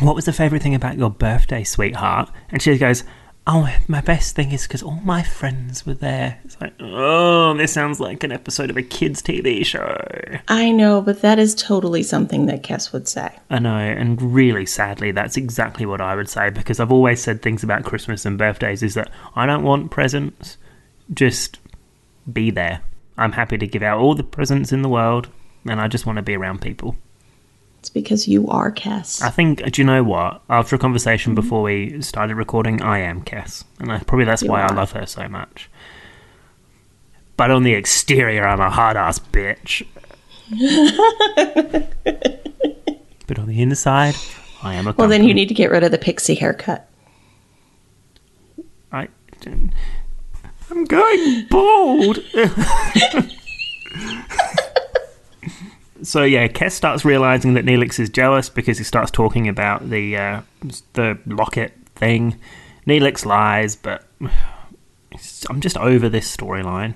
What 0.00 0.14
was 0.14 0.24
the 0.24 0.32
favourite 0.32 0.62
thing 0.62 0.74
about 0.74 0.98
your 0.98 1.10
birthday, 1.10 1.64
sweetheart? 1.64 2.30
And 2.50 2.60
she 2.60 2.76
goes, 2.78 3.04
Oh, 3.46 3.70
my 3.88 4.00
best 4.00 4.34
thing 4.34 4.52
is 4.52 4.62
because 4.66 4.82
all 4.82 5.00
my 5.04 5.22
friends 5.22 5.84
were 5.84 5.92
there. 5.92 6.40
It's 6.46 6.58
like, 6.62 6.72
oh, 6.80 7.52
this 7.52 7.74
sounds 7.74 8.00
like 8.00 8.24
an 8.24 8.32
episode 8.32 8.70
of 8.70 8.78
a 8.78 8.82
kids' 8.82 9.20
TV 9.20 9.66
show. 9.66 9.98
I 10.48 10.70
know, 10.70 11.02
but 11.02 11.20
that 11.20 11.38
is 11.38 11.54
totally 11.54 12.02
something 12.02 12.46
that 12.46 12.62
Kes 12.62 12.90
would 12.94 13.06
say. 13.06 13.38
I 13.50 13.58
know, 13.58 13.76
and 13.76 14.34
really 14.34 14.64
sadly, 14.64 15.10
that's 15.12 15.36
exactly 15.36 15.84
what 15.84 16.00
I 16.00 16.14
would 16.16 16.30
say 16.30 16.48
because 16.48 16.80
I've 16.80 16.92
always 16.92 17.22
said 17.22 17.42
things 17.42 17.62
about 17.62 17.84
Christmas 17.84 18.24
and 18.24 18.38
birthdays 18.38 18.82
is 18.82 18.94
that 18.94 19.10
I 19.36 19.44
don't 19.44 19.62
want 19.62 19.90
presents, 19.90 20.56
just 21.12 21.58
be 22.32 22.50
there. 22.50 22.80
I'm 23.16 23.32
happy 23.32 23.58
to 23.58 23.66
give 23.66 23.82
out 23.82 24.00
all 24.00 24.14
the 24.14 24.24
presents 24.24 24.72
in 24.72 24.82
the 24.82 24.88
world, 24.88 25.28
and 25.64 25.80
I 25.80 25.88
just 25.88 26.06
want 26.06 26.16
to 26.16 26.22
be 26.22 26.36
around 26.36 26.60
people. 26.60 26.96
It's 27.78 27.90
because 27.90 28.26
you 28.26 28.48
are 28.48 28.72
Kes. 28.72 29.22
I 29.22 29.28
think, 29.28 29.62
do 29.72 29.82
you 29.82 29.86
know 29.86 30.02
what? 30.02 30.40
After 30.48 30.76
a 30.76 30.78
conversation 30.78 31.32
mm-hmm. 31.32 31.42
before 31.42 31.62
we 31.62 32.00
started 32.00 32.36
recording, 32.36 32.80
I 32.82 33.00
am 33.00 33.22
Kes, 33.22 33.64
and 33.78 33.92
I, 33.92 33.98
probably 33.98 34.24
that's 34.24 34.42
You 34.42 34.48
why 34.48 34.62
I 34.62 34.72
love 34.72 34.92
her 34.92 35.06
so 35.06 35.28
much. 35.28 35.68
But 37.36 37.50
on 37.50 37.62
the 37.62 37.74
exterior, 37.74 38.46
I'm 38.46 38.60
a 38.60 38.70
hard 38.70 38.96
ass 38.96 39.18
bitch. 39.18 39.86
but 43.26 43.38
on 43.38 43.48
the 43.48 43.60
inside, 43.60 44.14
I 44.62 44.74
am 44.74 44.86
a. 44.86 44.92
well, 44.92 45.08
then 45.08 45.24
you 45.24 45.34
need 45.34 45.48
to 45.48 45.54
get 45.54 45.70
rid 45.70 45.82
of 45.82 45.90
the 45.90 45.98
pixie 45.98 46.36
haircut. 46.36 46.88
I, 48.92 49.08
I'm 50.74 50.84
going 50.84 51.46
bald. 51.50 52.18
so 56.02 56.24
yeah, 56.24 56.48
Kes 56.48 56.72
starts 56.72 57.04
realizing 57.04 57.54
that 57.54 57.64
Neelix 57.64 58.00
is 58.00 58.10
jealous 58.10 58.48
because 58.48 58.78
he 58.78 58.84
starts 58.84 59.12
talking 59.12 59.46
about 59.48 59.88
the 59.88 60.16
uh, 60.16 60.40
the 60.94 61.16
locket 61.26 61.74
thing. 61.94 62.40
Neelix 62.88 63.24
lies, 63.24 63.76
but 63.76 64.04
I'm 65.48 65.60
just 65.60 65.76
over 65.76 66.08
this 66.08 66.36
storyline. 66.36 66.94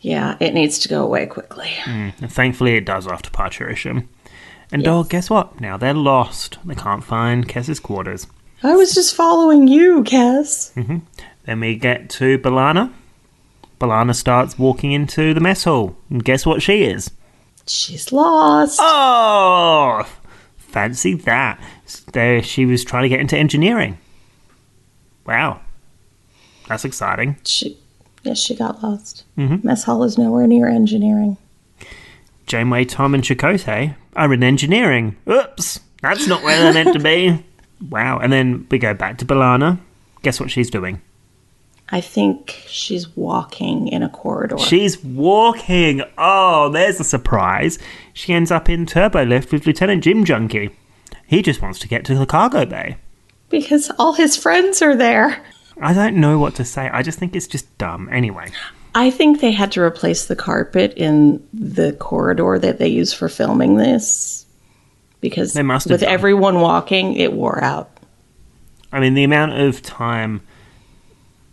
Yeah, 0.00 0.36
it 0.40 0.54
needs 0.54 0.78
to 0.80 0.88
go 0.88 1.02
away 1.04 1.26
quickly. 1.26 1.70
And 1.86 2.32
thankfully, 2.32 2.76
it 2.76 2.84
does 2.86 3.06
after 3.06 3.30
Parturition. 3.30 4.08
And 4.72 4.86
oh, 4.86 5.04
guess 5.04 5.28
what? 5.28 5.60
Now 5.60 5.76
they're 5.76 5.92
lost. 5.94 6.58
They 6.64 6.74
can't 6.74 7.04
find 7.04 7.46
Kes's 7.46 7.78
quarters. 7.78 8.26
I 8.62 8.74
was 8.74 8.94
just 8.94 9.14
following 9.14 9.68
you, 9.68 10.02
Kes. 10.04 10.72
Then 11.44 11.60
we 11.60 11.76
get 11.76 12.08
to 12.10 12.38
B'Elanna. 12.38 12.92
B'Elanna 13.80 14.14
starts 14.14 14.58
walking 14.58 14.92
into 14.92 15.34
the 15.34 15.40
mess 15.40 15.64
hall. 15.64 15.96
And 16.10 16.24
guess 16.24 16.46
what 16.46 16.62
she 16.62 16.84
is? 16.84 17.10
She's 17.66 18.12
lost. 18.12 18.78
Oh! 18.82 20.08
Fancy 20.56 21.14
that. 21.14 21.60
There, 22.12 22.42
she 22.42 22.66
was 22.66 22.84
trying 22.84 23.04
to 23.04 23.08
get 23.08 23.20
into 23.20 23.36
engineering. 23.36 23.98
Wow. 25.26 25.60
That's 26.68 26.84
exciting. 26.84 27.36
She, 27.44 27.78
yes, 28.22 28.38
she 28.38 28.54
got 28.54 28.82
lost. 28.82 29.24
Mm-hmm. 29.36 29.66
Mess 29.66 29.84
hall 29.84 30.02
is 30.04 30.18
nowhere 30.18 30.46
near 30.46 30.68
engineering. 30.68 31.36
Janeway, 32.46 32.84
Tom, 32.84 33.14
and 33.14 33.22
Chakotay 33.22 33.94
are 34.16 34.32
in 34.32 34.42
engineering. 34.42 35.16
Oops! 35.28 35.80
That's 36.02 36.26
not 36.26 36.42
where 36.42 36.60
they're 36.60 36.84
meant 36.84 36.96
to 36.96 37.02
be. 37.02 37.44
Wow. 37.90 38.18
And 38.18 38.32
then 38.32 38.66
we 38.70 38.78
go 38.78 38.94
back 38.94 39.18
to 39.18 39.26
B'Elanna. 39.26 39.78
Guess 40.22 40.40
what 40.40 40.50
she's 40.50 40.70
doing? 40.70 41.02
I 41.90 42.00
think 42.00 42.62
she's 42.66 43.14
walking 43.16 43.88
in 43.88 44.02
a 44.02 44.08
corridor. 44.08 44.58
She's 44.58 45.02
walking. 45.04 46.02
Oh, 46.18 46.70
there's 46.70 46.98
a 46.98 47.04
surprise. 47.04 47.78
She 48.12 48.32
ends 48.32 48.50
up 48.50 48.68
in 48.70 48.86
turbo 48.86 49.22
lift 49.24 49.52
with 49.52 49.66
Lieutenant 49.66 50.02
Jim 50.02 50.24
Junkie. 50.24 50.70
He 51.26 51.42
just 51.42 51.60
wants 51.62 51.78
to 51.80 51.88
get 51.88 52.04
to 52.06 52.14
the 52.14 52.26
cargo 52.26 52.64
bay. 52.64 52.96
because 53.50 53.90
all 53.98 54.14
his 54.14 54.36
friends 54.36 54.80
are 54.82 54.96
there. 54.96 55.44
I 55.80 55.92
don't 55.92 56.16
know 56.16 56.38
what 56.38 56.54
to 56.56 56.64
say. 56.64 56.88
I 56.88 57.02
just 57.02 57.18
think 57.18 57.34
it's 57.36 57.46
just 57.46 57.76
dumb. 57.78 58.08
Anyway, 58.10 58.50
I 58.94 59.10
think 59.10 59.40
they 59.40 59.52
had 59.52 59.72
to 59.72 59.80
replace 59.82 60.26
the 60.26 60.36
carpet 60.36 60.94
in 60.96 61.46
the 61.52 61.92
corridor 61.94 62.58
that 62.58 62.78
they 62.78 62.88
use 62.88 63.12
for 63.12 63.28
filming 63.28 63.76
this 63.76 64.46
because 65.20 65.52
They 65.52 65.62
must 65.62 65.90
with 65.90 66.00
done. 66.00 66.10
everyone 66.10 66.60
walking, 66.60 67.14
it 67.14 67.32
wore 67.32 67.62
out. 67.62 67.90
I 68.92 69.00
mean, 69.00 69.14
the 69.14 69.24
amount 69.24 69.52
of 69.60 69.82
time. 69.82 70.40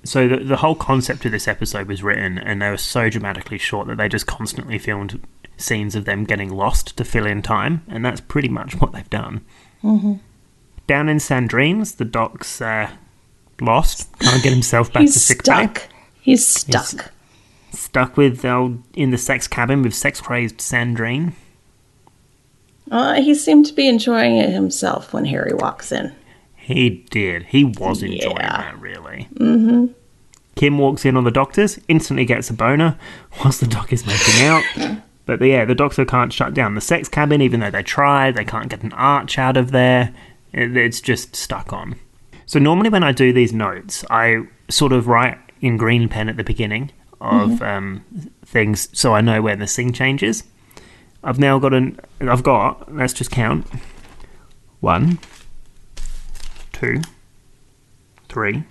So, 0.04 0.28
the, 0.28 0.38
the 0.38 0.58
whole 0.58 0.76
concept 0.76 1.26
of 1.26 1.32
this 1.32 1.48
episode 1.48 1.88
was 1.88 2.02
written, 2.02 2.40
and 2.40 2.62
they 2.62 2.70
were 2.70 2.78
so 2.78 3.10
dramatically 3.10 3.58
short 3.60 3.88
that 3.88 3.98
they 3.98 4.10
just 4.10 4.26
constantly 4.26 4.80
filmed 4.80 5.22
scenes 5.58 5.96
of 5.96 6.06
them 6.06 6.24
getting 6.24 6.50
lost 6.50 6.98
to 6.98 7.06
fill 7.06 7.26
in 7.26 7.42
time, 7.42 7.84
and 7.88 8.04
that's 8.04 8.22
pretty 8.22 8.50
much 8.50 8.80
what 8.82 8.94
they've 8.94 9.10
done. 9.10 9.46
Mm-hmm. 9.84 10.14
Down 10.88 11.08
in 11.08 11.18
Sandrines, 11.18 11.98
the 11.98 12.06
doc's 12.06 12.62
uh, 12.62 12.90
lost, 13.62 14.10
can't 14.20 14.44
get 14.44 14.52
himself 14.52 14.92
back 14.92 15.02
He's 15.02 15.14
to 15.14 15.20
sick 15.20 15.38
bay. 15.40 15.44
stuck. 15.44 15.88
He's 16.20 16.46
stuck. 16.46 17.12
Stuck 17.72 18.18
with 18.18 18.44
uh, 18.44 18.70
in 18.94 19.12
the 19.12 19.18
sex 19.18 19.48
cabin 19.48 19.82
with 19.82 19.94
sex 19.94 20.20
crazed 20.20 20.58
Sandrine. 20.58 21.34
Uh, 22.90 23.22
he 23.22 23.34
seemed 23.34 23.66
to 23.68 23.74
be 23.74 23.88
enjoying 23.88 24.36
it 24.36 24.50
himself 24.50 25.14
when 25.14 25.26
Harry 25.26 25.54
walks 25.54 25.92
in. 25.92 26.14
He 26.62 27.06
did. 27.10 27.44
He 27.48 27.64
was 27.66 28.02
enjoying 28.04 28.38
Yeah. 28.38 28.58
that, 28.58 28.80
really. 28.80 29.28
Mm-hmm. 29.36 29.88
Kim 30.56 30.78
walks 30.78 31.06
in 31.06 31.18
on 31.18 31.24
the 31.24 31.32
doctors, 31.32 31.80
instantly 31.88 32.26
gets 32.26 32.50
a 32.50 32.54
boner 32.54 32.98
whilst 33.40 33.60
the 33.62 33.68
doc 33.68 33.92
is 33.92 34.06
making 34.06 34.46
out. 34.46 34.64
But 35.26 35.42
yeah, 35.42 35.66
the 35.66 35.76
doctor 35.76 36.04
can't 36.06 36.32
shut 36.34 36.54
down 36.54 36.76
the 36.76 36.82
sex 36.82 37.08
cabin, 37.08 37.42
even 37.42 37.60
though 37.62 37.72
they 37.72 37.84
try. 37.84 38.32
They 38.32 38.44
can't 38.46 38.70
get 38.70 38.84
an 38.84 38.94
arch 38.94 39.38
out 39.40 39.56
of 39.58 39.72
there. 39.72 40.14
It's 40.54 41.00
just 41.02 41.36
stuck 41.36 41.72
on. 41.74 41.96
So 42.46 42.60
normally 42.60 42.90
when 42.90 43.04
I 43.04 43.12
do 43.12 43.32
these 43.32 43.54
notes, 43.54 44.04
I 44.10 44.44
sort 44.68 44.92
of 44.92 45.08
write 45.08 45.38
in 45.62 45.78
green 45.78 46.10
pen 46.10 46.28
at 46.28 46.38
the 46.38 46.44
beginning 46.44 46.92
of 47.22 47.62
um, 47.62 48.04
things, 48.46 48.90
so 48.98 49.14
I 49.14 49.22
know 49.22 49.42
when 49.42 49.60
the 49.60 49.68
scene 49.68 49.94
changes. 49.94 50.44
I've 51.24 51.38
now 51.40 51.60
got 51.60 51.74
an. 51.74 52.00
I've 52.20 52.44
got. 52.44 52.94
Let's 52.94 53.14
just 53.14 53.32
count. 53.32 53.66
One, 54.80 55.20
two, 56.82 57.00
three, 58.28 58.64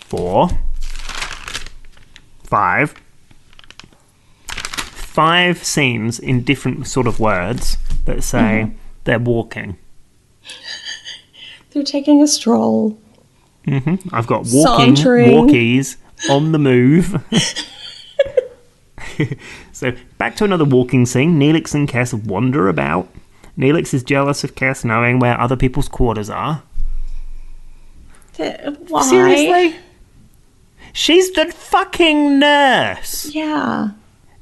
four, 0.00 0.50
five, 2.42 2.92
five 4.46 5.64
scenes 5.64 6.18
in 6.18 6.42
different 6.42 6.86
sort 6.86 7.06
of 7.06 7.18
words 7.18 7.78
that 8.04 8.22
say 8.22 8.70
they're 9.04 9.18
walking. 9.18 9.78
They're 11.70 11.84
taking 11.84 12.20
a 12.20 12.26
stroll. 12.26 12.98
hmm 13.64 13.94
I've 14.12 14.26
got 14.26 14.44
walking, 14.52 14.94
Sauntering. 14.94 15.30
walkies, 15.30 15.96
on 16.28 16.52
the 16.52 16.58
move. 16.58 17.24
so 19.72 19.92
back 20.18 20.36
to 20.36 20.44
another 20.44 20.66
walking 20.66 21.06
scene. 21.06 21.40
Neelix 21.40 21.74
and 21.74 21.88
Kes 21.88 22.12
wander 22.12 22.68
about. 22.68 23.08
Neelix 23.56 23.94
is 23.94 24.02
jealous 24.02 24.44
of 24.44 24.54
Kes 24.54 24.84
knowing 24.84 25.18
where 25.18 25.40
other 25.40 25.56
people's 25.56 25.88
quarters 25.88 26.28
are. 26.28 26.62
Why? 28.88 29.02
Seriously? 29.02 29.76
She's 30.92 31.30
the 31.32 31.46
fucking 31.46 32.38
nurse. 32.38 33.26
Yeah. 33.34 33.90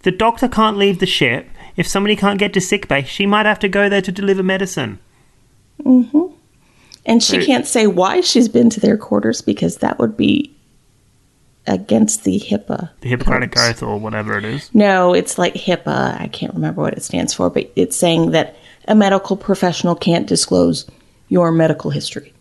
The 0.02 0.10
doctor 0.10 0.48
can't 0.48 0.76
leave 0.78 0.98
the 0.98 1.06
ship. 1.06 1.48
If 1.76 1.86
somebody 1.86 2.16
can't 2.16 2.38
get 2.38 2.52
to 2.54 2.60
sickbay, 2.60 3.02
she 3.04 3.26
might 3.26 3.46
have 3.46 3.58
to 3.60 3.68
go 3.68 3.88
there 3.88 4.02
to 4.02 4.10
deliver 4.12 4.42
medicine. 4.42 4.98
hmm 5.82 6.26
And 7.06 7.22
she 7.22 7.44
can't 7.44 7.66
say 7.66 7.86
why 7.86 8.20
she's 8.20 8.48
been 8.48 8.70
to 8.70 8.80
their 8.80 8.96
quarters 8.96 9.42
because 9.42 9.76
that 9.78 9.98
would 9.98 10.16
be 10.16 10.54
against 11.66 12.24
the 12.24 12.40
HIPAA. 12.40 12.90
The 13.00 13.08
Hippocratic. 13.10 13.56
Oath 13.58 13.82
or 13.82 13.98
whatever 13.98 14.38
it 14.38 14.44
is. 14.44 14.74
No, 14.74 15.12
it's 15.14 15.36
like 15.38 15.54
HIPAA. 15.54 16.18
I 16.20 16.28
can't 16.28 16.54
remember 16.54 16.80
what 16.82 16.94
it 16.94 17.02
stands 17.02 17.34
for, 17.34 17.50
but 17.50 17.70
it's 17.76 17.96
saying 17.96 18.30
that 18.30 18.56
a 18.88 18.94
medical 18.94 19.36
professional 19.36 19.94
can't 19.94 20.26
disclose 20.26 20.90
your 21.28 21.52
medical 21.52 21.90
history. 21.90 22.32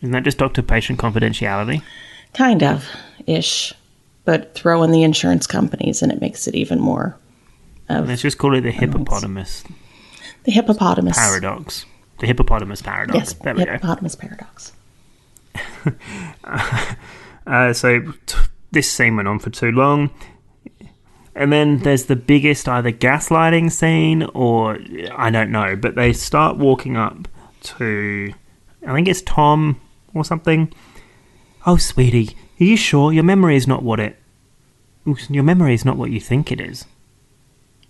Isn't 0.00 0.12
that 0.12 0.24
just 0.24 0.38
doctor 0.38 0.62
patient 0.62 0.98
confidentiality? 0.98 1.82
Kind 2.34 2.62
of 2.62 2.88
ish. 3.26 3.72
But 4.24 4.54
throw 4.54 4.82
in 4.82 4.90
the 4.92 5.02
insurance 5.02 5.46
companies 5.46 6.02
and 6.02 6.12
it 6.12 6.20
makes 6.20 6.46
it 6.46 6.54
even 6.54 6.78
more 6.80 7.16
of 7.88 8.06
Let's 8.08 8.22
just 8.22 8.38
call 8.38 8.54
it 8.54 8.60
the 8.62 8.70
hippopotamus 8.70 9.64
the 10.44 10.52
hippopotamus. 10.52 11.16
paradox. 11.18 11.84
The 12.20 12.26
hippopotamus 12.26 12.80
paradox. 12.82 13.18
Yes, 13.18 13.32
there 13.34 13.54
we 13.54 13.64
go. 13.64 13.72
hippopotamus 13.72 14.14
paradox. 14.16 14.72
Uh, 17.46 17.72
so 17.72 18.00
t- 18.26 18.38
this 18.70 18.88
scene 18.90 19.16
went 19.16 19.26
on 19.26 19.38
for 19.38 19.50
too 19.50 19.72
long. 19.72 20.10
And 21.34 21.50
then 21.52 21.78
there's 21.78 22.04
the 22.04 22.14
biggest 22.14 22.68
either 22.68 22.92
gaslighting 22.92 23.72
scene 23.72 24.24
or 24.34 24.78
I 25.16 25.30
don't 25.30 25.50
know, 25.50 25.74
but 25.74 25.94
they 25.94 26.12
start 26.12 26.58
walking 26.58 26.96
up 26.96 27.26
to 27.62 28.32
I 28.86 28.92
think 28.92 29.08
it's 29.08 29.22
Tom 29.22 29.80
or 30.14 30.24
something. 30.24 30.72
Oh, 31.66 31.76
sweetie, 31.76 32.36
are 32.60 32.64
you 32.64 32.76
sure 32.76 33.12
your 33.12 33.24
memory 33.24 33.56
is 33.56 33.66
not 33.66 33.82
what 33.82 34.00
it 34.00 34.16
your 35.28 35.42
memory 35.42 35.74
is 35.74 35.84
not 35.84 35.96
what 35.96 36.10
you 36.10 36.20
think 36.20 36.52
it 36.52 36.60
is? 36.60 36.84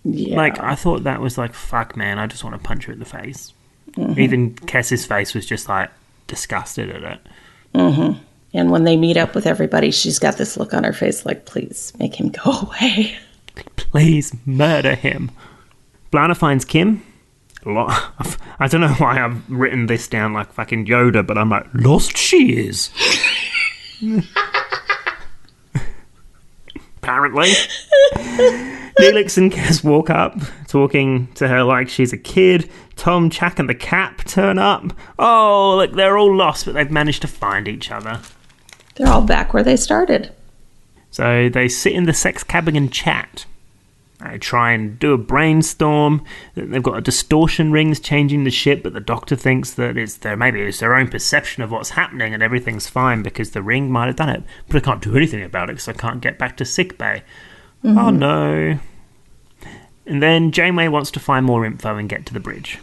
Yeah. 0.03 0.37
Like 0.37 0.59
I 0.59 0.75
thought 0.75 1.03
that 1.03 1.21
was 1.21 1.37
like 1.37 1.53
fuck 1.53 1.95
man, 1.95 2.19
I 2.19 2.27
just 2.27 2.43
want 2.43 2.55
to 2.55 2.67
punch 2.67 2.85
her 2.85 2.93
in 2.93 2.99
the 2.99 3.05
face. 3.05 3.53
Mm-hmm. 3.91 4.19
Even 4.19 4.55
Kes's 4.55 5.05
face 5.05 5.33
was 5.33 5.45
just 5.45 5.67
like 5.69 5.91
disgusted 6.27 6.89
at 6.89 7.03
it. 7.03 7.19
and 8.53 8.71
when 8.71 8.83
they 8.83 8.97
meet 8.97 9.17
up 9.17 9.35
with 9.35 9.45
everybody, 9.45 9.91
she's 9.91 10.19
got 10.19 10.37
this 10.37 10.57
look 10.57 10.73
on 10.73 10.83
her 10.83 10.93
face 10.93 11.25
like, 11.25 11.45
please 11.45 11.93
make 11.99 12.15
him 12.19 12.29
go 12.29 12.51
away. 12.61 13.15
Please 13.75 14.33
murder 14.45 14.95
him. 14.95 15.31
B'Elanna 16.11 16.35
finds 16.35 16.65
Kim. 16.65 17.03
I 17.65 18.67
don't 18.67 18.81
know 18.81 18.93
why 18.95 19.23
I've 19.23 19.49
written 19.49 19.85
this 19.85 20.07
down 20.07 20.33
like 20.33 20.51
fucking 20.53 20.85
Yoda, 20.85 21.25
but 21.25 21.37
I'm 21.37 21.49
like, 21.49 21.67
lost 21.73 22.17
she 22.17 22.53
is. 22.53 22.89
Apparently. 26.97 27.51
Neelix 28.99 29.37
and 29.37 29.51
Kes 29.51 29.83
walk 29.83 30.09
up, 30.09 30.37
talking 30.67 31.27
to 31.33 31.47
her 31.47 31.63
like 31.63 31.89
she's 31.89 32.13
a 32.13 32.17
kid. 32.17 32.69
Tom, 32.95 33.29
Chak, 33.29 33.57
and 33.59 33.69
the 33.69 33.75
Cap 33.75 34.23
turn 34.25 34.59
up. 34.59 34.93
Oh, 35.17 35.77
look, 35.77 35.93
they're 35.93 36.17
all 36.17 36.35
lost, 36.35 36.65
but 36.65 36.73
they've 36.73 36.91
managed 36.91 37.21
to 37.21 37.27
find 37.27 37.67
each 37.67 37.91
other. 37.91 38.19
They're 38.95 39.07
all 39.07 39.21
back 39.21 39.53
where 39.53 39.63
they 39.63 39.77
started. 39.77 40.31
So 41.09 41.49
they 41.49 41.67
sit 41.67 41.93
in 41.93 42.05
the 42.05 42.13
sex 42.13 42.43
cabin 42.43 42.75
and 42.75 42.91
chat. 42.91 43.45
They 44.23 44.37
try 44.37 44.71
and 44.71 44.99
do 44.99 45.13
a 45.13 45.17
brainstorm. 45.17 46.23
They've 46.55 46.83
got 46.83 46.97
a 46.97 47.01
distortion 47.01 47.71
rings 47.71 47.99
changing 47.99 48.43
the 48.43 48.51
ship, 48.51 48.83
but 48.83 48.93
the 48.93 48.99
doctor 48.99 49.35
thinks 49.35 49.73
that 49.73 49.97
it's 49.97 50.17
their 50.17 50.37
maybe 50.37 50.61
it's 50.61 50.79
their 50.79 50.95
own 50.95 51.07
perception 51.07 51.63
of 51.63 51.71
what's 51.71 51.91
happening 51.91 52.33
and 52.33 52.43
everything's 52.43 52.87
fine 52.87 53.23
because 53.23 53.51
the 53.51 53.63
ring 53.63 53.91
might 53.91 54.07
have 54.07 54.15
done 54.15 54.29
it. 54.29 54.43
But 54.67 54.77
I 54.77 54.79
can't 54.81 55.01
do 55.01 55.15
anything 55.15 55.43
about 55.43 55.69
it 55.69 55.73
because 55.73 55.87
I 55.87 55.93
can't 55.93 56.21
get 56.21 56.37
back 56.37 56.57
to 56.57 56.65
sick 56.65 56.97
bay. 56.97 57.23
Oh 57.83 58.09
no. 58.09 58.79
And 60.05 60.21
then 60.21 60.51
Janeway 60.51 60.87
wants 60.87 61.11
to 61.11 61.19
find 61.19 61.45
more 61.45 61.65
info 61.65 61.95
and 61.95 62.09
get 62.09 62.25
to 62.27 62.33
the 62.33 62.39
bridge. 62.39 62.79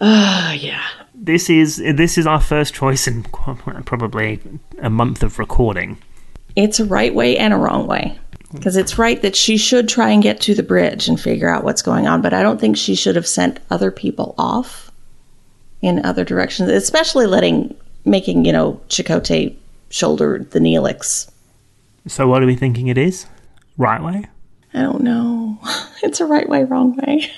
Ah, 0.00 0.52
yeah. 0.52 0.82
This 1.14 1.48
is 1.48 1.76
this 1.76 2.18
is 2.18 2.26
our 2.26 2.40
first 2.40 2.74
choice 2.74 3.06
in 3.06 3.22
probably 3.84 4.40
a 4.80 4.90
month 4.90 5.22
of 5.22 5.38
recording. 5.38 5.98
It's 6.56 6.78
a 6.78 6.84
right 6.84 7.14
way 7.14 7.36
and 7.36 7.52
a 7.52 7.56
wrong 7.56 7.86
way. 7.86 8.18
Because 8.54 8.76
it's 8.76 8.98
right 8.98 9.20
that 9.22 9.36
she 9.36 9.56
should 9.56 9.88
try 9.88 10.10
and 10.10 10.22
get 10.22 10.40
to 10.42 10.54
the 10.54 10.62
bridge 10.62 11.08
and 11.08 11.20
figure 11.20 11.48
out 11.48 11.64
what's 11.64 11.82
going 11.82 12.06
on, 12.06 12.22
but 12.22 12.32
I 12.32 12.42
don't 12.42 12.60
think 12.60 12.76
she 12.76 12.94
should 12.94 13.16
have 13.16 13.26
sent 13.26 13.60
other 13.70 13.90
people 13.90 14.34
off 14.38 14.90
in 15.82 16.04
other 16.04 16.24
directions, 16.24 16.70
especially 16.70 17.26
letting, 17.26 17.76
making, 18.04 18.44
you 18.44 18.52
know, 18.52 18.80
Chakotay 18.88 19.56
shoulder 19.90 20.46
the 20.50 20.58
Neelix. 20.58 21.30
So 22.06 22.28
what 22.28 22.42
are 22.42 22.46
we 22.46 22.56
thinking 22.56 22.88
it 22.88 22.98
is? 22.98 23.26
Right 23.76 24.02
way? 24.02 24.26
I 24.72 24.82
don't 24.82 25.02
know. 25.02 25.58
It's 26.02 26.20
a 26.20 26.26
right 26.26 26.46
way, 26.46 26.64
wrong 26.64 26.94
way. 26.96 27.30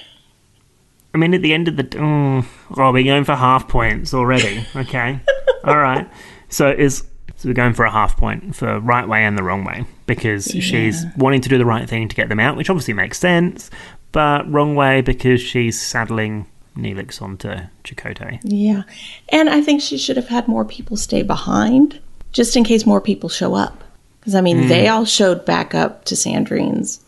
I 1.14 1.18
mean, 1.18 1.32
at 1.34 1.40
the 1.40 1.54
end 1.54 1.68
of 1.68 1.76
the 1.76 1.88
oh, 1.98 2.44
oh 2.76 2.92
we're 2.92 3.04
going 3.04 3.22
for 3.22 3.36
half 3.36 3.68
points 3.68 4.12
already. 4.12 4.66
Okay, 4.74 5.20
all 5.64 5.78
right. 5.78 6.06
So 6.48 6.68
is 6.68 7.04
so 7.34 7.48
we're 7.48 7.54
going 7.54 7.74
for 7.74 7.84
a 7.84 7.90
half 7.90 8.16
point 8.16 8.54
for 8.54 8.78
right 8.80 9.06
way 9.08 9.24
and 9.24 9.36
the 9.36 9.42
wrong 9.42 9.64
way 9.64 9.84
because 10.06 10.46
she's 10.46 11.04
wanting 11.16 11.40
to 11.42 11.48
do 11.48 11.58
the 11.58 11.66
right 11.66 11.88
thing 11.88 12.08
to 12.08 12.16
get 12.16 12.28
them 12.28 12.40
out, 12.40 12.56
which 12.56 12.70
obviously 12.70 12.94
makes 12.94 13.18
sense. 13.18 13.70
But 14.12 14.50
wrong 14.50 14.74
way 14.74 15.00
because 15.00 15.40
she's 15.40 15.80
saddling 15.80 16.46
Neelix 16.76 17.20
onto 17.20 17.54
Chakotay. 17.84 18.40
Yeah. 18.44 18.84
And 19.30 19.50
I 19.50 19.60
think 19.60 19.82
she 19.82 19.98
should 19.98 20.16
have 20.16 20.28
had 20.28 20.48
more 20.48 20.64
people 20.64 20.96
stay 20.96 21.22
behind 21.22 22.00
just 22.32 22.56
in 22.56 22.64
case 22.64 22.86
more 22.86 23.00
people 23.00 23.28
show 23.28 23.54
up. 23.54 23.82
Because, 24.20 24.34
I 24.34 24.40
mean, 24.40 24.62
mm. 24.62 24.68
they 24.68 24.88
all 24.88 25.04
showed 25.04 25.44
back 25.44 25.74
up 25.74 26.04
to 26.06 26.16
Sandrine's. 26.16 27.00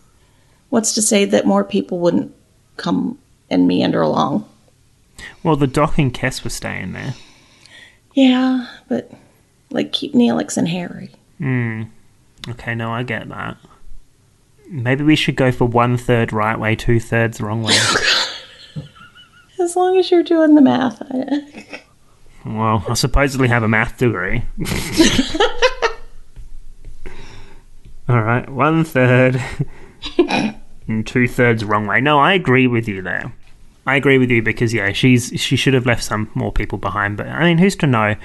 What's 0.71 0.95
to 0.95 1.03
say 1.03 1.25
that 1.25 1.47
more 1.47 1.65
people 1.65 1.99
wouldn't 1.99 2.35
come 2.77 3.19
and 3.51 3.67
meander 3.67 4.03
along? 4.03 4.49
Well, 5.43 5.57
the 5.57 5.67
Doc 5.67 5.99
and 5.99 6.13
Kes 6.13 6.45
were 6.45 6.51
staying 6.51 6.93
there. 6.93 7.15
Yeah, 8.15 8.69
but 8.89 9.11
like 9.71 9.93
keep 9.93 10.15
Neelix 10.15 10.57
and 10.57 10.69
Harry. 10.69 11.11
Hmm. 11.39 11.85
Okay, 12.49 12.75
no, 12.75 12.91
I 12.91 13.03
get 13.03 13.29
that. 13.29 13.57
Maybe 14.69 15.05
we 15.05 15.17
should 15.17 15.37
go 15.37 15.51
for 15.51 15.65
one 15.67 15.97
third 15.97 16.33
right 16.33 16.59
way, 16.59 16.77
two 16.77 17.01
thirds 17.01 17.41
wrong 17.41 17.63
way. 17.63 17.75
As 19.61 19.75
long 19.77 19.99
as 19.99 20.11
you're 20.11 20.23
doing 20.23 20.55
the 20.55 20.61
math. 20.61 21.03
I, 21.03 21.83
Well, 22.47 22.85
I 22.89 22.95
supposedly 22.95 23.49
have 23.49 23.63
a 23.63 23.69
math 23.69 23.99
degree. 23.99 24.45
All 28.09 28.23
right, 28.23 28.49
one 28.49 28.85
third 28.85 29.43
and 30.19 31.07
two 31.07 31.29
thirds 31.29 31.65
wrong 31.65 31.87
way. 31.87 32.01
No, 32.01 32.19
I 32.19 32.33
agree 32.33 32.67
with 32.67 32.89
you 32.89 33.03
there. 33.03 33.33
I 33.87 33.97
agree 33.97 34.17
with 34.19 34.31
you 34.31 34.43
because 34.43 34.73
yeah, 34.73 34.93
she's 34.93 35.33
she 35.37 35.57
should 35.57 35.75
have 35.75 35.87
left 35.87 36.03
some 36.03 36.31
more 36.35 36.53
people 36.53 36.79
behind. 36.79 37.17
But 37.17 37.29
I 37.29 37.45
mean, 37.45 37.59
who's 37.59 37.77
to 37.77 37.87
know? 37.87 38.17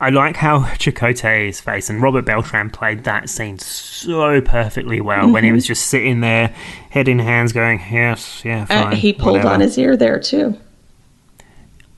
I 0.00 0.10
like 0.10 0.36
how 0.36 0.60
Chakotay's 0.78 1.60
face 1.60 1.90
and 1.90 2.00
Robert 2.00 2.24
Beltran 2.24 2.70
played 2.70 3.04
that 3.04 3.28
scene 3.28 3.58
so 3.58 4.40
perfectly 4.40 5.00
well 5.00 5.30
when 5.30 5.44
he 5.44 5.52
was 5.52 5.66
just 5.66 5.86
sitting 5.86 6.20
there, 6.20 6.54
head 6.90 7.08
in 7.08 7.18
hands, 7.18 7.52
going, 7.52 7.80
"Yes, 7.90 8.42
yeah, 8.44 8.66
uh, 8.70 8.94
he 8.94 9.12
pulled 9.12 9.38
whatever." 9.38 9.54
on 9.54 9.60
his 9.60 9.76
ear 9.78 9.96
there 9.96 10.18
too. 10.20 10.56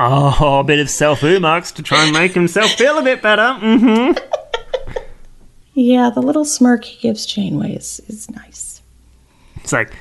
Oh, 0.03 0.61
a 0.61 0.65
bit 0.65 0.79
of 0.79 0.89
self 0.89 1.23
Oo-moxx 1.23 1.73
to 1.73 1.83
try 1.83 2.05
and 2.05 2.13
make 2.15 2.33
himself 2.33 2.71
feel 2.73 2.97
a 2.97 3.03
bit 3.03 3.21
better. 3.21 3.53
hmm 3.55 4.13
Yeah, 5.75 6.11
the 6.11 6.21
little 6.21 6.45
smirk 6.45 6.85
he 6.85 7.01
gives 7.01 7.25
Janeway 7.25 7.75
is, 7.75 8.01
is 8.09 8.29
nice. 8.31 8.83
It's 9.57 9.73
like, 9.73 9.93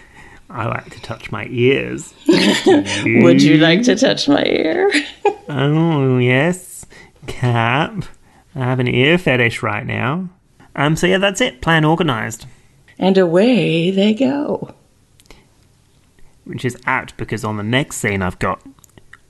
I 0.49 0.65
like 0.65 0.89
to 0.91 1.01
touch 1.01 1.31
my 1.31 1.45
ears. 1.49 2.13
Would 2.27 3.41
you 3.41 3.57
like 3.57 3.83
to 3.83 3.95
touch 3.95 4.27
my 4.27 4.43
ear? 4.45 4.91
Oh, 5.47 6.17
yes, 6.17 6.68
Cap. 7.29 8.03
I 8.55 8.59
have 8.59 8.79
an 8.79 8.87
ear 8.87 9.17
fetish 9.17 9.61
right 9.63 9.85
now. 9.85 10.29
Um, 10.75 10.95
so 10.95 11.07
yeah, 11.07 11.17
that's 11.17 11.41
it. 11.41 11.61
Plan 11.61 11.85
organized. 11.85 12.45
and 12.97 13.17
away 13.17 13.91
they 13.91 14.13
go. 14.13 14.73
Which 16.45 16.65
is 16.65 16.77
apt 16.85 17.15
because 17.17 17.43
on 17.43 17.57
the 17.57 17.63
next 17.63 17.97
scene 17.97 18.21
I've 18.21 18.39
got 18.39 18.61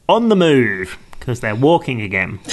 on 0.07 0.29
the 0.29 0.35
move 0.35 0.97
because 1.11 1.39
they're 1.41 1.55
walking 1.55 2.01
again. 2.01 2.39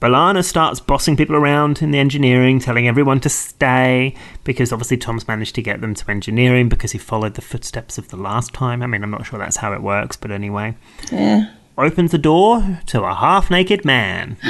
B'Elanna 0.00 0.44
starts 0.44 0.78
bossing 0.78 1.16
people 1.16 1.34
around 1.34 1.80
in 1.80 1.90
the 1.90 1.98
engineering, 1.98 2.60
telling 2.60 2.86
everyone 2.86 3.18
to 3.20 3.30
stay 3.30 4.14
because 4.44 4.72
obviously 4.74 4.98
Tom's 4.98 5.26
managed 5.26 5.54
to 5.54 5.62
get 5.62 5.80
them 5.80 5.94
to 5.94 6.10
engineering 6.10 6.68
because 6.68 6.92
he 6.92 6.98
followed 6.98 7.32
the 7.34 7.40
footsteps 7.40 7.96
of 7.96 8.08
the 8.08 8.18
last 8.18 8.52
time. 8.52 8.82
I 8.82 8.86
mean, 8.86 9.02
I'm 9.02 9.10
not 9.10 9.24
sure 9.24 9.38
that's 9.38 9.56
how 9.56 9.72
it 9.72 9.82
works, 9.82 10.18
but 10.18 10.30
anyway. 10.30 10.76
Yeah. 11.10 11.50
Opens 11.82 12.10
the 12.12 12.18
door 12.18 12.80
to 12.86 13.02
a 13.04 13.14
half 13.14 13.50
naked 13.50 13.84
man. 13.84 14.36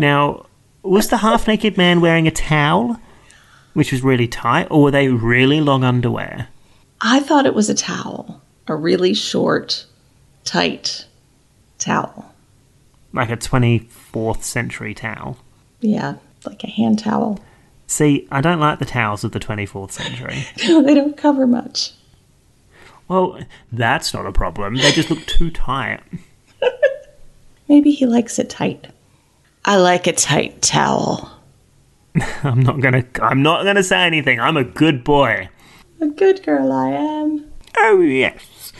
now, 0.00 0.46
was 0.82 1.08
the 1.08 1.18
half 1.18 1.46
naked 1.46 1.76
man 1.76 2.00
wearing 2.00 2.26
a 2.26 2.30
towel, 2.32 2.98
which 3.74 3.92
was 3.92 4.02
really 4.02 4.26
tight, 4.26 4.66
or 4.70 4.82
were 4.82 4.90
they 4.90 5.08
really 5.08 5.60
long 5.60 5.84
underwear? 5.84 6.48
I 7.00 7.20
thought 7.20 7.46
it 7.46 7.54
was 7.54 7.70
a 7.70 7.74
towel, 7.74 8.42
a 8.66 8.74
really 8.74 9.14
short, 9.14 9.86
tight 10.44 11.06
towel. 11.78 12.34
like 13.12 13.30
a 13.30 13.36
24th 13.36 14.42
century 14.42 14.92
towel. 14.92 15.36
Yeah, 15.80 16.16
like 16.44 16.64
a 16.64 16.68
hand 16.70 16.98
towel. 16.98 17.38
See, 17.86 18.26
I 18.30 18.40
don't 18.40 18.60
like 18.60 18.78
the 18.80 18.84
towels 18.84 19.24
of 19.24 19.32
the 19.32 19.40
24th 19.40 19.92
century. 19.92 20.46
No, 20.68 20.82
they 20.82 20.94
don't 20.94 21.16
cover 21.16 21.46
much. 21.46 21.92
Well, 23.08 23.40
that's 23.72 24.12
not 24.14 24.26
a 24.26 24.32
problem. 24.32 24.76
They 24.76 24.92
just 24.92 25.10
look 25.10 25.24
too 25.26 25.50
tight. 25.50 26.00
Maybe 27.70 27.92
he 27.92 28.04
likes 28.04 28.40
it 28.40 28.50
tight. 28.50 28.88
I 29.64 29.76
like 29.76 30.08
a 30.08 30.12
tight 30.12 30.60
towel. 30.60 31.30
I'm 32.42 32.58
not 32.60 32.80
gonna. 32.80 33.04
I'm 33.22 33.42
not 33.42 33.62
gonna 33.62 33.84
say 33.84 34.00
anything. 34.02 34.40
I'm 34.40 34.56
a 34.56 34.64
good 34.64 35.04
boy. 35.04 35.48
A 36.00 36.06
good 36.08 36.42
girl 36.44 36.72
I 36.72 36.88
am. 36.88 37.48
Oh 37.76 38.00
yes. 38.00 38.72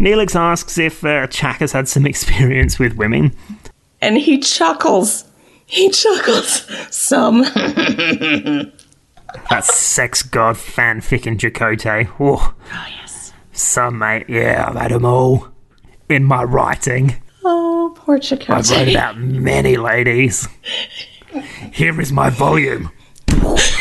Neelix 0.00 0.34
asks 0.34 0.78
if 0.78 1.04
uh, 1.04 1.28
Chak 1.28 1.58
has 1.58 1.70
had 1.70 1.86
some 1.88 2.04
experience 2.06 2.76
with 2.80 2.94
women. 2.96 3.36
And 4.00 4.18
he 4.18 4.38
chuckles. 4.38 5.26
He 5.66 5.90
chuckles. 5.90 6.66
Some. 6.90 7.44
That 9.50 9.64
sex 9.64 10.22
god 10.22 10.54
fanfic 10.56 11.26
in 11.26 11.36
Chakotay. 11.38 12.08
Oh, 12.20 12.54
Oh, 12.72 12.86
yes. 13.00 13.32
some 13.52 13.98
mate. 13.98 14.26
Yeah, 14.28 14.66
I've 14.68 14.76
had 14.76 14.90
them 14.92 15.04
all 15.04 15.48
in 16.08 16.24
my 16.24 16.42
writing. 16.44 17.20
Oh, 17.44 17.92
poor 17.96 18.16
I've 18.16 18.22
wrote 18.30 18.40
Chakotay. 18.40 18.90
about 18.92 19.18
many 19.18 19.76
ladies. 19.76 20.48
Here 21.72 22.00
is 22.00 22.12
my 22.12 22.30
volume. 22.30 22.90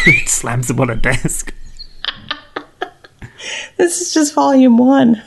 It 0.06 0.28
slams 0.28 0.68
them 0.68 0.80
on 0.82 0.90
a 0.90 0.96
desk. 0.96 1.54
This 3.78 4.02
is 4.02 4.14
just 4.14 4.34
volume 4.34 4.78
one. 4.78 5.22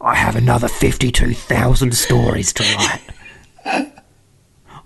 I 0.00 0.14
have 0.14 0.36
another 0.36 0.68
52,000 0.68 1.94
stories 1.94 2.52
to 2.54 2.62
write. 2.76 3.92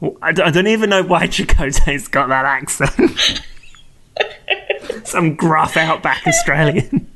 Well, 0.01 0.17
I 0.23 0.33
don't 0.33 0.47
I 0.49 0.51
don't 0.51 0.67
even 0.67 0.91
know 0.91 1.03
why 1.03 1.27
Chakotay's 1.27 2.09
got 2.09 2.29
that 2.31 2.45
accent. 2.47 3.43
Some 5.07 5.35
gruff 5.37 5.77
outback 5.77 6.27
Australian. 6.27 7.11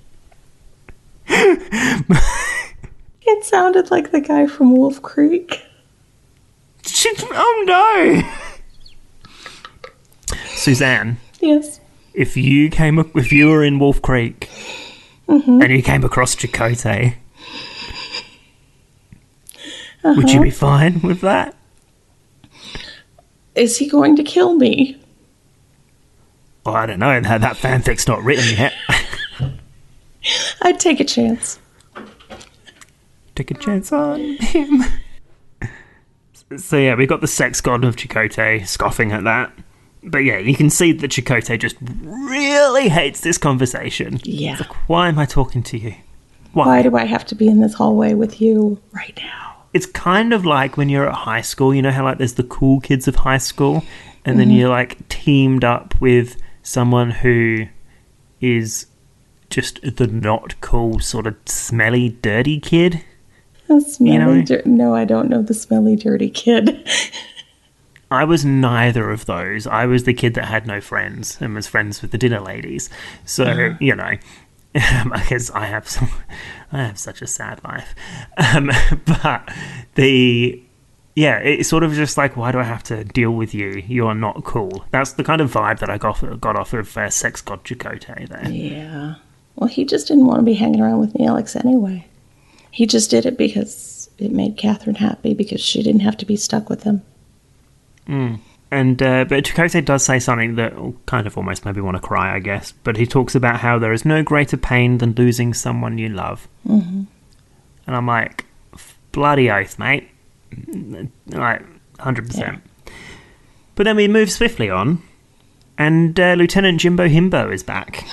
It 3.27 3.45
sounded 3.45 3.91
like 3.91 4.11
the 4.11 4.21
guy 4.21 4.47
from 4.47 4.77
Wolf 4.77 5.01
Creek. 5.03 5.63
She- 6.87 7.13
oh 7.33 7.65
no! 7.67 8.23
Suzanne, 10.49 11.19
Yes. 11.41 11.81
if 12.13 12.37
you 12.37 12.71
came 12.71 12.99
if 13.15 13.33
you 13.33 13.49
were 13.49 13.65
in 13.65 13.79
Wolf 13.79 14.01
Creek 14.03 14.49
mm-hmm. 15.29 15.63
and 15.63 15.73
you 15.73 15.83
came 15.83 16.05
across 16.05 16.35
Chakotay, 16.35 17.17
would 20.05 20.31
you 20.31 20.37
uh-huh. 20.37 20.43
be 20.43 20.51
fine 20.51 21.01
with 21.01 21.21
that? 21.23 21.55
Is 23.55 23.79
he 23.79 23.89
going 23.89 24.17
to 24.17 24.23
kill 24.23 24.55
me? 24.55 25.01
Well, 26.67 26.75
I 26.75 26.87
don't 26.87 26.99
know. 26.99 27.21
That, 27.21 27.41
that 27.43 27.57
fanfic's 27.57 28.09
not 28.09 28.23
written 28.23 28.57
yet. 28.57 28.75
I'd 30.63 30.81
take 30.81 31.01
a 31.01 31.05
chance. 31.05 31.59
Take 33.35 33.51
a 33.51 33.55
chance 33.55 33.93
on 33.93 34.21
him. 34.41 34.83
So 36.57 36.77
yeah, 36.77 36.95
we 36.95 37.07
got 37.07 37.21
the 37.21 37.27
sex 37.27 37.61
god 37.61 37.85
of 37.85 37.97
Chakotay 37.97 38.67
scoffing 38.67 39.13
at 39.13 39.25
that. 39.25 39.53
But 40.03 40.19
yeah, 40.19 40.39
you 40.39 40.55
can 40.55 40.71
see 40.71 40.93
that 40.93 41.11
Chakotay 41.11 41.59
just 41.59 41.77
really 41.81 42.89
hates 42.89 43.21
this 43.21 43.39
conversation. 43.39 44.21
Yeah. 44.23 44.57
Like, 44.59 44.89
Why 44.89 45.09
am 45.09 45.19
I 45.19 45.25
talking 45.25 45.63
to 45.65 45.79
you? 45.79 45.95
Why 46.53 46.83
do 46.83 46.97
I 46.97 47.05
have 47.05 47.25
to 47.27 47.35
be 47.35 47.49
in 47.49 47.61
this 47.61 47.75
hallway 47.75 48.15
with 48.15 48.41
you 48.41 48.81
right 48.93 49.17
now? 49.17 49.45
it's 49.75 49.87
kind 49.87 50.33
of 50.33 50.47
like 50.47 50.77
when 50.77 50.89
you're 50.89 51.09
at 51.09 51.15
high 51.15 51.41
school, 51.41 51.75
you 51.75 51.83
know 51.83 51.91
how 51.91 52.05
like 52.05 52.19
there's 52.19 52.35
the 52.35 52.45
cool 52.45 52.81
kids 52.81 53.09
of 53.09 53.17
high 53.17 53.39
school, 53.39 53.83
and 54.25 54.39
then 54.39 54.49
mm-hmm. 54.49 54.59
you're 54.59 54.69
like 54.69 55.07
teamed 55.09 55.65
up 55.65 56.01
with 56.01 56.41
someone 56.63 57.11
who 57.11 57.67
is 58.41 58.87
just 59.51 59.81
the 59.97 60.07
not 60.07 60.59
cool, 60.61 61.01
sort 61.01 61.27
of 61.27 61.37
smelly, 61.45 62.09
dirty 62.09 62.61
kid. 62.61 63.05
The 63.69 63.81
smelly 63.81 64.19
know- 64.19 64.43
dir- 64.43 64.63
no, 64.67 64.95
I 64.95 65.05
don't 65.05 65.29
know 65.29 65.43
the 65.43 65.55
smelly, 65.55 65.97
dirty 65.97 66.31
kid. 66.31 66.87
I 68.11 68.25
was 68.25 68.45
neither 68.45 69.11
of 69.11 69.27
those. 69.27 69.67
I 69.67 69.87
was 69.87 70.05
the 70.05 70.15
kid 70.15 70.35
that 70.35 70.45
had 70.45 70.67
no 70.67 70.81
friends 70.81 71.39
and 71.41 71.55
was 71.55 71.67
friends 71.67 72.01
with 72.03 72.11
the 72.13 72.19
dinner 72.19 72.41
ladies. 72.41 72.89
So 73.25 73.75
you 73.81 73.97
know, 73.97 74.13
because 74.73 75.51
I 75.51 75.65
have 75.67 75.89
some, 75.89 76.11
I 76.71 76.85
have 76.85 76.99
such 76.99 77.23
a 77.23 77.27
sad 77.27 77.61
life. 77.65 77.95
Um, 78.37 78.71
but 79.07 79.51
the 79.95 80.63
yeah, 81.17 81.39
it's 81.39 81.69
sort 81.69 81.83
of 81.83 81.93
just 81.95 82.17
like, 82.17 82.37
why 82.37 82.53
do 82.53 82.59
I 82.59 82.65
have 82.65 82.83
to 82.85 83.05
deal 83.05 83.31
with 83.31 83.55
you? 83.55 83.83
You 83.87 84.07
are 84.09 84.15
not 84.15 84.45
cool. 84.45 84.85
That's 84.91 85.13
the 85.13 85.25
kind 85.25 85.41
of 85.41 85.53
vibe 85.53 85.79
that 85.81 85.91
I 85.91 85.99
got 85.99 86.41
got 86.41 86.57
off 86.57 86.73
of 86.73 86.97
uh, 86.97 87.11
Sex 87.11 87.41
God 87.41 87.65
Chakotay 87.65 88.29
there. 88.29 88.49
yeah. 88.51 89.15
Well, 89.57 89.69
he 89.69 89.85
just 89.85 90.09
didn't 90.09 90.27
want 90.27 90.41
to 90.41 90.45
be 90.45 90.55
hanging 90.55 90.81
around 90.81 90.99
with 90.99 91.15
Neelix 91.15 91.55
anyway. 91.65 92.07
He 92.75 92.87
just 92.87 93.09
did 93.09 93.25
it 93.25 93.39
because 93.39 94.11
it 94.19 94.33
made 94.33 94.59
Kathryn 94.59 94.97
happy 94.97 95.33
because 95.33 95.61
she 95.61 95.81
didn't 95.81 96.01
have 96.01 96.17
to 96.17 96.27
be 96.27 96.35
stuck 96.35 96.69
with 96.69 96.83
him. 96.83 97.03
And 98.09 99.01
uh, 99.01 99.27
but 99.27 99.45
Chakotay 99.45 99.85
does 99.85 100.05
say 100.05 100.19
something 100.19 100.57
that 100.57 100.75
kind 101.07 101.29
of 101.29 101.39
almost 101.39 101.65
made 101.65 101.77
me 101.77 101.83
want 101.83 101.97
to 101.97 102.01
cry, 102.01 102.35
I 102.35 102.41
guess. 102.41 102.73
But 102.73 102.97
he 102.97 103.07
talks 103.07 103.37
about 103.37 103.61
how 103.61 103.79
there 103.79 103.93
is 103.93 104.05
no 104.05 104.25
greater 104.25 104.57
pain 104.57 104.99
than 104.99 105.13
losing 105.13 105.55
someone 105.55 105.99
you 105.99 106.09
love. 106.09 106.49
Mm-hmm. 106.67 107.05
And 107.87 107.97
I'm 107.97 108.09
like, 108.09 108.45
bloody 109.13 109.53
oath, 109.53 109.79
mate. 109.79 110.09
Like, 111.29 111.63
hundred 112.01 112.27
percent. 112.27 112.61
But 113.77 113.85
then 113.85 113.95
we 113.95 114.09
move 114.09 114.33
swiftly 114.33 114.69
on, 114.69 115.01
and 115.79 116.19
uh, 116.19 116.35
Lieutenant 116.35 116.81
Jimbo 116.81 117.07
Himbo 117.07 117.55
is 117.55 117.63
back. 117.63 118.05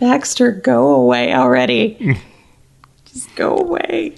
Baxter, 0.00 0.50
go 0.52 0.94
away 0.94 1.34
already. 1.34 2.18
just 3.12 3.34
go 3.36 3.56
away. 3.56 4.16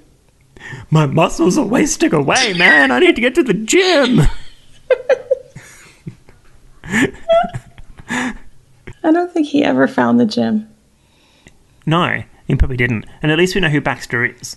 My 0.90 1.06
muscles 1.06 1.56
are 1.56 1.64
wasting 1.66 2.12
away, 2.14 2.52
man. 2.54 2.90
I 2.90 2.98
need 2.98 3.14
to 3.16 3.20
get 3.20 3.34
to 3.36 3.42
the 3.42 3.54
gym. 3.54 4.20
I 8.08 9.12
don't 9.12 9.32
think 9.32 9.46
he 9.48 9.64
ever 9.64 9.88
found 9.88 10.20
the 10.20 10.26
gym. 10.26 10.68
No, 11.86 12.22
he 12.46 12.54
probably 12.56 12.76
didn't. 12.76 13.06
And 13.22 13.32
at 13.32 13.38
least 13.38 13.54
we 13.54 13.60
know 13.60 13.68
who 13.68 13.80
Baxter 13.80 14.24
is. 14.24 14.56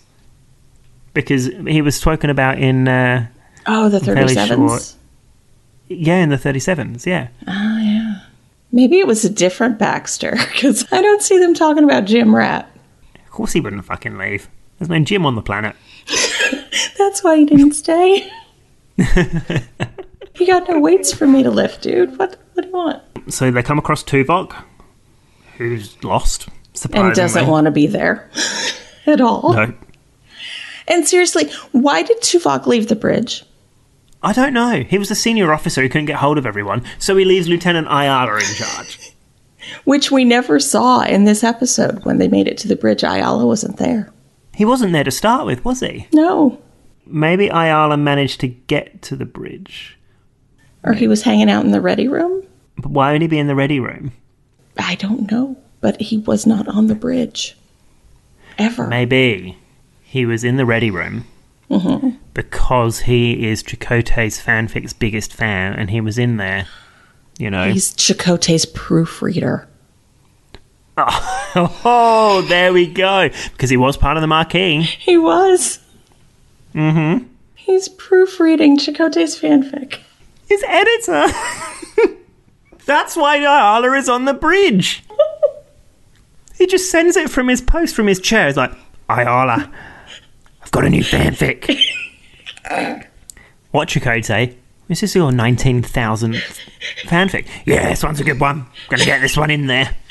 Because 1.14 1.46
he 1.68 1.82
was 1.82 1.96
spoken 1.96 2.30
about 2.30 2.60
in, 2.60 2.88
uh, 2.88 3.28
Oh, 3.66 3.88
the 3.88 4.00
37s? 4.00 4.96
yeah, 5.88 6.18
in 6.18 6.30
the 6.30 6.38
37s, 6.38 7.06
yeah. 7.06 7.28
Oh, 7.48 7.78
yeah. 7.80 8.20
Maybe 8.72 9.00
it 9.00 9.08
was 9.08 9.24
a 9.24 9.30
different 9.30 9.78
Baxter 9.80 10.32
because 10.52 10.86
I 10.92 11.02
don't 11.02 11.22
see 11.22 11.38
them 11.38 11.54
talking 11.54 11.84
about 11.84 12.06
Jim 12.06 12.36
Rat. 12.36 12.70
Of 13.34 13.38
course 13.38 13.54
he 13.54 13.62
wouldn't 13.62 13.84
fucking 13.84 14.16
leave. 14.16 14.48
There's 14.78 14.90
no 14.90 15.00
gym 15.00 15.26
on 15.26 15.34
the 15.34 15.42
planet. 15.42 15.76
That's 17.00 17.24
why 17.24 17.38
he 17.38 17.46
didn't 17.46 17.72
stay. 17.72 18.30
he 20.36 20.46
got 20.46 20.70
no 20.70 20.80
weights 20.80 21.12
for 21.12 21.26
me 21.26 21.42
to 21.42 21.50
lift, 21.50 21.82
dude. 21.82 22.16
What, 22.20 22.38
what 22.54 22.62
do 22.62 22.68
you 22.68 22.76
want? 22.76 23.02
So 23.30 23.50
they 23.50 23.64
come 23.64 23.80
across 23.80 24.04
Tuvok, 24.04 24.54
who's 25.58 26.02
lost, 26.04 26.48
surprisingly. 26.76 27.08
And 27.08 27.16
doesn't 27.16 27.48
want 27.48 27.66
to 27.66 27.72
be 27.72 27.88
there 27.88 28.30
at 29.08 29.20
all. 29.20 29.54
No. 29.54 29.74
And 30.88 31.08
seriously, 31.08 31.50
why 31.72 32.04
did 32.04 32.22
Tuvok 32.22 32.68
leave 32.68 32.88
the 32.88 32.96
bridge? 32.96 33.44
I 34.22 34.32
don't 34.32 34.54
know. 34.54 34.84
He 34.84 35.00
was 35.00 35.10
a 35.10 35.16
senior 35.16 35.52
officer 35.52 35.82
who 35.82 35.90
couldn't 35.90 36.06
get 36.06 36.18
hold 36.18 36.38
of 36.38 36.46
everyone, 36.46 36.84
so 37.00 37.18
he 37.18 37.26
leaves 37.26 37.50
Lieutenant 37.50 37.88
Ayala 37.88 38.36
in 38.36 38.42
charge. 38.42 39.13
Which 39.84 40.12
we 40.12 40.26
never 40.26 40.60
saw 40.60 41.02
in 41.02 41.26
this 41.26 41.44
episode 41.44 42.04
when 42.06 42.18
they 42.18 42.28
made 42.28 42.48
it 42.48 42.58
to 42.60 42.68
the 42.68 42.76
bridge. 42.76 43.04
Ayala 43.04 43.46
wasn't 43.46 43.78
there. 43.78 44.12
He 44.54 44.66
wasn't 44.66 44.94
there 44.94 45.04
to 45.04 45.12
start 45.12 45.46
with, 45.46 45.64
was 45.66 45.80
he? 45.80 46.08
No. 46.14 46.62
Maybe 47.06 47.48
Ayala 47.48 47.98
managed 47.98 48.40
to 48.42 48.48
get 48.48 49.02
to 49.04 49.16
the 49.16 49.26
bridge. 49.26 49.98
Or 50.84 50.94
he 50.94 51.08
was 51.08 51.24
hanging 51.24 51.50
out 51.50 51.66
in 51.66 51.72
the 51.72 51.82
ready 51.82 52.08
room. 52.08 52.46
But 52.78 52.92
why 52.92 53.14
only 53.14 53.28
be 53.28 53.40
in 53.40 53.48
the 53.48 53.56
ready 53.56 53.80
room? 53.80 54.12
I 54.78 54.96
don't 54.96 55.32
know. 55.32 55.58
But 55.82 56.00
he 56.02 56.18
was 56.20 56.46
not 56.46 56.68
on 56.68 56.88
the 56.88 56.96
bridge. 56.96 57.58
Ever. 58.58 58.88
Maybe 58.88 59.58
he 60.04 60.26
was 60.26 60.44
in 60.44 60.58
the 60.58 60.66
ready 60.66 60.92
room 60.92 61.26
mm-hmm. 61.70 62.10
because 62.34 63.02
he 63.02 63.48
is 63.48 63.64
Chakotay's 63.64 64.40
fanfic's 64.40 64.94
biggest 64.94 65.34
fan, 65.34 65.74
and 65.74 65.90
he 65.90 66.02
was 66.02 66.18
in 66.18 66.38
there. 66.38 66.68
You 67.38 67.50
know. 67.50 67.72
He's 67.72 67.94
Chakotay's 67.96 68.66
proofreader. 68.66 69.68
oh, 70.98 72.46
there 72.48 72.72
we 72.72 72.86
go. 72.86 73.30
Because 73.52 73.70
he 73.70 73.78
was 73.78 73.98
part 73.98 74.18
of 74.18 74.22
the 74.22 74.28
Maquis. 74.28 74.84
He 74.84 75.18
was. 75.18 75.80
Mm-hmm. 76.76 77.26
He's 77.56 77.90
proofreading 77.90 78.78
Chakotay's 78.78 79.40
fanfic. 79.40 80.00
His 80.48 80.64
editor. 80.68 81.26
That's 82.86 83.16
why 83.16 83.38
Ayala 83.38 83.94
is 83.94 84.10
on 84.10 84.26
the 84.26 84.34
bridge. 84.34 85.04
he 86.58 86.68
just 86.68 86.92
sends 86.92 87.16
it 87.16 87.30
from 87.30 87.48
his 87.48 87.62
post 87.62 87.96
from 87.96 88.08
his 88.08 88.20
chair. 88.20 88.48
He's 88.48 88.58
like, 88.58 88.74
Ayala, 89.10 89.72
I've 90.62 90.72
got 90.72 90.86
a 90.86 90.90
new 90.90 91.04
fanfic. 91.04 91.66
Code 93.74 94.26
say, 94.26 94.58
this 94.88 95.04
is 95.04 95.16
your 95.16 95.32
19,000th 95.32 96.60
fanfic. 97.04 97.48
Yeah, 97.66 97.90
this 97.90 98.04
one's 98.04 98.20
a 98.20 98.24
good 98.24 98.40
one. 98.40 98.66
Gonna 98.90 99.06
get 99.06 99.22
this 99.22 99.38
one 99.38 99.52
in 99.52 99.68
there. 99.68 99.96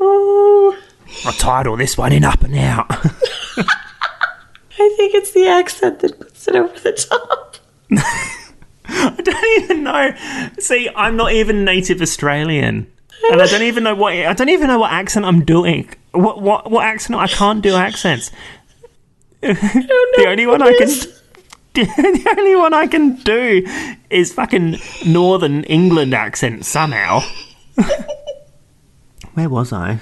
Oh, 0.00 0.78
I'll 1.24 1.32
title 1.32 1.76
this 1.76 1.98
one 1.98 2.12
in 2.12 2.22
up 2.22 2.42
and 2.44 2.56
out. 2.56 2.86
I 4.78 4.94
think 4.96 5.14
it's 5.14 5.32
the 5.32 5.48
accent 5.48 5.98
that 6.00 6.20
puts 6.20 6.46
it 6.46 6.54
over 6.54 6.78
the 6.78 6.92
top. 6.92 7.56
I 8.88 9.20
don't 9.20 9.62
even 9.62 9.82
know. 9.82 10.14
See, 10.60 10.88
I'm 10.94 11.16
not 11.16 11.32
even 11.32 11.64
native 11.64 12.00
Australian. 12.00 12.86
And 13.32 13.42
I 13.42 13.46
don't 13.46 13.62
even 13.62 13.82
know 13.82 13.96
what 13.96 14.12
I 14.12 14.32
don't 14.32 14.48
even 14.48 14.68
know 14.68 14.78
what 14.78 14.92
accent 14.92 15.26
I'm 15.26 15.44
doing. 15.44 15.92
What 16.12 16.40
what 16.40 16.70
what 16.70 16.84
accent? 16.84 17.18
I 17.18 17.26
can't 17.26 17.60
do 17.62 17.74
accents. 17.74 18.30
the 19.40 20.24
only 20.28 20.46
one 20.46 20.62
I 20.62 20.72
can 20.78 20.88
the 21.86 22.34
only 22.36 22.56
one 22.56 22.74
I 22.74 22.88
can 22.88 23.14
do 23.16 23.64
is 24.10 24.32
fucking 24.32 24.78
Northern 25.06 25.62
England 25.64 26.12
accent 26.12 26.64
somehow. 26.64 27.20
Where 29.34 29.48
was 29.48 29.72
I? 29.72 30.00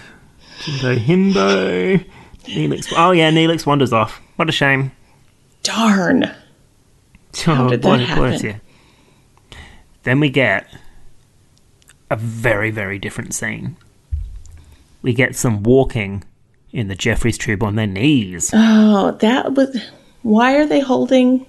Himbo, 0.60 0.96
Himbo. 0.96 2.06
Neelix. 2.44 2.92
Oh 2.96 3.10
yeah, 3.10 3.30
Neelix 3.30 3.66
wanders 3.66 3.92
off. 3.92 4.22
What 4.36 4.48
a 4.48 4.52
shame. 4.52 4.92
Darn. 5.62 6.32
Oh, 7.46 7.68
did 7.68 7.82
that 7.82 8.00
happen? 8.00 8.40
you. 8.40 8.54
Then 10.04 10.20
we 10.20 10.30
get 10.30 10.66
a 12.10 12.16
very, 12.16 12.70
very 12.70 12.98
different 12.98 13.34
scene. 13.34 13.76
We 15.02 15.12
get 15.12 15.36
some 15.36 15.62
walking 15.62 16.24
in 16.72 16.88
the 16.88 16.94
Jefferies 16.94 17.36
tube 17.36 17.62
on 17.62 17.74
their 17.74 17.86
knees. 17.86 18.50
Oh, 18.54 19.10
that 19.20 19.52
was. 19.52 19.78
Why 20.22 20.54
are 20.56 20.66
they 20.66 20.80
holding 20.80 21.44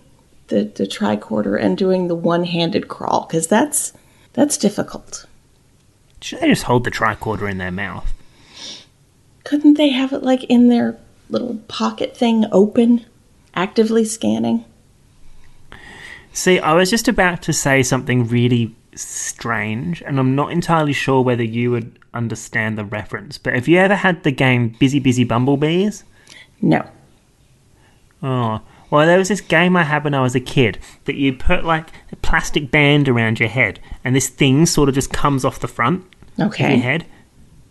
the, 0.48 0.66
the 0.66 0.86
tricorder 0.86 1.62
and 1.62 1.78
doing 1.78 2.08
the 2.08 2.16
one 2.16 2.44
handed 2.44 2.88
crawl? 2.88 3.26
Because 3.26 3.48
that's 3.48 3.94
that's 4.34 4.58
difficult. 4.58 5.26
Should 6.22 6.40
they 6.40 6.50
just 6.50 6.64
hold 6.64 6.84
the 6.84 6.92
tricorder 6.92 7.50
in 7.50 7.58
their 7.58 7.72
mouth? 7.72 8.14
Couldn't 9.44 9.76
they 9.76 9.90
have 9.90 10.14
it 10.14 10.24
like 10.24 10.44
in 10.46 10.70
their 10.70 10.98
little 11.30 11.56
pocket 11.68 12.16
thing 12.16 12.46
open, 12.52 13.06
actively 13.54 14.04
scanning? 14.06 14.66
See, 16.34 16.60
I 16.60 16.74
was 16.74 16.90
just 16.90 17.08
about 17.08 17.42
to 17.44 17.54
say 17.54 17.82
something 17.82 18.28
really 18.28 18.76
strange, 18.94 20.02
and 20.02 20.20
I'm 20.20 20.36
not 20.36 20.52
entirely 20.52 20.94
sure 20.94 21.22
whether 21.22 21.44
you 21.44 21.72
would 21.72 21.98
understand 22.14 22.78
the 22.78 22.86
reference. 22.86 23.38
But 23.38 23.54
have 23.54 23.68
you 23.68 23.78
ever 23.78 23.96
had 23.96 24.24
the 24.24 24.32
game 24.32 24.76
Busy 24.80 25.00
Busy 25.00 25.24
Bumblebees? 25.24 26.04
No. 26.62 26.88
Oh, 28.22 28.62
well, 28.90 29.06
there 29.06 29.18
was 29.18 29.28
this 29.28 29.42
game 29.42 29.76
I 29.76 29.84
had 29.84 30.04
when 30.04 30.14
I 30.14 30.22
was 30.22 30.36
a 30.36 30.40
kid 30.40 30.80
that 31.06 31.16
you 31.16 31.34
put 31.34 31.64
like 31.64 31.90
a 32.12 32.16
plastic 32.18 32.72
band 32.72 33.10
around 33.10 33.40
your 33.40 33.50
head, 33.50 33.80
and 34.04 34.16
this 34.16 34.30
thing 34.30 34.66
sort 34.66 34.90
of 34.90 34.96
just 34.96 35.12
comes 35.12 35.44
off 35.44 35.60
the 35.60 35.68
front 35.68 36.06
of 36.38 36.58
your 36.60 36.80
head, 36.80 37.06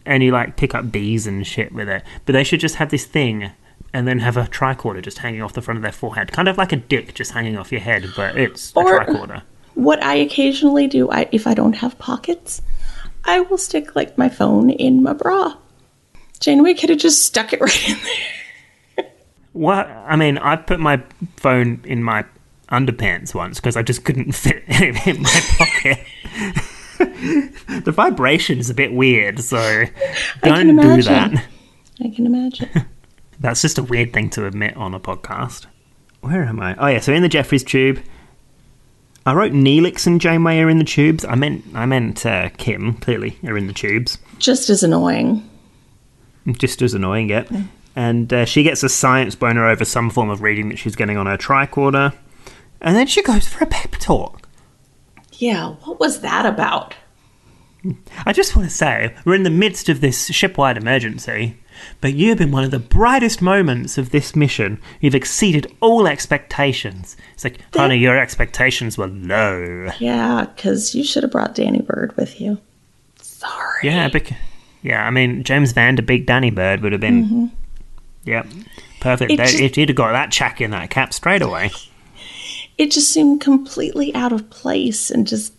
and 0.05 0.23
you 0.23 0.33
like 0.33 0.57
pick 0.57 0.75
up 0.75 0.93
bees 0.93 1.27
and 1.27 1.47
shit 1.47 1.73
with 1.73 1.89
it. 1.89 2.03
But 2.25 2.33
they 2.33 2.45
should 2.45 2.61
just 2.61 2.77
have 2.77 2.91
this 2.91 3.05
thing, 3.05 3.51
and 3.93 4.07
then 4.07 4.19
have 4.19 4.37
a 4.37 4.45
tricorder 4.45 5.03
just 5.03 5.19
hanging 5.19 5.43
off 5.43 5.55
the 5.55 5.63
front 5.63 5.79
of 5.79 5.83
their 5.83 5.93
forehead, 5.93 6.33
kind 6.33 6.49
of 6.49 6.59
like 6.59 6.73
a 6.73 6.77
dick 6.77 7.15
just 7.15 7.33
hanging 7.33 7.57
off 7.57 7.73
your 7.73 7.81
head, 7.81 8.07
but 8.15 8.37
it's 8.37 8.73
a 8.73 8.75
tricorder. 8.75 9.43
What 9.75 10.03
I 10.03 10.15
occasionally 10.15 10.87
do, 10.87 11.11
I, 11.11 11.29
if 11.33 11.47
I 11.47 11.55
don't 11.55 11.75
have 11.75 11.99
pockets, 11.99 12.63
I 13.25 13.41
will 13.41 13.59
stick 13.59 13.97
like 13.97 14.17
my 14.17 14.29
phone 14.29 14.71
in 14.71 15.03
my 15.03 15.13
bra. 15.13 15.57
Janeway 16.41 16.75
could 16.75 16.91
have 16.91 16.99
just 16.99 17.25
stuck 17.25 17.53
it 17.53 17.61
right 17.63 17.89
in 17.89 17.97
there. 17.97 18.36
What? 19.57 19.87
I 19.89 20.17
mean, 20.17 20.37
I 20.37 20.57
put 20.57 20.81
my 20.81 21.03
phone 21.37 21.81
in 21.85 22.03
my 22.03 22.27
underpants 22.69 23.35
once 23.35 23.59
because 23.59 23.75
I 23.75 23.83
just 23.83 24.05
couldn't 24.05 24.33
fit 24.33 24.63
it 24.69 25.07
in 25.07 25.23
my 25.23 25.41
pocket. 25.57 25.99
the 27.85 27.93
vibration 27.93 28.59
is 28.59 28.69
a 28.69 28.75
bit 28.75 28.93
weird, 28.93 29.41
so 29.41 29.85
don't 30.43 30.77
do 30.77 31.03
that. 31.05 31.47
I 32.05 32.09
can 32.15 32.27
imagine. 32.27 32.69
That's 33.41 33.63
just 33.63 33.79
a 33.79 33.83
weird 33.83 34.13
thing 34.13 34.29
to 34.31 34.47
admit 34.47 34.77
on 34.77 34.95
a 34.95 35.01
podcast. 35.01 35.65
Where 36.21 36.45
am 36.45 36.61
I? 36.61 36.77
Oh 36.77 36.87
yeah, 36.89 37.01
so 37.01 37.15
in 37.15 37.23
the 37.23 37.29
Jefferies 37.29 37.65
tube. 37.65 38.03
I 39.25 39.33
wrote 39.33 39.53
Neelix 39.53 40.07
and 40.07 40.21
Janeway 40.21 40.61
are 40.61 40.69
in 40.69 40.79
the 40.79 40.85
tubes. 40.85 41.25
I 41.25 41.35
meant 41.35 41.65
I 41.75 41.87
meant 41.87 42.27
uh, 42.27 42.51
Kim 42.59 42.93
clearly 42.95 43.39
are 43.45 43.57
in 43.57 43.69
the 43.69 43.73
tubes. 43.73 44.19
just 44.39 44.69
as 44.69 44.83
annoying. 44.83 45.49
just 46.59 46.83
as 46.83 46.93
annoying, 46.93 47.31
yep. 47.31 47.49
And 47.97 48.33
uh, 48.33 48.45
she 48.45 48.63
gets 48.63 48.83
a 48.83 48.89
science 48.91 49.35
boner 49.35 49.67
over 49.67 49.85
some 49.85 50.11
form 50.11 50.29
of 50.29 50.43
reading 50.43 50.69
that 50.69 50.79
she's 50.79 50.95
getting 50.95 51.17
on 51.17 51.27
her 51.27 51.39
tricorder. 51.39 52.15
And 52.81 52.95
then 52.95 53.07
she 53.07 53.23
goes 53.23 53.49
for 53.49 53.65
a 53.65 53.67
pep 53.67 53.93
talk. 53.93 54.47
Yeah, 55.33 55.71
what 55.85 55.99
was 55.99 56.21
that 56.21 56.45
about? 56.45 56.95
I 58.27 58.33
just 58.33 58.55
want 58.55 58.69
to 58.69 58.75
say, 58.75 59.15
we're 59.25 59.35
in 59.35 59.45
the 59.45 59.51
midst 59.51 59.89
of 59.89 60.01
this 60.01 60.27
shipwide 60.27 60.77
emergency, 60.77 61.57
but 62.01 62.15
you've 62.15 62.39
been 62.39 62.51
one 62.51 62.65
of 62.65 62.71
the 62.71 62.79
brightest 62.79 63.41
moments 63.41 63.97
of 63.97 64.11
this 64.11 64.35
mission. 64.37 64.81
You've 65.01 65.15
exceeded 65.15 65.73
all 65.81 66.07
expectations. 66.07 67.17
It's 67.35 67.45
like, 67.45 67.61
honey, 67.75 67.97
your 67.97 68.19
expectations 68.19 68.99
were 68.99 69.07
low. 69.07 69.89
Yeah, 70.01 70.47
because 70.55 70.95
you 70.95 71.05
should 71.05 71.23
have 71.23 71.33
brought 71.33 71.55
Danny 71.55 71.81
Bird 71.81 72.17
with 72.17 72.41
you. 72.41 72.59
Sorry. 73.21 73.81
Yeah, 73.85 74.09
bec- 74.09 74.37
yeah. 74.83 75.07
I 75.07 75.11
mean, 75.11 75.45
James 75.45 75.73
Van 75.73 75.95
Der 75.95 76.03
Beek 76.03 76.27
Danny 76.27 76.51
Bird 76.51 76.81
would 76.81 76.93
have 76.93 77.01
been, 77.01 77.53
yep, 78.27 78.47
perfect. 79.01 79.33
It 79.33 79.37
They- 79.39 79.45
just- 79.45 79.61
if 79.61 79.75
he'd 79.77 79.89
have 79.89 79.97
got 79.97 80.13
that 80.13 80.31
check 80.31 80.61
in 80.61 80.73
that 80.73 80.91
cap 80.91 81.13
straight 81.15 81.43
away. 81.43 81.71
It 82.79 82.91
just 82.91 83.11
seemed 83.11 83.41
completely 83.41 84.15
out 84.15 84.33
of 84.35 84.51
place 84.51 85.11
and 85.11 85.27
just 85.27 85.55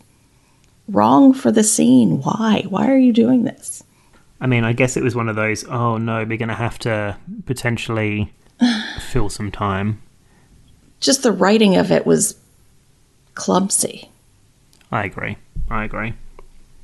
wrong 0.87 1.33
for 1.33 1.51
the 1.51 1.63
scene. 1.63 2.21
Why? 2.21 2.63
Why 2.69 2.91
are 2.91 2.97
you 2.97 3.11
doing 3.11 3.43
this? 3.43 3.83
I 4.39 4.45
mean, 4.45 4.63
I 4.63 4.73
guess 4.73 4.95
it 4.95 5.01
was 5.03 5.15
one 5.15 5.27
of 5.27 5.35
those. 5.35 5.63
Oh 5.65 5.97
no, 5.97 6.17
we're 6.25 6.37
going 6.37 6.49
to 6.49 6.53
have 6.53 6.77
to 6.79 7.17
potentially 7.47 8.31
fill 9.09 9.29
some 9.29 9.49
time. 9.51 9.99
Just 10.99 11.23
the 11.23 11.31
writing 11.31 11.75
of 11.75 11.91
it 11.91 12.05
was 12.05 12.35
clumsy. 13.33 14.11
I 14.91 15.03
agree. 15.05 15.37
I 15.71 15.85
agree. 15.85 16.13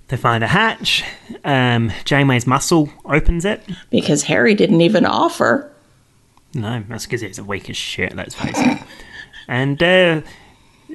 They 0.07 0.17
find 0.17 0.43
a 0.43 0.47
hatch. 0.47 1.03
Um, 1.45 1.91
Janeway's 2.05 2.47
muscle 2.47 2.89
opens 3.05 3.45
it. 3.45 3.61
Because 3.91 4.23
Harry 4.23 4.55
didn't 4.55 4.81
even 4.81 5.05
offer. 5.05 5.71
No, 6.53 6.83
that's 6.87 7.05
because 7.05 7.23
it's 7.23 7.37
a 7.39 7.43
weak 7.43 7.69
as 7.69 7.77
shit. 7.77 8.15
Let's 8.15 8.35
face 8.35 8.55
it. 8.57 8.77
And 9.47 9.81
uh, 9.81 10.21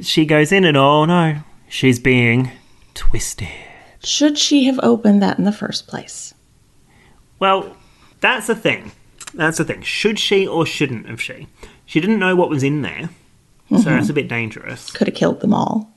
she 0.00 0.24
goes 0.24 0.52
in, 0.52 0.64
and 0.64 0.76
oh 0.76 1.04
no, 1.04 1.40
she's 1.68 1.98
being 1.98 2.50
twisted. 2.94 3.48
Should 4.02 4.38
she 4.38 4.64
have 4.64 4.78
opened 4.82 5.20
that 5.22 5.38
in 5.38 5.44
the 5.44 5.52
first 5.52 5.86
place? 5.88 6.32
Well, 7.38 7.76
that's 8.20 8.46
the 8.46 8.54
thing. 8.54 8.92
That's 9.34 9.59
the 9.59 9.64
thing. 9.64 9.82
Should 9.82 10.18
she 10.18 10.46
or 10.46 10.64
shouldn't 10.64 11.09
have 11.09 11.20
she? 11.20 11.48
She 11.84 12.00
didn't 12.00 12.18
know 12.18 12.34
what 12.36 12.48
was 12.50 12.62
in 12.62 12.82
there, 12.82 13.11
so 13.70 13.82
that's 13.82 14.09
a 14.09 14.12
bit 14.14 14.28
dangerous. 14.28 14.90
Could 14.90 15.09
have 15.09 15.16
killed 15.16 15.40
them 15.40 15.52
all. 15.54 15.90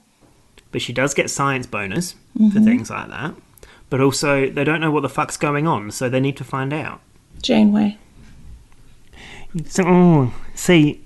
but 0.72 0.82
she 0.82 0.94
does 0.94 1.14
get 1.14 1.30
science 1.30 1.66
bonus 1.68 2.16
for 2.54 2.60
things 2.60 2.90
like 2.90 3.10
that. 3.10 3.36
But 3.90 4.00
also, 4.02 4.50
they 4.50 4.64
don't 4.64 4.80
know 4.82 4.92
what 4.92 5.02
the 5.02 5.10
fuck's 5.10 5.36
going 5.38 5.68
on, 5.68 5.92
so 5.92 6.08
they 6.10 6.20
need 6.22 6.38
to 6.38 6.44
find 6.46 6.72
out. 6.74 7.02
Janeway. 7.42 7.98
So, 9.66 9.84
oh, 9.86 10.34
see, 10.56 11.02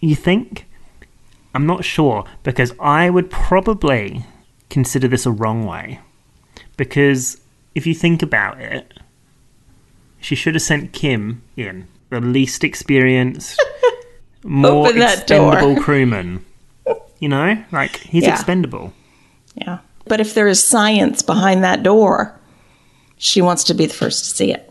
you 0.00 0.14
think? 0.14 0.66
I'm 1.54 1.66
not 1.66 1.84
sure 1.84 2.24
because 2.42 2.72
I 2.80 3.10
would 3.10 3.30
probably 3.30 4.24
consider 4.70 5.08
this 5.08 5.26
a 5.26 5.30
wrong 5.30 5.66
way. 5.66 6.00
Because 6.76 7.40
if 7.74 7.86
you 7.86 7.94
think 7.94 8.22
about 8.22 8.60
it, 8.60 8.92
she 10.20 10.34
should 10.34 10.54
have 10.54 10.62
sent 10.62 10.92
Kim 10.92 11.42
in, 11.56 11.88
the 12.10 12.20
least 12.20 12.62
experienced, 12.64 13.60
more 14.44 14.92
that 14.92 15.26
door. 15.26 15.52
expendable 15.52 15.82
crewman. 15.82 16.44
You 17.18 17.28
know, 17.28 17.62
like 17.72 17.96
he's 17.98 18.22
Yeah. 18.24 18.32
expendable. 18.32 18.92
Yeah. 19.54 19.78
But 20.06 20.20
if 20.20 20.32
there 20.34 20.48
is 20.48 20.62
science 20.64 21.20
behind 21.20 21.62
that 21.64 21.82
door, 21.82 22.34
she 23.18 23.42
wants 23.42 23.64
to 23.64 23.74
be 23.74 23.84
the 23.86 23.92
first 23.94 24.24
to 24.24 24.30
see 24.36 24.52
it. 24.52 24.69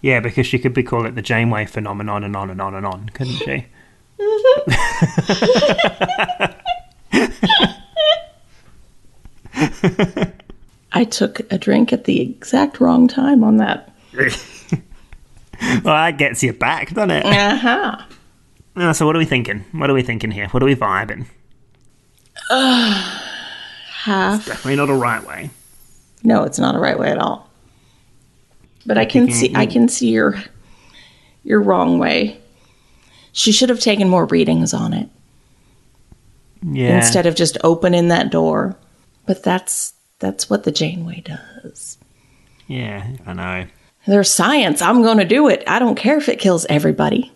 Yeah, 0.00 0.20
because 0.20 0.46
she 0.46 0.58
could 0.58 0.74
be 0.74 0.82
call 0.82 1.06
it 1.06 1.14
the 1.14 1.22
Janeway 1.22 1.66
phenomenon 1.66 2.24
and 2.24 2.36
on 2.36 2.50
and 2.50 2.60
on 2.60 2.74
and 2.74 2.86
on, 2.86 3.08
couldn't 3.10 3.34
she? 3.34 3.66
I 10.92 11.04
took 11.04 11.40
a 11.52 11.58
drink 11.58 11.92
at 11.92 12.04
the 12.04 12.20
exact 12.20 12.80
wrong 12.80 13.08
time 13.08 13.44
on 13.44 13.58
that. 13.58 13.92
Well, 15.60 15.80
that 15.82 16.18
gets 16.18 16.40
you 16.42 16.52
back, 16.52 16.94
doesn't 16.94 17.10
it? 17.10 17.24
Uh 17.24 17.56
huh. 17.56 18.02
Uh, 18.76 18.92
so 18.92 19.06
what 19.06 19.16
are 19.16 19.18
we 19.18 19.24
thinking? 19.24 19.64
What 19.72 19.90
are 19.90 19.94
we 19.94 20.02
thinking 20.02 20.30
here? 20.30 20.46
What 20.48 20.62
are 20.62 20.66
we 20.66 20.76
vibing? 20.76 21.26
Uh, 22.48 22.92
half. 23.90 24.46
Definitely 24.46 24.76
not 24.76 24.88
a 24.88 24.94
right 24.94 25.24
way. 25.26 25.50
No, 26.22 26.44
it's 26.44 26.60
not 26.60 26.76
a 26.76 26.78
right 26.78 26.96
way 26.98 27.10
at 27.10 27.18
all. 27.18 27.47
But 28.86 28.98
I 28.98 29.04
can 29.04 29.30
see 29.30 29.52
I 29.54 29.66
can 29.66 29.88
see 29.88 30.08
your 30.10 30.42
your 31.44 31.60
wrong 31.60 31.98
way. 31.98 32.40
She 33.32 33.52
should 33.52 33.68
have 33.68 33.80
taken 33.80 34.08
more 34.08 34.24
readings 34.26 34.72
on 34.74 34.92
it. 34.92 35.08
Yeah. 36.62 36.96
instead 36.96 37.26
of 37.26 37.36
just 37.36 37.56
opening 37.62 38.08
that 38.08 38.30
door. 38.30 38.76
But 39.26 39.42
that's 39.44 39.92
that's 40.18 40.50
what 40.50 40.64
the 40.64 40.72
Janeway 40.72 41.20
does. 41.20 41.98
Yeah, 42.66 43.06
I 43.26 43.32
know. 43.32 43.66
There's 44.06 44.30
science. 44.30 44.82
I'm 44.82 45.02
going 45.02 45.18
to 45.18 45.24
do 45.24 45.48
it. 45.48 45.62
I 45.66 45.78
don't 45.78 45.94
care 45.94 46.16
if 46.16 46.28
it 46.28 46.38
kills 46.40 46.66
everybody. 46.68 47.30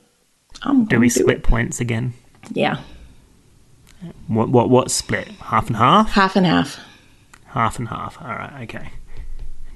I'm 0.63 0.87
Do 0.87 0.99
we 0.99 1.09
do 1.09 1.21
split 1.21 1.39
it. 1.39 1.43
points 1.45 1.81
again? 1.81 2.15
Yeah, 2.53 2.79
What 4.27 4.49
what 4.49 4.71
what 4.71 4.91
split? 4.91 5.29
Half 5.29 5.69
and 5.69 5.77
half? 5.77 6.11
half 6.11 6.35
and 6.35 6.47
half. 6.47 6.79
Half 7.47 7.79
and 7.79 7.89
half. 7.89 8.21
All 8.21 8.29
right, 8.29 8.63
okay. 8.63 8.91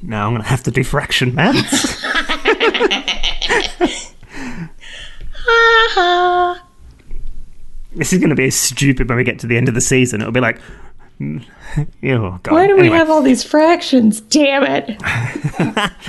Now 0.03 0.26
I'm 0.26 0.32
going 0.32 0.42
to 0.42 0.49
have 0.49 0.62
to 0.64 0.70
do 0.70 0.84
fraction 0.84 1.34
maths. 1.34 2.03
this 7.94 8.12
is 8.12 8.18
going 8.18 8.30
to 8.30 8.36
be 8.36 8.51
stupid 8.51 9.09
when 9.09 9.16
we 9.18 9.24
get 9.24 9.38
to 9.40 9.47
the 9.47 9.57
end 9.57 9.68
of 9.68 9.74
the 9.74 9.80
season. 9.80 10.20
It'll 10.20 10.32
be 10.32 10.40
like, 10.40 10.61
oh 11.22 12.38
god. 12.42 12.53
Why 12.53 12.66
do 12.66 12.74
we 12.74 12.80
Anyway. 12.80 12.97
have 12.99 13.09
all 13.11 13.22
these 13.22 13.42
fractions? 13.42 14.20
Damn 14.20 14.64
it! 14.64 15.92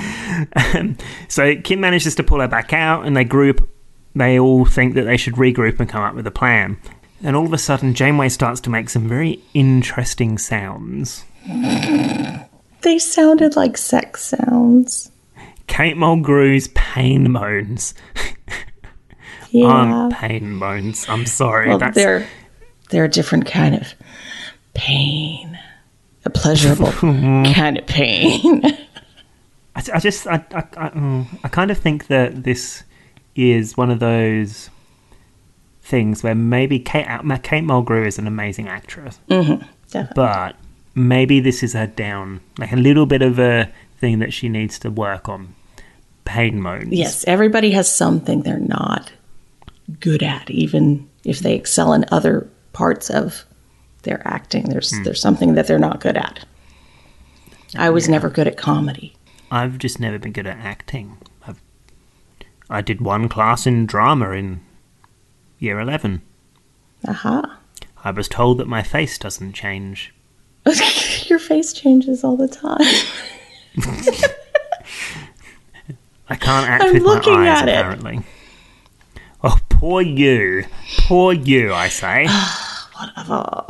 Um, 0.74 0.96
so 1.26 1.56
Kim 1.56 1.80
manages 1.80 2.14
to 2.14 2.22
pull 2.22 2.38
her 2.38 2.46
back 2.46 2.72
out, 2.72 3.04
and 3.04 3.16
they 3.16 3.24
group. 3.24 3.68
They 4.14 4.38
all 4.38 4.64
think 4.64 4.94
that 4.94 5.02
they 5.02 5.16
should 5.16 5.34
regroup 5.34 5.80
and 5.80 5.88
come 5.88 6.02
up 6.02 6.14
with 6.14 6.28
a 6.28 6.30
plan. 6.30 6.76
And 7.24 7.34
all 7.34 7.44
of 7.44 7.52
a 7.52 7.58
sudden, 7.58 7.92
Janeway 7.92 8.28
starts 8.28 8.60
to 8.60 8.70
make 8.70 8.88
some 8.88 9.08
very 9.08 9.40
interesting 9.52 10.38
sounds. 10.38 11.24
They 12.82 12.98
sounded 12.98 13.56
like 13.56 13.76
sex 13.76 14.24
sounds. 14.24 15.10
Kate 15.66 15.96
Mulgrew's 15.96 16.68
pain 16.68 17.30
moans 17.30 17.94
Yeah. 19.50 19.66
aren't 19.66 20.12
pain 20.14 20.50
moans. 20.52 21.06
I'm 21.08 21.26
sorry. 21.26 21.68
well, 21.68 21.78
that's 21.78 21.94
they're 21.94 22.26
they're 22.90 23.04
a 23.04 23.08
different 23.08 23.46
kind 23.46 23.74
of 23.74 23.94
pain, 24.74 25.58
a 26.24 26.30
pleasurable 26.30 26.92
kind 27.00 27.78
of 27.78 27.86
pain. 27.86 28.62
I, 29.76 29.82
I 29.94 30.00
just 30.00 30.26
I 30.26 30.44
I, 30.52 30.58
I, 30.76 30.88
mm, 30.90 31.26
I 31.44 31.48
kind 31.48 31.70
of 31.70 31.78
think 31.78 32.06
that 32.08 32.44
this 32.44 32.82
is 33.34 33.76
one 33.76 33.90
of 33.90 34.00
those 34.00 34.68
things 35.82 36.22
where 36.22 36.34
maybe 36.34 36.78
Kate 36.78 37.06
Kate 37.42 37.64
Mulgrew 37.64 38.06
is 38.06 38.18
an 38.18 38.26
amazing 38.26 38.68
actress. 38.68 39.18
Definitely. 39.28 40.12
but 40.14 40.56
maybe 40.98 41.40
this 41.40 41.62
is 41.62 41.72
her 41.72 41.86
down, 41.86 42.40
like 42.58 42.72
a 42.72 42.76
little 42.76 43.06
bit 43.06 43.22
of 43.22 43.38
a 43.38 43.70
thing 43.98 44.18
that 44.18 44.32
she 44.32 44.48
needs 44.48 44.78
to 44.80 44.90
work 44.90 45.28
on. 45.28 45.54
Pain 46.24 46.60
moans. 46.60 46.92
Yes, 46.92 47.24
everybody 47.26 47.70
has 47.70 47.90
something 47.90 48.42
they're 48.42 48.58
not 48.58 49.12
good 50.00 50.22
at, 50.22 50.50
even 50.50 51.08
if 51.24 51.38
they 51.38 51.54
excel 51.54 51.92
in 51.94 52.04
other 52.12 52.48
parts 52.74 53.08
of 53.08 53.44
their 54.02 54.20
acting. 54.28 54.64
There's 54.68 54.94
Hmm. 54.94 55.04
there's 55.04 55.20
something 55.20 55.54
that 55.54 55.66
they're 55.66 55.78
not 55.78 56.00
good 56.00 56.16
at. 56.16 56.44
I 57.76 57.90
was 57.90 58.08
never 58.08 58.28
good 58.28 58.46
at 58.46 58.56
comedy. 58.56 59.14
I've 59.50 59.78
just 59.78 59.98
never 60.00 60.18
been 60.18 60.32
good 60.32 60.46
at 60.46 60.58
acting. 60.58 61.16
I've, 61.46 61.60
I 62.68 62.80
did 62.82 63.00
one 63.00 63.28
class 63.28 63.66
in 63.66 63.86
drama 63.86 64.30
in 64.32 64.60
year 65.58 65.80
11. 65.80 66.20
Aha. 67.06 67.58
I 68.04 68.10
was 68.10 68.28
told 68.28 68.58
that 68.58 68.68
my 68.68 68.82
face 68.82 69.18
doesn't 69.18 69.54
change. 69.54 70.12
Your 71.28 71.38
face 71.38 71.72
changes 71.72 72.24
all 72.24 72.36
the 72.36 72.48
time. 72.48 72.78
I 76.30 76.36
can't 76.36 76.68
act 76.68 76.84
I'm 76.84 76.94
with 76.94 77.02
looking 77.02 77.32
my 77.34 77.50
eyes, 77.50 77.62
at 77.62 77.68
it. 77.68 77.76
apparently. 77.78 78.20
Oh, 79.42 79.56
poor 79.68 80.02
you. 80.02 80.64
Poor 81.00 81.32
you, 81.32 81.72
I 81.72 81.88
say. 81.88 82.26
Whatever. 82.98 83.64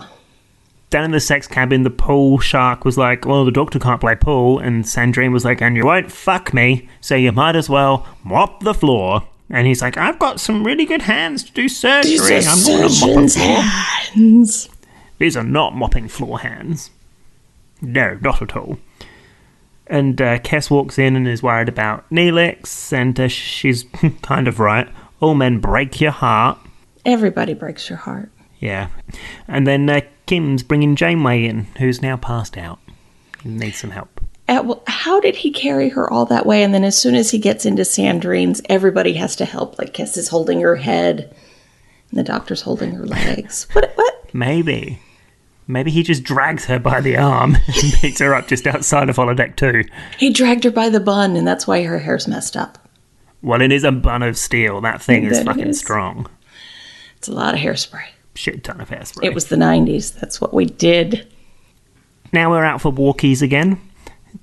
Down 0.90 1.04
in 1.04 1.10
the 1.10 1.20
sex 1.20 1.46
cabin, 1.46 1.82
the 1.82 1.90
pool 1.90 2.38
shark 2.38 2.84
was 2.84 2.96
like, 2.96 3.26
Well, 3.26 3.44
the 3.44 3.50
doctor 3.52 3.78
can't 3.78 4.00
play 4.00 4.14
pool. 4.16 4.58
And 4.58 4.84
Sandrine 4.84 5.32
was 5.32 5.44
like, 5.44 5.60
And 5.60 5.76
you 5.76 5.84
won't 5.84 6.10
fuck 6.10 6.52
me, 6.54 6.88
so 7.00 7.14
you 7.14 7.30
might 7.30 7.54
as 7.56 7.68
well 7.68 8.06
mop 8.24 8.60
the 8.62 8.74
floor. 8.74 9.28
And 9.50 9.66
he's 9.66 9.80
like, 9.80 9.96
I've 9.96 10.18
got 10.18 10.40
some 10.40 10.64
really 10.64 10.84
good 10.84 11.02
hands 11.02 11.42
to 11.44 11.52
do 11.52 11.68
surgery. 11.68 12.12
These 12.12 12.46
I'm 12.48 12.66
going 12.66 12.78
to 12.78 12.82
mop 12.82 12.92
surgeon's 12.92 13.36
floor. 13.36 13.56
hands. 13.60 14.68
These 15.18 15.36
are 15.36 15.44
not 15.44 15.74
mopping 15.74 16.08
floor 16.08 16.40
hands. 16.40 16.90
No, 17.80 18.18
not 18.20 18.42
at 18.42 18.56
all. 18.56 18.78
And 19.86 20.20
uh, 20.20 20.38
Kes 20.40 20.70
walks 20.70 20.98
in 20.98 21.16
and 21.16 21.26
is 21.26 21.42
worried 21.42 21.68
about 21.68 22.08
Neelix, 22.10 22.92
and 22.92 23.18
uh, 23.18 23.28
she's 23.28 23.84
kind 24.22 24.46
of 24.46 24.60
right. 24.60 24.88
All 25.20 25.34
men 25.34 25.60
break 25.60 26.00
your 26.00 26.10
heart. 26.10 26.58
Everybody 27.04 27.54
breaks 27.54 27.88
your 27.88 27.98
heart. 27.98 28.30
Yeah. 28.58 28.88
And 29.46 29.66
then 29.66 29.88
uh, 29.88 30.02
Kim's 30.26 30.62
bringing 30.62 30.94
Janeway 30.94 31.44
in, 31.44 31.64
who's 31.78 32.02
now 32.02 32.16
passed 32.16 32.58
out. 32.58 32.78
Needs 33.44 33.78
some 33.78 33.90
help. 33.90 34.20
At, 34.46 34.66
well, 34.66 34.82
how 34.86 35.20
did 35.20 35.36
he 35.36 35.50
carry 35.50 35.90
her 35.90 36.10
all 36.10 36.26
that 36.26 36.46
way? 36.46 36.62
And 36.62 36.74
then 36.74 36.84
as 36.84 36.98
soon 36.98 37.14
as 37.14 37.30
he 37.30 37.38
gets 37.38 37.64
into 37.64 37.82
Sandrine's, 37.84 38.60
everybody 38.68 39.14
has 39.14 39.36
to 39.36 39.44
help. 39.44 39.78
Like 39.78 39.94
Kes 39.94 40.16
is 40.16 40.28
holding 40.28 40.60
her 40.60 40.76
head, 40.76 41.34
and 42.10 42.18
the 42.18 42.24
doctor's 42.24 42.62
holding 42.62 42.92
her 42.92 43.06
legs. 43.06 43.66
What? 43.72 43.92
What? 43.94 44.34
Maybe. 44.34 45.00
Maybe 45.70 45.90
he 45.90 46.02
just 46.02 46.24
drags 46.24 46.64
her 46.64 46.78
by 46.78 47.02
the 47.02 47.18
arm 47.18 47.54
and 47.66 47.92
picks 47.92 48.20
her 48.20 48.34
up 48.34 48.48
just 48.48 48.66
outside 48.66 49.10
of 49.10 49.16
holodeck 49.16 49.54
2. 49.56 49.84
He 50.18 50.32
dragged 50.32 50.64
her 50.64 50.70
by 50.70 50.88
the 50.88 50.98
bun, 50.98 51.36
and 51.36 51.46
that's 51.46 51.66
why 51.66 51.82
her 51.82 51.98
hair's 51.98 52.26
messed 52.26 52.56
up. 52.56 52.88
Well, 53.42 53.60
it 53.60 53.70
is 53.70 53.84
a 53.84 53.92
bun 53.92 54.22
of 54.22 54.38
steel. 54.38 54.80
That 54.80 55.02
thing 55.02 55.24
is 55.24 55.42
fucking 55.42 55.68
is. 55.68 55.78
strong. 55.78 56.26
It's 57.18 57.28
a 57.28 57.32
lot 57.32 57.54
of 57.54 57.60
hairspray. 57.60 58.06
Shit 58.34 58.64
ton 58.64 58.80
of 58.80 58.88
hairspray. 58.88 59.24
It 59.24 59.34
was 59.34 59.46
the 59.46 59.56
90s. 59.56 60.18
That's 60.18 60.40
what 60.40 60.54
we 60.54 60.64
did. 60.64 61.30
Now 62.32 62.50
we're 62.50 62.64
out 62.64 62.80
for 62.80 62.92
walkies 62.92 63.42
again. 63.42 63.80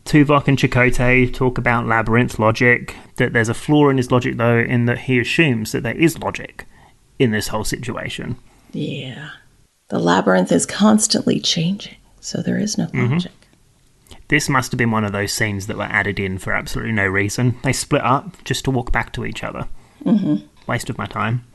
Tuvok 0.06 0.48
and 0.48 0.58
Chakotay 0.58 1.34
talk 1.34 1.58
about 1.58 1.88
labyrinth 1.88 2.38
logic, 2.38 2.96
that 3.16 3.34
there's 3.34 3.50
a 3.50 3.54
flaw 3.54 3.90
in 3.90 3.98
his 3.98 4.12
logic 4.12 4.38
though, 4.38 4.60
in 4.60 4.86
that 4.86 5.00
he 5.00 5.20
assumes 5.20 5.72
that 5.72 5.84
there 5.84 5.98
is 5.98 6.20
logic 6.20 6.66
in 7.18 7.32
this 7.32 7.48
whole 7.48 7.64
situation. 7.64 8.38
Yeah. 8.72 9.30
The 9.90 10.00
labyrinth 10.00 10.52
is 10.52 10.66
constantly 10.66 11.40
changing, 11.40 11.96
so 12.20 12.42
there 12.42 12.58
is 12.58 12.78
no 12.78 12.88
logic. 12.92 13.32
This 14.30 14.50
must 14.50 14.72
have 14.72 14.80
been 14.80 14.90
one 14.90 15.04
of 15.04 15.12
those 15.12 15.32
scenes 15.32 15.68
that 15.68 15.78
were 15.78 15.84
added 15.84 16.20
in 16.20 16.40
for 16.40 16.54
absolutely 16.54 16.94
no 16.94 17.06
reason. 17.06 17.58
They 17.64 17.74
split 17.74 18.02
up 18.02 18.44
just 18.44 18.66
to 18.66 18.72
walk 18.72 18.92
back 18.92 19.14
to 19.14 19.26
each 19.26 19.44
other. 19.44 19.68
Mm-hmm. 20.04 20.48
Waste 20.68 20.90
of 20.90 20.98
my 20.98 21.06
time. 21.06 21.46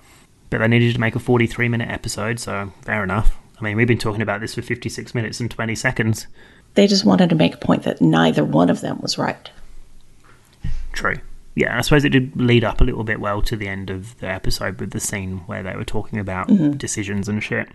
But 0.48 0.58
they 0.58 0.68
needed 0.68 0.94
to 0.94 1.00
make 1.00 1.16
a 1.16 1.20
43 1.20 1.68
minute 1.68 1.90
episode, 1.90 2.38
so 2.38 2.72
fair 2.82 3.02
enough. 3.02 3.36
I 3.60 3.64
mean, 3.64 3.76
we've 3.76 3.88
been 3.88 3.98
talking 3.98 4.22
about 4.22 4.40
this 4.40 4.54
for 4.54 4.62
56 4.62 5.12
minutes 5.12 5.40
and 5.40 5.50
20 5.50 5.74
seconds. 5.74 6.28
They 6.74 6.86
just 6.86 7.04
wanted 7.04 7.30
to 7.30 7.36
make 7.36 7.54
a 7.54 7.58
point 7.58 7.82
that 7.82 8.00
neither 8.00 8.44
one 8.44 8.70
of 8.70 8.80
them 8.80 9.00
was 9.00 9.18
right. 9.18 9.50
True. 10.92 11.16
Yeah, 11.56 11.76
I 11.76 11.80
suppose 11.80 12.04
it 12.04 12.10
did 12.10 12.40
lead 12.40 12.62
up 12.62 12.80
a 12.80 12.84
little 12.84 13.02
bit 13.02 13.20
well 13.20 13.42
to 13.42 13.56
the 13.56 13.66
end 13.66 13.90
of 13.90 14.16
the 14.20 14.28
episode 14.28 14.78
with 14.78 14.92
the 14.92 15.00
scene 15.00 15.38
where 15.46 15.64
they 15.64 15.74
were 15.74 15.84
talking 15.84 16.20
about 16.20 16.46
decisions 16.78 17.28
and 17.28 17.42
shit. 17.42 17.68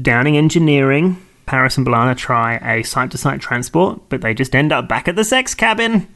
Downing 0.00 0.36
Engineering, 0.36 1.16
Paris 1.46 1.78
and 1.78 1.86
B'Elanna 1.86 2.16
try 2.16 2.56
a 2.56 2.82
site 2.82 3.10
to 3.12 3.18
site 3.18 3.40
transport, 3.40 4.00
but 4.08 4.20
they 4.20 4.34
just 4.34 4.54
end 4.54 4.72
up 4.72 4.88
back 4.88 5.08
at 5.08 5.16
the 5.16 5.24
sex 5.24 5.54
cabin. 5.54 6.06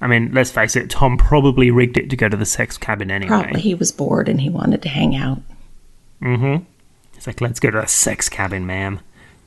I 0.00 0.08
mean, 0.08 0.32
let's 0.34 0.50
face 0.50 0.74
it, 0.74 0.90
Tom 0.90 1.16
probably 1.16 1.70
rigged 1.70 1.96
it 1.96 2.10
to 2.10 2.16
go 2.16 2.28
to 2.28 2.36
the 2.36 2.44
sex 2.44 2.76
cabin 2.76 3.10
anyway. 3.10 3.28
Probably 3.28 3.60
he 3.60 3.74
was 3.74 3.92
bored 3.92 4.28
and 4.28 4.40
he 4.40 4.50
wanted 4.50 4.82
to 4.82 4.88
hang 4.88 5.14
out. 5.14 5.40
Mm 6.20 6.38
hmm. 6.38 6.64
It's 7.14 7.26
like, 7.26 7.40
let's 7.40 7.60
go 7.60 7.70
to 7.70 7.80
the 7.80 7.86
sex 7.86 8.28
cabin, 8.28 8.66
ma'am. 8.66 8.98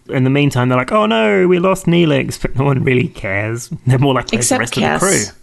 In 0.07 0.23
the 0.23 0.29
meantime, 0.29 0.69
they're 0.69 0.77
like, 0.77 0.93
oh 0.93 1.05
no, 1.05 1.45
we 1.47 1.59
lost 1.59 1.87
Neelix, 1.87 2.41
but 2.41 2.55
no 2.55 2.63
one 2.63 2.83
really 2.83 3.09
cares. 3.09 3.69
They're 3.85 3.99
more 3.99 4.13
like, 4.13 4.31
where's 4.31 4.47
the 4.47 4.59
rest 4.59 4.73
Kes. 4.73 4.95
of 4.95 5.01
the 5.01 5.05
crew? 5.05 5.39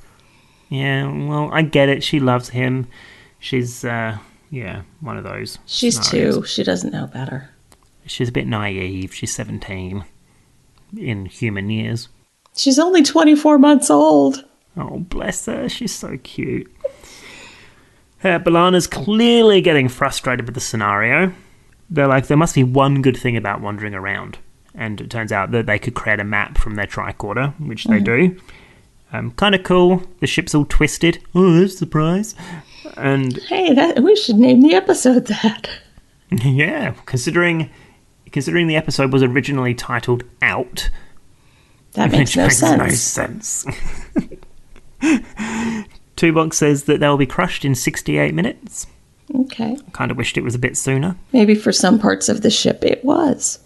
Yeah, 0.70 1.12
well, 1.28 1.50
I 1.52 1.60
get 1.60 1.90
it. 1.90 2.02
She 2.02 2.18
loves 2.18 2.48
him. 2.48 2.88
She's, 3.38 3.84
uh, 3.84 4.16
yeah, 4.50 4.82
one 5.00 5.18
of 5.18 5.24
those. 5.24 5.58
She's 5.66 6.00
scenarios. 6.02 6.36
two. 6.36 6.46
She 6.46 6.64
doesn't 6.64 6.92
know 6.92 7.06
better. 7.06 7.50
She's 8.06 8.28
a 8.28 8.32
bit 8.32 8.46
naive. 8.46 9.14
She's 9.14 9.32
17 9.34 10.04
in 10.96 11.26
human 11.26 11.70
years. 11.70 12.08
She's 12.56 12.78
only 12.78 13.02
24 13.02 13.58
months 13.58 13.90
old. 13.90 14.44
Oh, 14.76 14.98
bless 14.98 15.46
her. 15.46 15.68
She's 15.68 15.94
so 15.94 16.18
cute. 16.22 16.70
Uh, 18.24 18.38
B'Elanna's 18.38 18.86
clearly 18.86 19.60
getting 19.60 19.88
frustrated 19.88 20.46
with 20.46 20.54
the 20.54 20.60
scenario. 20.60 21.32
They're 21.90 22.06
like, 22.06 22.26
there 22.26 22.36
must 22.36 22.54
be 22.54 22.64
one 22.64 23.02
good 23.02 23.16
thing 23.16 23.36
about 23.36 23.60
wandering 23.60 23.94
around. 23.94 24.38
And 24.74 25.00
it 25.00 25.10
turns 25.10 25.32
out 25.32 25.50
that 25.50 25.66
they 25.66 25.78
could 25.78 25.94
create 25.94 26.20
a 26.20 26.24
map 26.24 26.56
from 26.56 26.76
their 26.76 26.86
tricorder, 26.86 27.58
which 27.60 27.84
they 27.84 28.00
do. 28.00 28.40
Um, 29.12 29.32
kind 29.32 29.54
of 29.54 29.62
cool. 29.62 30.02
The 30.20 30.26
ship's 30.26 30.54
all 30.54 30.64
twisted. 30.64 31.22
Oh, 31.34 31.52
that's 31.52 31.74
a 31.74 31.78
surprise. 31.78 32.34
And 32.96 33.36
Hey, 33.42 33.74
that 33.74 34.02
we 34.02 34.16
should 34.16 34.36
name 34.36 34.62
the 34.62 34.74
episode 34.74 35.26
that. 35.26 35.68
yeah, 36.30 36.94
considering 37.04 37.70
considering 38.32 38.66
the 38.66 38.76
episode 38.76 39.12
was 39.12 39.22
originally 39.22 39.74
titled 39.74 40.24
Out, 40.40 40.90
That 41.92 42.10
makes 42.10 42.34
no 42.36 42.44
makes 42.44 42.58
sense. 43.00 43.00
sense. 43.00 43.66
Tuvok 46.16 46.54
says 46.54 46.84
that 46.84 47.00
they'll 47.00 47.16
be 47.16 47.26
crushed 47.26 47.64
in 47.64 47.74
68 47.74 48.34
minutes. 48.34 48.86
Okay. 49.34 49.76
Kind 49.92 50.10
of 50.10 50.16
wished 50.16 50.36
it 50.36 50.44
was 50.44 50.54
a 50.54 50.58
bit 50.58 50.76
sooner. 50.76 51.16
Maybe 51.32 51.54
for 51.54 51.72
some 51.72 51.98
parts 51.98 52.28
of 52.28 52.42
the 52.42 52.50
ship 52.50 52.84
it 52.84 53.04
was. 53.04 53.58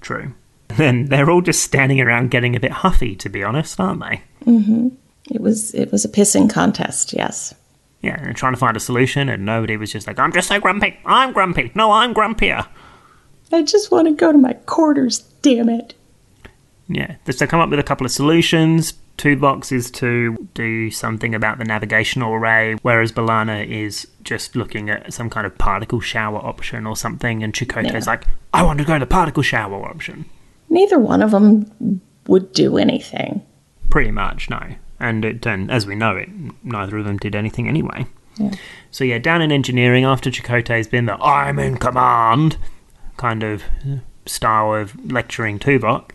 True. 0.00 0.32
Then 0.68 1.06
they're 1.06 1.30
all 1.30 1.40
just 1.42 1.62
standing 1.62 2.00
around 2.00 2.30
getting 2.30 2.54
a 2.56 2.60
bit 2.60 2.70
huffy, 2.70 3.14
to 3.16 3.28
be 3.28 3.42
honest, 3.42 3.78
aren't 3.80 4.00
they? 4.00 4.22
Mm-hmm. 4.44 4.88
It 5.30 5.40
was 5.40 5.74
it 5.74 5.92
was 5.92 6.04
a 6.04 6.08
pissing 6.08 6.48
contest, 6.50 7.12
yes. 7.12 7.54
Yeah, 8.00 8.18
and 8.22 8.36
trying 8.36 8.52
to 8.52 8.58
find 8.58 8.76
a 8.76 8.80
solution, 8.80 9.28
and 9.28 9.44
nobody 9.44 9.76
was 9.76 9.90
just 9.92 10.06
like, 10.06 10.18
I'm 10.18 10.32
just 10.32 10.48
so 10.48 10.60
grumpy. 10.60 10.98
I'm 11.04 11.32
grumpy. 11.32 11.72
No, 11.74 11.90
I'm 11.90 12.14
grumpier. 12.14 12.66
I 13.52 13.62
just 13.62 13.90
want 13.90 14.08
to 14.08 14.14
go 14.14 14.32
to 14.32 14.38
my 14.38 14.52
quarters, 14.52 15.20
damn 15.42 15.68
it. 15.68 15.94
Yeah, 16.88 17.16
so 17.30 17.46
come 17.46 17.60
up 17.60 17.68
with 17.70 17.78
a 17.78 17.82
couple 17.84 18.06
of 18.06 18.12
solutions. 18.12 18.94
Tuvok's 19.18 19.90
to 19.90 20.48
do 20.54 20.90
something 20.90 21.34
about 21.34 21.58
the 21.58 21.64
navigational 21.64 22.32
array, 22.34 22.76
whereas 22.82 23.10
B'Elanna 23.12 23.66
is 23.66 24.06
just 24.22 24.54
looking 24.54 24.88
at 24.88 25.12
some 25.12 25.28
kind 25.28 25.44
of 25.46 25.58
particle 25.58 26.00
shower 26.00 26.38
option 26.38 26.86
or 26.86 26.96
something, 26.96 27.42
and 27.42 27.52
Chakotay's 27.52 28.06
Yeah. 28.06 28.12
like, 28.12 28.24
I 28.54 28.62
want 28.62 28.78
to 28.78 28.84
go 28.84 28.94
to 28.94 29.00
the 29.00 29.06
particle 29.06 29.42
shower 29.42 29.84
option. 29.84 30.24
Neither 30.70 30.98
one 30.98 31.20
of 31.20 31.32
them 31.32 32.00
would 32.28 32.52
do 32.52 32.78
anything. 32.78 33.42
Pretty 33.90 34.10
much, 34.12 34.48
no. 34.48 34.60
And 35.00 35.24
it, 35.24 35.46
and 35.46 35.70
as 35.70 35.86
we 35.86 35.94
know 35.94 36.16
it, 36.16 36.28
neither 36.62 36.98
of 36.98 37.04
them 37.04 37.16
did 37.16 37.34
anything 37.34 37.68
anyway. 37.68 38.06
Yeah. 38.36 38.52
So 38.90 39.02
yeah, 39.04 39.18
down 39.18 39.42
in 39.42 39.50
engineering, 39.50 40.04
after 40.04 40.30
Chakotay's 40.30 40.86
been 40.86 41.06
the 41.06 41.16
I'm 41.16 41.58
in 41.58 41.76
command 41.76 42.56
kind 43.18 43.42
of 43.42 43.62
style 44.24 44.74
of 44.74 44.94
lecturing 45.12 45.58
Tuvok, 45.58 46.10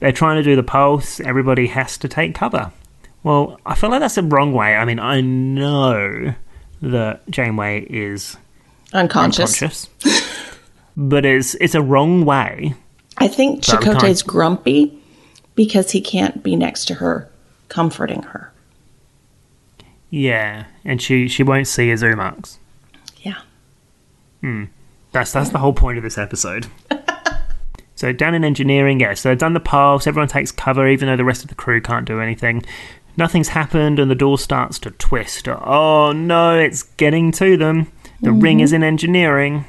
they're 0.00 0.12
trying 0.12 0.36
to 0.36 0.42
do 0.42 0.54
the 0.56 0.62
pulse. 0.62 1.18
Everybody 1.20 1.68
has 1.68 1.96
to 1.98 2.08
take 2.08 2.34
cover. 2.34 2.72
Well, 3.22 3.58
I 3.66 3.74
feel 3.74 3.90
like 3.90 4.00
that's 4.00 4.14
the 4.16 4.22
wrong 4.22 4.52
way. 4.52 4.74
I 4.76 4.84
mean, 4.84 4.98
I 4.98 5.20
know 5.22 6.34
that 6.82 7.28
Janeway 7.30 7.86
is 7.90 8.36
Unconscious. 8.92 9.62
unconscious, 9.62 9.88
but 10.96 11.24
it's 11.26 11.54
it's 11.56 11.74
a 11.74 11.82
wrong 11.82 12.24
way. 12.24 12.74
I 13.18 13.28
think 13.28 13.66
But 13.66 13.80
we 13.80 13.84
can't- 13.84 13.98
Chakotay's 13.98 14.22
grumpy 14.22 14.98
because 15.54 15.90
he 15.90 16.00
can't 16.00 16.42
be 16.42 16.56
next 16.56 16.86
to 16.86 16.94
her, 16.94 17.28
comforting 17.68 18.22
her. 18.22 18.50
Yeah, 20.08 20.64
and 20.84 21.00
she 21.00 21.28
she 21.28 21.42
won't 21.42 21.68
see 21.68 21.88
his 21.90 22.02
marks. 22.02 22.58
Yeah. 23.18 23.36
Hmm. 24.40 24.64
That's 25.12 25.32
that's 25.32 25.50
the 25.50 25.58
whole 25.58 25.72
point 25.72 25.98
of 25.98 26.04
this 26.04 26.18
episode. 26.18 26.66
so 27.94 28.12
down 28.12 28.34
in 28.34 28.44
engineering, 28.44 29.00
yeah, 29.00 29.14
so 29.14 29.28
they've 29.28 29.38
done 29.38 29.54
the 29.54 29.60
pulse, 29.60 30.06
everyone 30.06 30.28
takes 30.28 30.52
cover, 30.52 30.88
even 30.88 31.08
though 31.08 31.16
the 31.16 31.24
rest 31.24 31.42
of 31.42 31.48
the 31.48 31.54
crew 31.54 31.80
can't 31.80 32.06
do 32.06 32.20
anything. 32.20 32.64
Nothing's 33.16 33.48
happened, 33.48 33.98
and 33.98 34.10
the 34.10 34.14
door 34.14 34.38
starts 34.38 34.78
to 34.80 34.92
twist. 34.92 35.48
Oh 35.48 36.12
no, 36.12 36.58
it's 36.58 36.82
getting 36.82 37.32
to 37.32 37.56
them. 37.56 37.90
The 38.22 38.32
ring 38.32 38.60
is 38.60 38.70
mm-hmm. 38.70 38.76
in 38.76 38.82
engineering. 38.84 39.64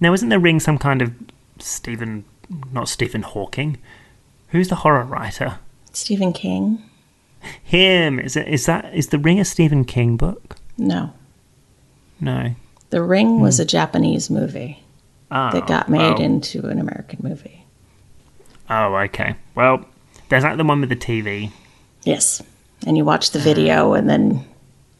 Now, 0.00 0.12
isn't 0.12 0.28
the 0.28 0.38
ring 0.38 0.60
some 0.60 0.78
kind 0.78 1.02
of 1.02 1.12
Stephen, 1.58 2.24
not 2.72 2.88
Stephen 2.88 3.22
Hawking? 3.22 3.78
Who's 4.48 4.68
the 4.68 4.76
horror 4.76 5.04
writer? 5.04 5.58
Stephen 5.92 6.32
King? 6.32 6.82
Him. 7.62 8.18
Is 8.18 8.36
it? 8.36 8.48
Is 8.48 8.66
that? 8.66 8.92
Is 8.94 9.08
the 9.08 9.18
ring 9.18 9.40
a 9.40 9.44
Stephen 9.44 9.84
King 9.84 10.16
book? 10.16 10.56
No. 10.78 11.12
No. 12.20 12.54
The 12.92 13.02
Ring 13.02 13.40
was 13.40 13.56
hmm. 13.56 13.62
a 13.62 13.64
Japanese 13.64 14.28
movie 14.28 14.78
Oh, 15.30 15.50
that 15.50 15.62
ah, 15.62 15.66
got 15.66 15.88
made 15.88 16.20
oh. 16.20 16.22
into 16.22 16.66
an 16.66 16.78
American 16.78 17.20
movie. 17.22 17.64
Oh, 18.68 18.94
okay. 18.96 19.34
Well, 19.54 19.86
there's 20.28 20.44
like 20.44 20.58
the 20.58 20.64
one 20.64 20.80
with 20.80 20.90
the 20.90 20.96
TV. 20.96 21.50
Yes. 22.04 22.42
And 22.86 22.98
you 22.98 23.06
watch 23.06 23.30
the 23.30 23.38
video 23.38 23.92
ah. 23.92 23.94
and 23.94 24.10
then 24.10 24.44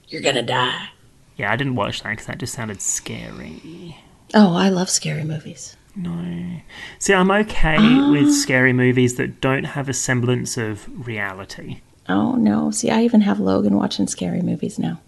you're 0.09 0.22
going 0.22 0.36
to 0.36 0.43
die. 0.43 0.88
Yeah, 1.36 1.53
I 1.53 1.57
didn't 1.57 1.74
watch 1.74 2.03
that 2.03 2.11
because 2.11 2.26
that 2.26 2.38
just 2.38 2.55
sounded 2.55 2.80
scary. 2.80 3.99
Oh, 4.32 4.55
I 4.55 4.70
love 4.70 4.88
scary 4.88 5.24
movies. 5.24 5.76
No. 5.95 6.62
See, 6.99 7.12
I'm 7.12 7.30
okay 7.30 7.76
Ah. 7.78 8.11
with 8.11 8.32
scary 8.32 8.72
movies 8.72 9.16
that 9.16 9.43
don't 9.43 9.64
have 9.64 9.90
a 9.90 9.95
semblance 9.95 10.57
of 10.57 10.88
reality. 11.07 11.82
Oh, 12.09 12.36
no. 12.36 12.70
See, 12.70 12.88
I 12.88 13.03
even 13.03 13.20
have 13.20 13.38
Logan 13.38 13.76
watching 13.76 14.07
scary 14.07 14.40
movies 14.40 14.78
now. 14.78 14.99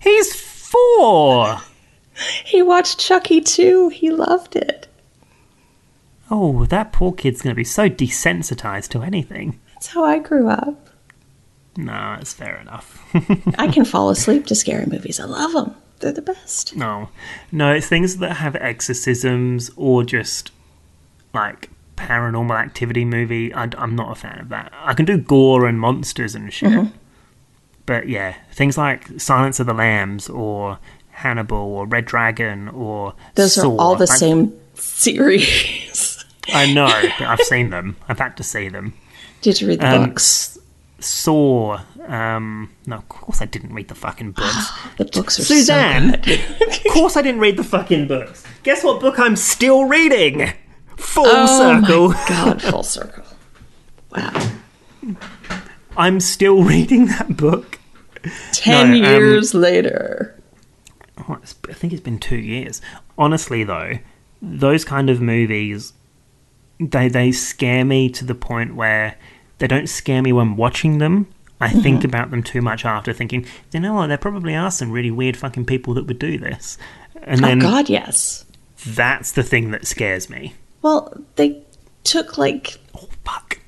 He's 0.00 0.53
four! 0.74 1.58
He 2.44 2.62
watched 2.62 3.00
Chucky 3.00 3.40
too. 3.40 3.88
He 3.88 4.08
loved 4.08 4.54
it. 4.54 4.86
Oh, 6.30 6.64
that 6.66 6.92
poor 6.92 7.12
kid's 7.12 7.42
going 7.42 7.52
to 7.52 7.56
be 7.56 7.64
so 7.64 7.88
desensitized 7.88 8.90
to 8.90 9.02
anything. 9.02 9.58
That's 9.72 9.88
how 9.88 10.04
I 10.04 10.20
grew 10.20 10.48
up. 10.48 10.90
No, 11.76 12.16
it's 12.20 12.32
fair 12.32 12.56
enough. 12.60 13.04
I 13.58 13.66
can 13.66 13.84
fall 13.84 14.10
asleep 14.10 14.46
to 14.46 14.54
scary 14.54 14.86
movies. 14.86 15.18
I 15.18 15.24
love 15.24 15.52
them. 15.52 15.74
They're 15.98 16.12
the 16.12 16.22
best. 16.22 16.76
no. 16.76 17.08
No, 17.50 17.72
it's 17.72 17.88
things 17.88 18.18
that 18.18 18.34
have 18.34 18.54
exorcisms 18.56 19.70
or 19.76 20.04
just 20.04 20.52
like 21.32 21.70
paranormal 21.96 22.56
activity 22.56 23.04
movie. 23.04 23.52
I, 23.52 23.68
am 23.76 23.96
not 23.96 24.12
a 24.12 24.14
fan 24.14 24.38
of 24.38 24.48
that. 24.50 24.72
I 24.76 24.94
can 24.94 25.04
do 25.04 25.18
gore 25.18 25.66
and 25.66 25.80
monsters 25.80 26.34
and 26.34 26.52
shit. 26.52 26.70
Mm-hmm. 26.70 26.96
But 27.86 28.08
yeah, 28.08 28.34
things 28.52 28.78
like 28.78 29.20
Silence 29.20 29.60
of 29.60 29.66
the 29.66 29.74
Lambs 29.74 30.28
or 30.28 30.78
Hannibal 31.10 31.56
or 31.58 31.86
Red 31.86 32.06
Dragon 32.06 32.68
or 32.68 33.14
Those 33.34 33.54
Saw, 33.54 33.74
are 33.74 33.80
all 33.80 33.96
the 33.96 34.04
I- 34.10 34.16
same 34.16 34.52
series. 34.74 36.24
I 36.52 36.72
know, 36.72 36.86
but 37.18 37.26
I've 37.28 37.40
seen 37.40 37.70
them. 37.70 37.96
I've 38.08 38.18
had 38.18 38.36
to 38.38 38.42
see 38.42 38.68
them. 38.68 38.94
Did 39.42 39.60
you 39.60 39.68
read 39.68 39.80
the 39.80 39.94
Um, 39.96 40.08
books? 40.10 40.58
Saw. 40.98 41.80
Um, 42.06 42.70
no, 42.86 42.96
of 42.96 43.08
course 43.08 43.40
I 43.42 43.46
didn't 43.46 43.74
read 43.74 43.88
the 43.88 43.94
fucking 43.94 44.32
books. 44.32 44.70
The 44.96 45.04
books 45.06 45.38
are 45.38 45.44
Suzanne! 45.44 46.22
so 46.24 46.32
of 46.66 46.92
course 46.92 47.16
I 47.16 47.22
didn't 47.22 47.40
read 47.40 47.56
the 47.56 47.64
fucking 47.64 48.06
books. 48.08 48.44
Guess 48.62 48.84
what 48.84 49.00
book 49.00 49.18
I'm 49.18 49.36
still 49.36 49.84
reading? 49.86 50.52
Full 50.96 51.24
oh 51.26 51.80
circle. 51.82 52.08
my 52.10 52.24
god, 52.28 52.62
full 52.70 52.82
circle. 52.82 53.24
Wow. 54.16 54.50
I'm 55.96 56.20
still 56.20 56.62
reading 56.64 57.06
that 57.06 57.36
book. 57.36 57.78
Ten 58.52 58.90
No, 58.90 58.96
um, 58.96 59.12
years 59.12 59.54
later. 59.54 60.40
Oh, 61.18 61.38
I 61.68 61.72
think 61.72 61.92
it's 61.92 62.02
been 62.02 62.18
two 62.18 62.36
years. 62.38 62.80
Honestly, 63.18 63.64
though, 63.64 63.98
those 64.42 64.84
kind 64.84 65.10
of 65.10 65.20
movies, 65.20 65.92
they 66.80 67.08
they 67.08 67.32
scare 67.32 67.84
me 67.84 68.08
to 68.10 68.24
the 68.24 68.34
point 68.34 68.74
where 68.74 69.16
they 69.58 69.66
don't 69.66 69.88
scare 69.88 70.22
me 70.22 70.32
when 70.32 70.56
watching 70.56 70.98
them. 70.98 71.28
I 71.60 71.68
think 71.70 72.04
about 72.04 72.30
them 72.30 72.42
too 72.42 72.60
much 72.60 72.84
after, 72.84 73.12
thinking, 73.12 73.46
you 73.72 73.80
know 73.80 73.94
what? 73.94 74.08
There 74.08 74.18
probably 74.18 74.54
are 74.54 74.70
some 74.70 74.90
really 74.90 75.10
weird 75.10 75.36
fucking 75.36 75.64
people 75.64 75.94
that 75.94 76.06
would 76.06 76.18
do 76.18 76.36
this, 76.36 76.76
and 77.22 77.42
Oh 77.42 77.48
then 77.48 77.58
god, 77.60 77.88
yes. 77.88 78.44
that's 78.86 79.32
the 79.32 79.42
thing 79.42 79.70
that 79.70 79.86
scares 79.86 80.28
me. 80.28 80.54
Well, 80.82 81.16
they 81.36 81.62
took 82.02 82.36
like 82.36 82.78
Oh 82.94 83.08
fuck! 83.24 83.60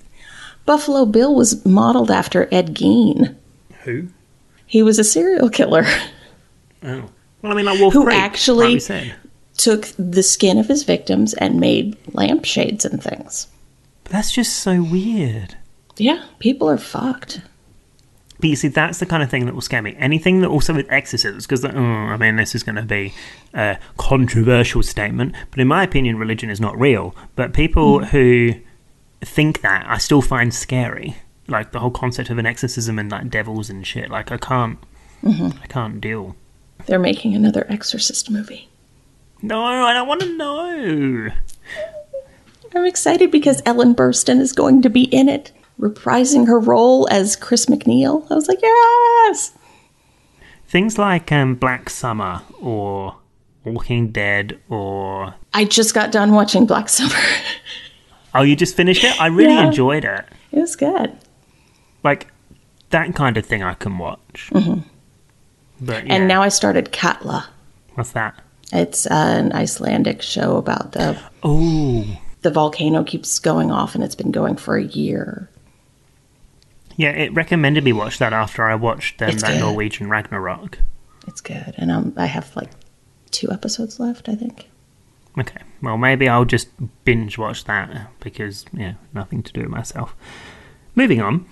Buffalo 0.66 1.06
Bill 1.06 1.34
was 1.34 1.64
modeled 1.64 2.10
after 2.10 2.48
Ed 2.52 2.74
Gein. 2.74 3.34
Who? 3.84 4.08
He 4.66 4.82
was 4.82 4.98
a 4.98 5.04
serial 5.04 5.48
killer. 5.48 5.84
Oh, 6.82 7.08
well, 7.40 7.52
I 7.52 7.54
mean, 7.54 7.64
like 7.64 7.80
Wolf 7.80 7.94
Who 7.94 8.04
Creek, 8.04 8.18
actually- 8.18 8.80
like. 8.80 9.14
Took 9.56 9.88
the 9.98 10.22
skin 10.22 10.58
of 10.58 10.68
his 10.68 10.82
victims 10.82 11.32
and 11.32 11.58
made 11.58 11.96
lampshades 12.12 12.84
and 12.84 13.02
things. 13.02 13.46
But 14.04 14.12
that's 14.12 14.30
just 14.30 14.58
so 14.58 14.82
weird. 14.82 15.56
Yeah, 15.96 16.22
people 16.40 16.68
are 16.68 16.76
fucked. 16.76 17.40
But 18.38 18.50
you 18.50 18.56
see, 18.56 18.68
that's 18.68 18.98
the 18.98 19.06
kind 19.06 19.22
of 19.22 19.30
thing 19.30 19.46
that 19.46 19.54
will 19.54 19.62
scare 19.62 19.80
me. 19.80 19.96
Anything 19.98 20.42
that 20.42 20.48
also 20.48 20.74
with 20.74 20.86
exorcisms, 20.92 21.46
because, 21.46 21.64
oh, 21.64 21.70
I 21.70 22.18
mean, 22.18 22.36
this 22.36 22.54
is 22.54 22.62
going 22.62 22.76
to 22.76 22.82
be 22.82 23.14
a 23.54 23.78
controversial 23.96 24.82
statement, 24.82 25.34
but 25.50 25.58
in 25.58 25.68
my 25.68 25.82
opinion, 25.82 26.18
religion 26.18 26.50
is 26.50 26.60
not 26.60 26.78
real. 26.78 27.16
But 27.34 27.54
people 27.54 28.00
mm. 28.00 28.04
who 28.08 28.54
think 29.24 29.60
that, 29.62 29.86
I 29.88 29.98
still 29.98 30.22
find 30.22 30.52
scary. 30.52 31.16
Like 31.48 31.72
the 31.72 31.78
whole 31.78 31.90
concept 31.90 32.30
of 32.30 32.38
an 32.38 32.46
exorcism 32.46 32.98
and 32.98 33.10
like 33.10 33.30
devils 33.30 33.70
and 33.70 33.86
shit. 33.86 34.10
Like 34.10 34.32
I 34.32 34.36
can't, 34.36 34.78
I 35.24 35.66
can't 35.68 36.00
deal. 36.00 36.36
They're 36.86 36.98
making 36.98 37.34
another 37.34 37.66
Exorcist 37.68 38.30
movie. 38.30 38.68
No, 39.42 39.62
I 39.62 39.92
don't 39.92 40.08
want 40.08 40.20
to 40.22 40.36
know. 40.36 41.30
I'm 42.74 42.84
excited 42.84 43.30
because 43.30 43.62
Ellen 43.64 43.94
Burstyn 43.94 44.40
is 44.40 44.52
going 44.52 44.82
to 44.82 44.90
be 44.90 45.04
in 45.04 45.28
it, 45.28 45.52
reprising 45.80 46.46
her 46.46 46.58
role 46.58 47.08
as 47.10 47.36
Chris 47.36 47.66
MacNeil. 47.66 48.30
I 48.30 48.34
was 48.34 48.48
like, 48.48 48.60
yes! 48.62 49.52
Things 50.66 50.98
like 50.98 51.30
um, 51.32 51.54
Black 51.54 51.88
Summer 51.90 52.42
or 52.60 53.16
Walking 53.64 54.10
Dead 54.10 54.60
or 54.68 55.34
I 55.54 55.64
just 55.64 55.94
got 55.94 56.12
done 56.12 56.32
watching 56.32 56.66
Black 56.66 56.88
Summer. 56.88 57.14
oh, 58.38 58.42
you 58.42 58.56
just 58.56 58.76
finished 58.76 59.04
it. 59.04 59.20
I 59.20 59.26
really 59.28 59.54
Yeah. 59.54 59.66
enjoyed 59.66 60.04
it. 60.04 60.24
it 60.52 60.58
was 60.60 60.76
good. 60.76 61.12
like 62.02 62.28
that 62.90 63.14
kind 63.14 63.36
of 63.36 63.44
thing 63.44 63.62
I 63.62 63.74
can 63.74 63.98
watch. 63.98 64.50
But 65.80 66.06
yeah, 66.06 66.14
And 66.14 66.28
now 66.28 66.42
I 66.42 66.48
started 66.48 66.92
Katla. 66.92 67.46
what's 67.94 68.12
that? 68.12 68.40
It's 68.72 69.06
uh, 69.06 69.10
an 69.14 69.52
Icelandic 69.52 70.22
show 70.22 70.56
about 70.56 70.92
the 70.92 71.18
Oh, 71.42 72.04
the 72.42 72.50
volcano 72.50 73.02
keeps 73.04 73.38
going 73.38 73.70
off 73.72 73.94
and 73.94 74.02
it's 74.04 74.14
been 74.14 74.30
going 74.32 74.56
for 74.56 74.76
a 74.76 74.84
year. 74.84 75.48
yeah. 76.96 77.10
It 77.10 77.32
recommended 77.34 77.84
me 77.84 77.92
watch 77.92 78.18
that 78.18 78.32
after 78.32 78.64
I 78.64 78.74
watched 78.76 79.20
um, 79.22 79.30
that 79.38 79.52
good. 79.52 79.60
Norwegian 79.60 80.08
Ragnarok. 80.08 80.78
It's 81.26 81.40
good, 81.40 81.74
and 81.76 81.90
um, 81.90 82.14
I 82.16 82.26
have 82.26 82.54
like 82.56 82.70
two 83.32 83.50
episodes 83.50 83.98
left. 83.98 84.28
I 84.28 84.34
think. 84.36 84.68
Okay, 85.38 85.62
well, 85.82 85.98
maybe 85.98 86.28
I'll 86.28 86.46
just 86.46 86.68
binge 87.04 87.36
watch 87.36 87.64
that 87.64 88.10
because, 88.20 88.64
yeah, 88.72 88.94
nothing 89.12 89.42
to 89.42 89.52
do 89.52 89.62
with 89.62 89.70
myself. 89.70 90.16
Moving 90.94 91.20
on, 91.20 91.46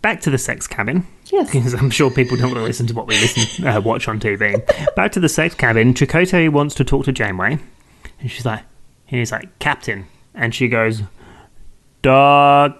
back 0.00 0.20
to 0.22 0.30
the 0.30 0.38
sex 0.38 0.66
cabin. 0.66 1.06
Yes. 1.26 1.50
Because 1.52 1.74
I'm 1.74 1.90
sure 1.90 2.10
people 2.10 2.36
don't 2.36 2.48
want 2.48 2.58
to 2.58 2.64
listen 2.64 2.86
to 2.86 2.94
what 2.94 3.06
we 3.06 3.14
listen 3.18 3.66
uh, 3.66 3.80
watch 3.80 4.08
on 4.08 4.20
TV. 4.20 4.64
back 4.96 5.12
to 5.12 5.20
the 5.20 5.28
sex 5.28 5.54
cabin. 5.54 5.94
Chakotay 5.94 6.48
wants 6.50 6.74
to 6.76 6.84
talk 6.84 7.04
to 7.06 7.12
Janeway, 7.12 7.58
and 8.20 8.30
she's 8.30 8.46
like, 8.46 8.62
and 9.08 9.18
he's 9.18 9.32
like, 9.32 9.58
Captain, 9.58 10.06
and 10.34 10.54
she 10.54 10.68
goes, 10.68 11.02
Dog 12.02 12.74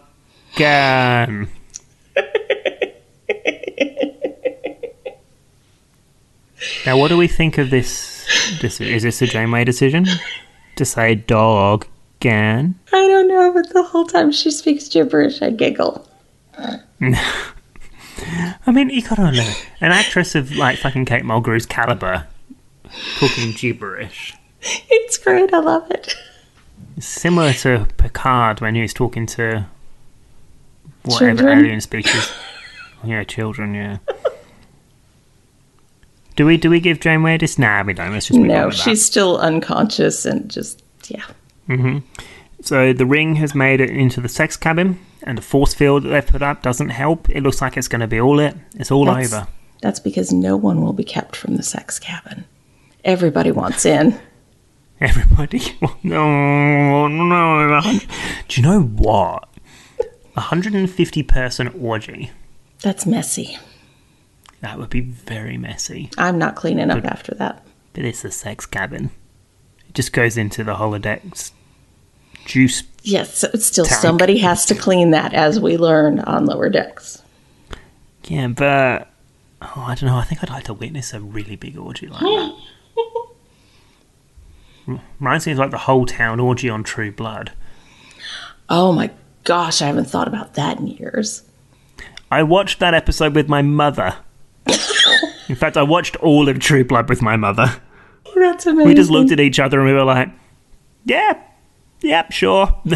can. 0.54 1.48
now, 6.86 6.96
what 6.98 7.08
do 7.08 7.16
we 7.16 7.26
think 7.26 7.58
of 7.58 7.70
this? 7.70 8.19
This 8.60 8.80
is 8.80 9.02
this 9.02 9.22
a 9.22 9.26
Janeway 9.26 9.64
decision 9.64 10.06
to 10.76 10.84
say 10.84 11.14
dog 11.14 11.86
can? 12.20 12.78
I 12.92 13.08
don't 13.08 13.28
know, 13.28 13.52
but 13.52 13.72
the 13.72 13.82
whole 13.82 14.04
time 14.06 14.30
she 14.32 14.50
speaks 14.50 14.88
gibberish, 14.88 15.40
I 15.42 15.50
giggle. 15.50 16.06
I 18.66 18.72
mean, 18.72 18.90
you 18.90 19.02
gotta 19.02 19.32
know 19.32 19.52
an 19.80 19.92
actress 19.92 20.34
of 20.34 20.52
like 20.56 20.78
fucking 20.78 21.06
Kate 21.06 21.24
Mulgrew's 21.24 21.66
caliber 21.66 22.26
talking 23.18 23.52
gibberish. 23.52 24.34
It's 24.62 25.16
great. 25.16 25.52
I 25.54 25.58
love 25.58 25.90
it. 25.90 26.14
Similar 26.98 27.54
to 27.54 27.86
Picard 27.96 28.60
when 28.60 28.74
he 28.74 28.82
was 28.82 28.92
talking 28.92 29.24
to 29.26 29.66
whatever 31.04 31.36
Children? 31.38 31.58
alien 31.58 31.80
species. 31.80 32.30
yeah, 33.04 33.24
children. 33.24 33.74
Yeah. 33.74 33.98
Do 36.36 36.46
we 36.46 36.56
do 36.56 36.70
we 36.70 36.80
give 36.80 37.00
Janeway 37.00 37.38
this? 37.38 37.58
Nah, 37.58 37.82
we 37.82 37.92
don't. 37.92 38.12
Let's 38.12 38.26
just 38.26 38.38
No, 38.38 38.70
she's 38.70 39.04
still 39.04 39.38
unconscious 39.38 40.24
and 40.24 40.50
just 40.50 40.82
yeah. 41.08 41.24
Mm-hmm. 41.68 41.98
So 42.62 42.92
the 42.92 43.06
ring 43.06 43.36
has 43.36 43.54
made 43.54 43.80
it 43.80 43.90
into 43.90 44.20
the 44.20 44.28
sex 44.28 44.56
cabin, 44.56 44.98
and 45.22 45.38
the 45.38 45.42
force 45.42 45.74
field 45.74 46.04
that 46.04 46.08
they've 46.08 46.26
put 46.26 46.42
up 46.42 46.62
doesn't 46.62 46.90
help. 46.90 47.28
It 47.30 47.42
looks 47.42 47.60
like 47.60 47.76
it's 47.76 47.88
going 47.88 48.00
to 48.00 48.06
be 48.06 48.20
all 48.20 48.38
it. 48.38 48.54
It's 48.74 48.90
all 48.90 49.06
That's, 49.06 49.32
over. 49.32 49.48
That's 49.80 50.00
because 50.00 50.32
no 50.32 50.56
one 50.56 50.82
will 50.82 50.92
be 50.92 51.04
kept 51.04 51.36
from 51.36 51.56
the 51.56 51.62
sex 51.62 51.98
cabin. 51.98 52.44
Everybody 53.04 53.50
wants 53.50 53.86
in. 53.86 54.20
Everybody, 55.00 55.62
no, 56.02 57.08
no. 57.08 57.80
Do 58.48 58.60
you 58.60 58.68
know 58.68 58.82
what? 58.82 59.48
A 60.36 60.40
hundred 60.40 60.74
and 60.74 60.90
fifty 60.90 61.22
person 61.22 61.68
orgy. 61.68 62.30
That's 62.82 63.06
messy. 63.06 63.58
That 64.60 64.78
would 64.78 64.90
be 64.90 65.00
very 65.00 65.56
messy. 65.56 66.10
I'm 66.18 66.38
not 66.38 66.56
cleaning 66.56 66.90
up 66.90 67.04
after 67.04 67.34
that. 67.36 67.64
But 67.94 68.04
it's 68.04 68.24
a 68.24 68.30
sex 68.30 68.66
cabin. 68.66 69.10
It 69.88 69.94
just 69.94 70.12
goes 70.12 70.36
into 70.36 70.62
the 70.64 70.74
holodecks 70.74 71.52
juice. 72.44 72.82
Yes, 73.02 73.38
so 73.38 73.48
it's 73.54 73.64
still 73.64 73.86
Tank. 73.86 74.00
somebody 74.00 74.38
has 74.38 74.66
to 74.66 74.74
clean 74.74 75.12
that, 75.12 75.32
as 75.32 75.58
we 75.58 75.76
learned 75.76 76.20
on 76.22 76.44
lower 76.44 76.68
decks. 76.68 77.22
Yeah, 78.24 78.48
but 78.48 79.08
oh, 79.62 79.84
I 79.86 79.94
don't 79.94 80.04
know. 80.10 80.16
I 80.16 80.24
think 80.24 80.42
I'd 80.42 80.50
like 80.50 80.64
to 80.64 80.74
witness 80.74 81.14
a 81.14 81.20
really 81.20 81.56
big 81.56 81.78
orgy 81.78 82.06
like 82.08 82.20
that. 82.20 82.56
Mine 85.18 85.40
seems 85.40 85.58
like 85.58 85.70
the 85.70 85.78
whole 85.78 86.04
town 86.04 86.40
orgy 86.40 86.68
on 86.68 86.82
True 86.82 87.12
Blood. 87.12 87.52
Oh 88.68 88.92
my 88.92 89.10
gosh, 89.44 89.80
I 89.80 89.86
haven't 89.86 90.06
thought 90.06 90.28
about 90.28 90.54
that 90.54 90.78
in 90.78 90.86
years. 90.86 91.42
I 92.30 92.42
watched 92.42 92.78
that 92.80 92.94
episode 92.94 93.34
with 93.34 93.48
my 93.48 93.62
mother. 93.62 94.16
In 95.50 95.56
fact, 95.56 95.76
I 95.76 95.82
watched 95.82 96.14
all 96.16 96.48
of 96.48 96.60
True 96.60 96.84
Blood 96.84 97.08
with 97.08 97.20
my 97.22 97.36
mother. 97.36 97.82
Oh, 98.24 98.32
that's 98.36 98.66
amazing. 98.66 98.88
We 98.88 98.94
just 98.94 99.10
looked 99.10 99.32
at 99.32 99.40
each 99.40 99.58
other 99.58 99.80
and 99.80 99.88
we 99.88 99.94
were 99.94 100.04
like, 100.04 100.28
"Yeah, 101.04 101.42
yep, 102.00 102.30
sure." 102.30 102.80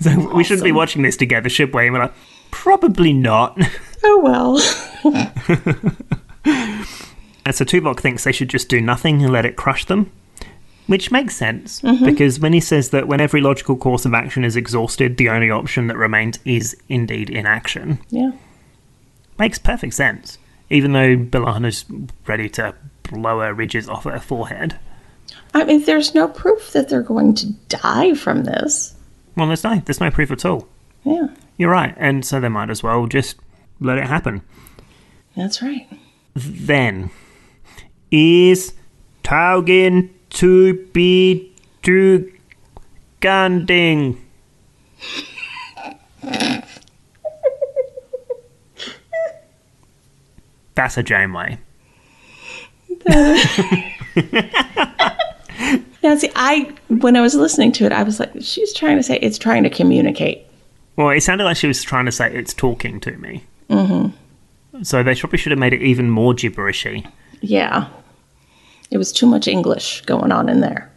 so 0.00 0.34
we 0.34 0.42
shouldn't 0.42 0.64
be 0.64 0.72
watching 0.72 1.02
this 1.02 1.18
together, 1.18 1.50
should 1.50 1.74
we? 1.74 1.84
And 1.84 1.92
we're 1.92 2.00
like, 2.00 2.14
"Probably 2.50 3.12
not." 3.12 3.60
Oh 4.02 4.18
well. 4.22 4.58
And 7.44 7.54
so 7.54 7.64
Tuvok 7.64 8.00
thinks 8.00 8.24
they 8.24 8.32
should 8.32 8.48
just 8.48 8.68
do 8.68 8.80
nothing 8.80 9.22
and 9.22 9.32
let 9.32 9.44
it 9.44 9.56
crush 9.56 9.84
them, 9.86 10.12
which 10.86 11.10
makes 11.10 11.34
sense 11.34 11.80
mm-hmm. 11.80 12.04
because 12.04 12.38
when 12.38 12.52
he 12.52 12.60
says 12.60 12.90
that 12.90 13.08
when 13.08 13.20
every 13.20 13.40
logical 13.40 13.76
course 13.76 14.04
of 14.06 14.14
action 14.14 14.44
is 14.44 14.56
exhausted, 14.56 15.16
the 15.16 15.28
only 15.28 15.50
option 15.50 15.86
that 15.88 15.96
remains 15.96 16.38
is 16.44 16.76
indeed 16.88 17.28
inaction, 17.28 17.98
yeah. 18.10 18.30
Makes 19.40 19.58
perfect 19.58 19.94
sense. 19.94 20.38
Even 20.68 20.92
though 20.92 21.16
B'Elanna's 21.16 21.84
ready 22.26 22.48
to 22.50 22.74
blow 23.04 23.40
her 23.40 23.52
ridges 23.54 23.88
off 23.88 24.04
her 24.04 24.20
forehead. 24.20 24.78
I 25.54 25.64
mean, 25.64 25.84
there's 25.84 26.14
no 26.14 26.28
proof 26.28 26.72
that 26.72 26.88
they're 26.88 27.02
going 27.02 27.34
to 27.36 27.52
die 27.68 28.14
from 28.14 28.44
this. 28.44 28.94
Well, 29.36 29.46
there's 29.46 29.64
no, 29.64 29.80
there's 29.84 30.00
no 30.00 30.10
proof 30.10 30.30
at 30.30 30.44
all. 30.44 30.68
Yeah, 31.04 31.28
You're 31.56 31.70
right, 31.70 31.94
and 31.96 32.24
so 32.24 32.38
they 32.38 32.50
might 32.50 32.68
as 32.68 32.82
well 32.82 33.06
just 33.06 33.36
let 33.80 33.96
it 33.96 34.06
happen. 34.06 34.42
that's 35.34 35.62
right. 35.62 35.88
Then, 36.34 37.10
is 38.10 38.74
Taugen 39.24 40.10
to 40.30 40.74
be 40.92 41.52
to 41.82 42.30
Ganding? 43.20 44.22
That's 50.80 50.96
a 50.96 51.02
Janeway. 51.02 51.58
Now, 56.02 56.16
see, 56.16 56.30
I 56.34 56.72
when 56.88 57.14
I 57.14 57.20
was 57.20 57.34
listening 57.34 57.72
to 57.72 57.84
it, 57.84 57.92
I 57.92 58.02
was 58.02 58.18
like, 58.18 58.32
she's 58.40 58.72
trying 58.72 58.96
to 58.96 59.02
say 59.02 59.18
it's 59.18 59.36
trying 59.36 59.64
to 59.64 59.68
communicate. 59.68 60.46
Well, 60.96 61.10
it 61.10 61.22
sounded 61.22 61.44
like 61.44 61.58
she 61.58 61.66
was 61.66 61.82
trying 61.82 62.06
to 62.06 62.12
say 62.12 62.34
it's 62.34 62.54
talking 62.54 62.98
to 63.00 63.12
me. 63.18 63.44
Mm-hmm. 63.68 64.82
So 64.82 65.02
they 65.02 65.14
probably 65.14 65.38
should 65.38 65.52
have 65.52 65.58
made 65.58 65.74
it 65.74 65.82
even 65.82 66.08
more 66.08 66.32
gibberishy. 66.32 67.06
Yeah, 67.42 67.90
it 68.90 68.96
was 68.96 69.12
too 69.12 69.26
much 69.26 69.46
English 69.46 70.00
going 70.06 70.32
on 70.32 70.48
in 70.48 70.60
there. 70.60 70.90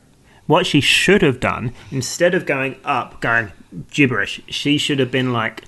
What 0.48 0.66
she 0.66 0.80
should 0.80 1.22
have 1.22 1.42
done, 1.42 1.74
instead 1.92 2.34
of 2.34 2.46
going 2.46 2.78
up, 2.86 3.20
going 3.20 3.52
gibberish, 3.92 4.42
she 4.48 4.78
should 4.78 5.00
have 5.00 5.12
been 5.12 5.34
like, 5.34 5.66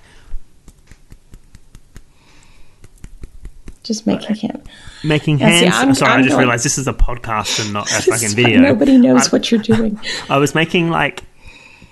Just 3.86 4.06
making 4.06 4.36
him. 4.36 4.62
making 5.04 5.38
Yeah, 5.38 5.50
see, 5.58 5.64
hands. 5.66 5.74
I'm- 5.76 5.94
Sorry, 5.94 6.10
i 6.12 6.14
I'm 6.16 6.22
just 6.22 6.30
going- 6.32 6.40
realised 6.40 6.64
this 6.64 6.78
is 6.78 6.88
a 6.88 6.92
podcast 6.92 7.62
and 7.64 7.72
not 7.72 7.90
a 7.98 8.02
fucking 8.02 8.30
video. 8.34 8.60
Nobody 8.60 8.98
knows 8.98 9.28
I, 9.28 9.30
what 9.30 9.50
you're 9.50 9.60
doing. 9.60 10.00
I 10.28 10.38
was 10.38 10.54
making 10.54 10.90
like 10.90 11.22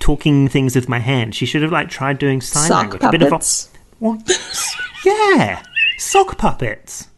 talking 0.00 0.48
things 0.48 0.74
with 0.74 0.88
my 0.88 0.98
hand. 0.98 1.34
She 1.34 1.46
should 1.46 1.62
have 1.62 1.72
like 1.72 1.88
tried 1.88 2.18
doing 2.18 2.40
sign 2.40 2.68
Sock 2.68 2.80
language. 2.82 3.02
A 3.02 3.10
bit 3.10 3.22
of 3.22 3.28
a- 3.28 3.30
puppets. 3.30 3.70
Yeah, 5.04 5.62
sock 5.98 6.36
puppets. 6.38 7.08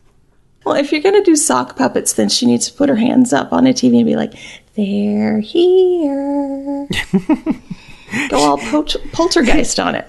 Well, 0.65 0.75
if 0.77 0.91
you're 0.93 1.01
going 1.01 1.15
to 1.15 1.23
do 1.23 1.37
sock 1.37 1.77
puppets, 1.77 2.13
then 2.15 2.29
she 2.29 2.45
needs 2.47 2.69
to 2.69 2.75
put 2.77 2.89
her 2.89 2.97
hands 2.97 3.33
up 3.33 3.53
on 3.53 3.67
a 3.67 3.73
TV 3.73 3.97
and 3.99 4.05
be 4.07 4.17
like, 4.17 4.35
"They're 4.75 5.41
here." 5.41 6.89
Go 8.29 8.37
all 8.39 8.59
pol- 8.59 8.85
poltergeist 9.13 9.79
on 9.81 9.95
it. 9.95 10.07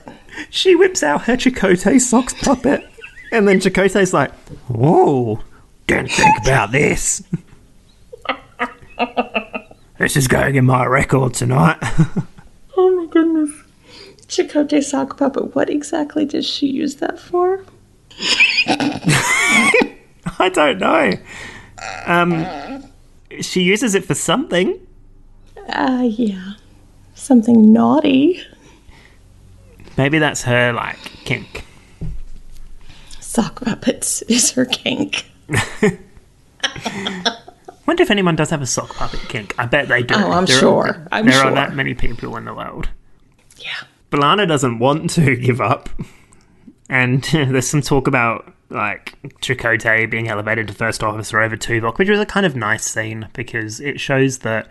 She 0.49 0.76
whips 0.76 1.01
out 1.03 1.24
her 1.24 1.34
Chakotay 1.38 1.99
socks 1.99 2.34
puppet, 2.43 2.88
and 3.32 3.47
then 3.47 3.59
Chakotay's 3.59 4.13
like, 4.13 4.32
"Whoa, 4.67 5.39
don't 5.88 6.11
think 6.11 6.41
about 6.41 6.71
this." 6.71 7.23
this 9.97 10.17
is 10.17 10.28
going 10.28 10.55
in 10.55 10.65
my 10.65 10.86
record 10.86 11.34
tonight. 11.34 11.78
Oh 12.80 12.95
my 12.95 13.07
goodness. 13.07 13.49
Chakotay 14.28 14.84
sock 14.84 15.17
puppet. 15.17 15.55
What 15.55 15.67
exactly 15.67 16.25
does 16.25 16.45
she 16.45 16.67
use 16.67 16.97
that 16.97 17.19
for? 17.19 17.63
I 20.38 20.49
don't 20.53 20.78
know. 20.78 21.13
Um, 22.05 22.84
she 23.41 23.61
uses 23.63 23.95
it 23.95 24.05
for 24.05 24.13
something. 24.13 24.80
Uh, 25.69 26.07
yeah. 26.07 26.53
Something 27.15 27.73
naughty. 27.73 28.43
Maybe 29.97 30.19
that's 30.19 30.43
her 30.43 30.71
like 30.71 30.99
kink. 31.25 31.65
Sock 33.38 33.61
puppets 33.63 34.21
is 34.27 34.49
her 34.51 34.65
kink. 34.65 35.29
Wonder 37.85 38.03
if 38.03 38.09
anyone 38.11 38.35
does 38.35 38.49
have 38.49 38.61
a 38.63 38.65
sock 38.65 38.95
puppet 38.95 39.19
kink. 39.29 39.53
I 39.59 39.65
bet 39.67 39.88
they 39.88 40.01
do. 40.03 40.15
Oh, 40.15 40.31
I'm 40.31 40.45
There 40.45 40.55
are- 40.57 40.59
sure. 40.59 41.07
I'm 41.11 41.25
there 41.25 41.35
sure. 41.35 41.45
are 41.45 41.53
that 41.55 41.75
many 41.75 41.93
people 41.93 42.35
in 42.35 42.45
the 42.45 42.53
world. 42.53 42.89
Yeah. 43.57 43.69
Balana 44.11 44.47
doesn't 44.47 44.79
want 44.79 45.11
to 45.11 45.35
give 45.47 45.61
up, 45.61 45.88
and 46.89 47.23
there's 47.31 47.67
some 47.69 47.81
talk 47.81 48.07
about 48.07 48.51
like 48.69 49.17
Chakotay 49.41 50.09
being 50.09 50.27
elevated 50.27 50.67
to 50.67 50.73
first 50.73 51.03
officer 51.03 51.39
over 51.39 51.55
Tuvok, 51.55 51.97
which 51.99 52.09
was 52.09 52.19
a 52.19 52.25
kind 52.25 52.45
of 52.45 52.55
nice 52.55 52.83
scene 52.85 53.29
because 53.33 53.79
it 53.79 53.99
shows 53.99 54.39
that 54.39 54.67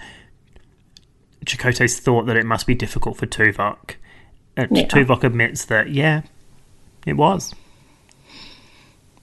Chakotay's 1.47 1.99
thought 2.01 2.27
that 2.27 2.37
it 2.37 2.45
must 2.45 2.67
be 2.67 2.75
difficult 2.75 3.17
for 3.17 3.27
Tuvok. 3.27 3.93
Uh, 4.57 4.67
Yeah. 4.71 4.87
Tuvok 4.89 5.23
admits 5.25 5.65
that, 5.67 5.91
yeah, 5.91 6.23
it 7.07 7.15
was. 7.17 7.55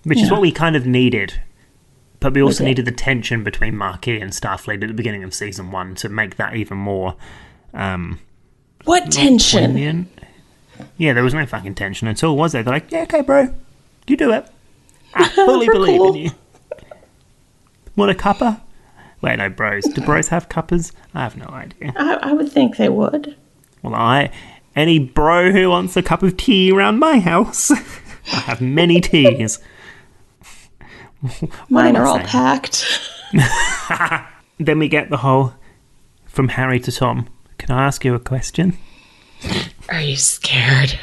Which 0.04 0.22
is 0.22 0.30
what 0.32 0.41
we 0.41 0.51
kind 0.51 0.76
of 0.76 0.86
needed. 0.86 1.39
But 2.20 2.34
we 2.34 2.41
also 2.41 2.64
it? 2.64 2.68
needed 2.68 2.86
the 2.86 2.91
tension 2.91 3.43
between 3.43 3.78
Maquis 3.78 4.22
and 4.22 4.32
Starfleet 4.32 4.82
at 4.82 4.88
the 4.88 4.93
beginning 4.93 5.24
of 5.24 5.34
season 5.34 5.72
one 5.72 5.95
to 5.95 6.10
make 6.10 6.38
that 6.38 6.56
even 6.56 6.78
more 6.78 7.16
um, 7.74 8.20
What 8.86 9.12
tension? 9.12 9.74
poignant. 9.74 10.08
Yeah, 10.97 11.14
there 11.14 11.24
was 11.24 11.34
no 11.34 11.45
fucking 11.45 11.76
tension 11.76 12.08
at 12.08 12.24
all, 12.24 12.36
was 12.36 12.51
there? 12.54 12.64
They're 12.64 12.74
like, 12.74 12.91
yeah, 12.91 13.04
okay, 13.04 13.22
bro, 13.22 13.54
you 14.08 14.18
do 14.18 14.32
it. 14.32 14.45
I 15.14 15.28
fully 15.36 15.68
believe 15.68 15.97
cool. 15.99 16.16
in 16.16 16.22
you. 16.22 16.32
What 17.95 18.10
a 18.10 18.14
cuppa? 18.14 18.62
Wait, 19.22 19.38
no, 19.38 19.49
bros. 19.49 19.84
Do 19.86 20.01
bros 20.01 20.30
have 20.30 20.49
cuppers? 20.49 20.91
I 21.14 21.22
have 21.22 21.38
no 21.38 21.45
idea. 21.45 21.93
I, 21.95 22.16
I 22.16 22.34
would 22.34 22.51
think 22.51 22.76
they 22.78 22.89
would. 22.89 23.36
Well, 23.82 23.93
I 23.95 24.32
any 24.76 24.97
bro 24.99 25.51
who 25.51 25.70
wants 25.70 25.95
a 25.95 26.01
cup 26.01 26.24
of 26.24 26.36
tea 26.36 26.72
around 26.72 26.99
my 26.99 27.20
house, 27.20 27.72
I 28.34 28.39
have 28.41 28.60
many 28.62 28.99
teas. 28.99 29.60
Mine 31.70 31.96
are 31.96 32.06
all 32.06 32.18
saying? 32.18 32.28
packed. 32.28 32.86
Then 34.60 34.80
we 34.80 34.88
get 34.88 35.10
the 35.10 35.18
whole 35.18 35.54
from 36.26 36.50
Harry 36.50 36.80
to 36.82 36.92
Tom. 36.92 37.28
Can 37.58 37.72
I 37.76 37.86
ask 37.86 38.06
you 38.06 38.14
a 38.14 38.20
question? 38.20 38.78
Are 39.90 40.00
you 40.02 40.16
scared? 40.16 41.00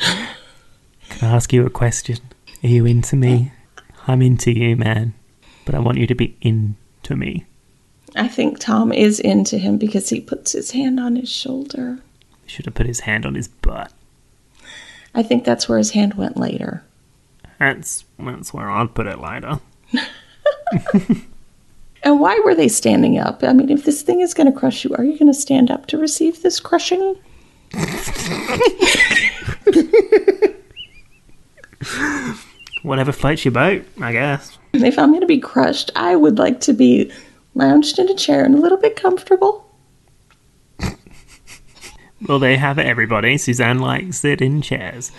Can 0.00 1.28
I 1.28 1.34
ask 1.34 1.52
you 1.52 1.66
a 1.66 1.70
question? 1.70 2.18
Are 2.62 2.68
you 2.68 2.86
into 2.86 3.16
me? 3.16 3.52
I'm 4.06 4.22
into 4.22 4.50
you, 4.50 4.76
man. 4.76 5.14
But 5.64 5.74
I 5.74 5.78
want 5.78 5.98
you 5.98 6.06
to 6.06 6.14
be 6.14 6.36
into 6.40 7.14
me. 7.14 7.44
I 8.16 8.28
think 8.28 8.58
Tom 8.58 8.92
is 8.92 9.20
into 9.20 9.58
him 9.58 9.76
because 9.78 10.08
he 10.08 10.20
puts 10.20 10.52
his 10.52 10.70
hand 10.70 10.98
on 10.98 11.16
his 11.16 11.30
shoulder. 11.30 11.98
He 12.44 12.50
should 12.50 12.64
have 12.66 12.74
put 12.74 12.86
his 12.86 13.00
hand 13.00 13.26
on 13.26 13.34
his 13.34 13.48
butt. 13.48 13.92
I 15.14 15.22
think 15.22 15.44
that's 15.44 15.68
where 15.68 15.78
his 15.78 15.90
hand 15.92 16.14
went 16.14 16.36
later. 16.36 16.84
That's 17.58 18.04
that's 18.18 18.52
where 18.54 18.70
I'd 18.70 18.94
put 18.94 19.06
it 19.06 19.18
later. 19.18 19.60
And 22.04 22.20
why 22.20 22.38
were 22.44 22.54
they 22.54 22.68
standing 22.68 23.18
up? 23.18 23.42
I 23.42 23.54
mean, 23.54 23.70
if 23.70 23.84
this 23.84 24.02
thing 24.02 24.20
is 24.20 24.34
going 24.34 24.52
to 24.52 24.58
crush 24.58 24.84
you, 24.84 24.94
are 24.94 25.04
you 25.04 25.18
going 25.18 25.32
to 25.32 25.34
stand 25.38 25.70
up 25.70 25.86
to 25.86 25.96
receive 25.96 26.42
this 26.42 26.60
crushing? 26.60 27.16
Whatever 32.82 33.10
floats 33.12 33.46
your 33.46 33.52
boat, 33.52 33.86
I 34.02 34.12
guess. 34.12 34.58
If 34.74 34.98
I'm 34.98 35.08
going 35.10 35.22
to 35.22 35.26
be 35.26 35.38
crushed, 35.38 35.90
I 35.96 36.14
would 36.14 36.36
like 36.38 36.60
to 36.60 36.74
be 36.74 37.10
lounged 37.54 37.98
in 37.98 38.10
a 38.10 38.14
chair 38.14 38.44
and 38.44 38.54
a 38.54 38.58
little 38.58 38.78
bit 38.78 38.96
comfortable. 38.96 39.62
Well, 42.26 42.38
they 42.38 42.56
have 42.56 42.78
everybody. 42.78 43.36
Suzanne 43.36 43.80
likes 43.80 44.24
it 44.24 44.40
in 44.40 44.62
chairs. 44.62 45.12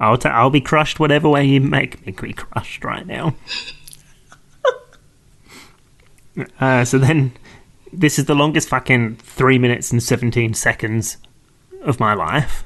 I'll, 0.00 0.16
t- 0.16 0.28
I'll 0.28 0.50
be 0.50 0.62
crushed 0.62 0.98
whatever 0.98 1.28
way 1.28 1.44
you 1.44 1.60
make 1.60 2.04
me 2.06 2.12
be 2.12 2.32
crushed 2.32 2.84
right 2.84 3.06
now. 3.06 3.34
uh, 6.60 6.84
so 6.84 6.98
then, 6.98 7.32
this 7.92 8.18
is 8.18 8.24
the 8.24 8.34
longest 8.34 8.68
fucking 8.68 9.16
3 9.16 9.58
minutes 9.58 9.92
and 9.92 10.02
17 10.02 10.54
seconds 10.54 11.18
of 11.82 12.00
my 12.00 12.14
life, 12.14 12.64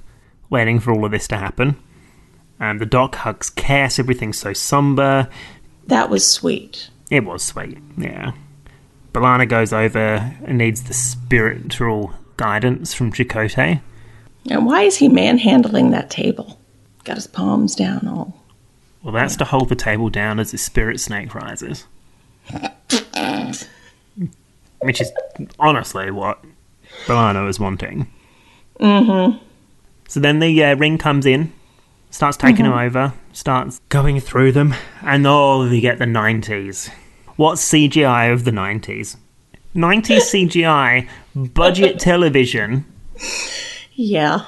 waiting 0.49 0.78
for 0.78 0.93
all 0.93 1.05
of 1.05 1.11
this 1.11 1.26
to 1.28 1.37
happen. 1.37 1.76
And 2.61 2.80
the 2.80 2.87
doc 2.87 3.16
hugs 3.16 3.51
Kes, 3.51 3.99
everything's 3.99 4.39
so 4.39 4.53
somber. 4.53 5.28
That 5.89 6.09
was 6.09 6.26
sweet. 6.26 6.89
It 7.11 7.24
was 7.24 7.43
sweet, 7.43 7.78
yeah. 7.99 8.32
B'Elanna 9.12 9.49
goes 9.49 9.72
over 9.72 10.35
and 10.45 10.59
needs 10.59 10.85
the 10.85 10.95
spiritual 10.95 12.14
guidance 12.37 12.95
from 12.95 13.12
Chakotay. 13.12 13.80
And 14.51 14.66
why 14.66 14.82
is 14.82 14.97
he 14.97 15.09
manhandling 15.09 15.91
that 15.91 16.11
table? 16.11 16.61
Got 17.05 17.17
his 17.17 17.27
palms 17.27 17.75
down 17.75 18.09
all. 18.09 18.41
Well, 19.03 19.13
that's 19.13 19.37
to 19.37 19.45
hold 19.45 19.69
the 19.69 19.77
table 19.77 20.09
down 20.09 20.41
as 20.41 20.51
the 20.51 20.59
spirit 20.59 20.99
snake 20.99 21.35
rises. 21.35 21.85
Which 24.81 25.01
is 25.01 25.13
honestly 25.59 26.11
what 26.11 26.43
B'Elanna 27.07 27.49
is 27.49 27.61
wanting. 27.61 28.11
Mm-hmm. 28.81 29.39
So 30.09 30.21
then 30.21 30.39
the 30.39 30.65
uh, 30.65 30.77
ring 30.77 30.97
comes 30.97 31.27
in, 31.27 31.53
starts 32.11 32.37
taking 32.37 32.65
them 32.65 32.73
over, 32.73 33.13
starts 33.33 33.81
going 33.89 34.21
through 34.21 34.53
them, 34.53 34.75
and 35.03 35.27
oh, 35.27 35.65
you 35.65 35.81
get 35.81 35.99
the 35.99 36.05
90s. 36.05 36.91
What 37.37 37.57
CGI 37.57 38.33
of 38.33 38.45
the 38.45 38.51
90s? 38.51 39.17
90s 39.75 40.51
CGI, 40.55 41.09
budget 41.35 41.99
television. 41.99 42.87
Yeah. 43.93 44.47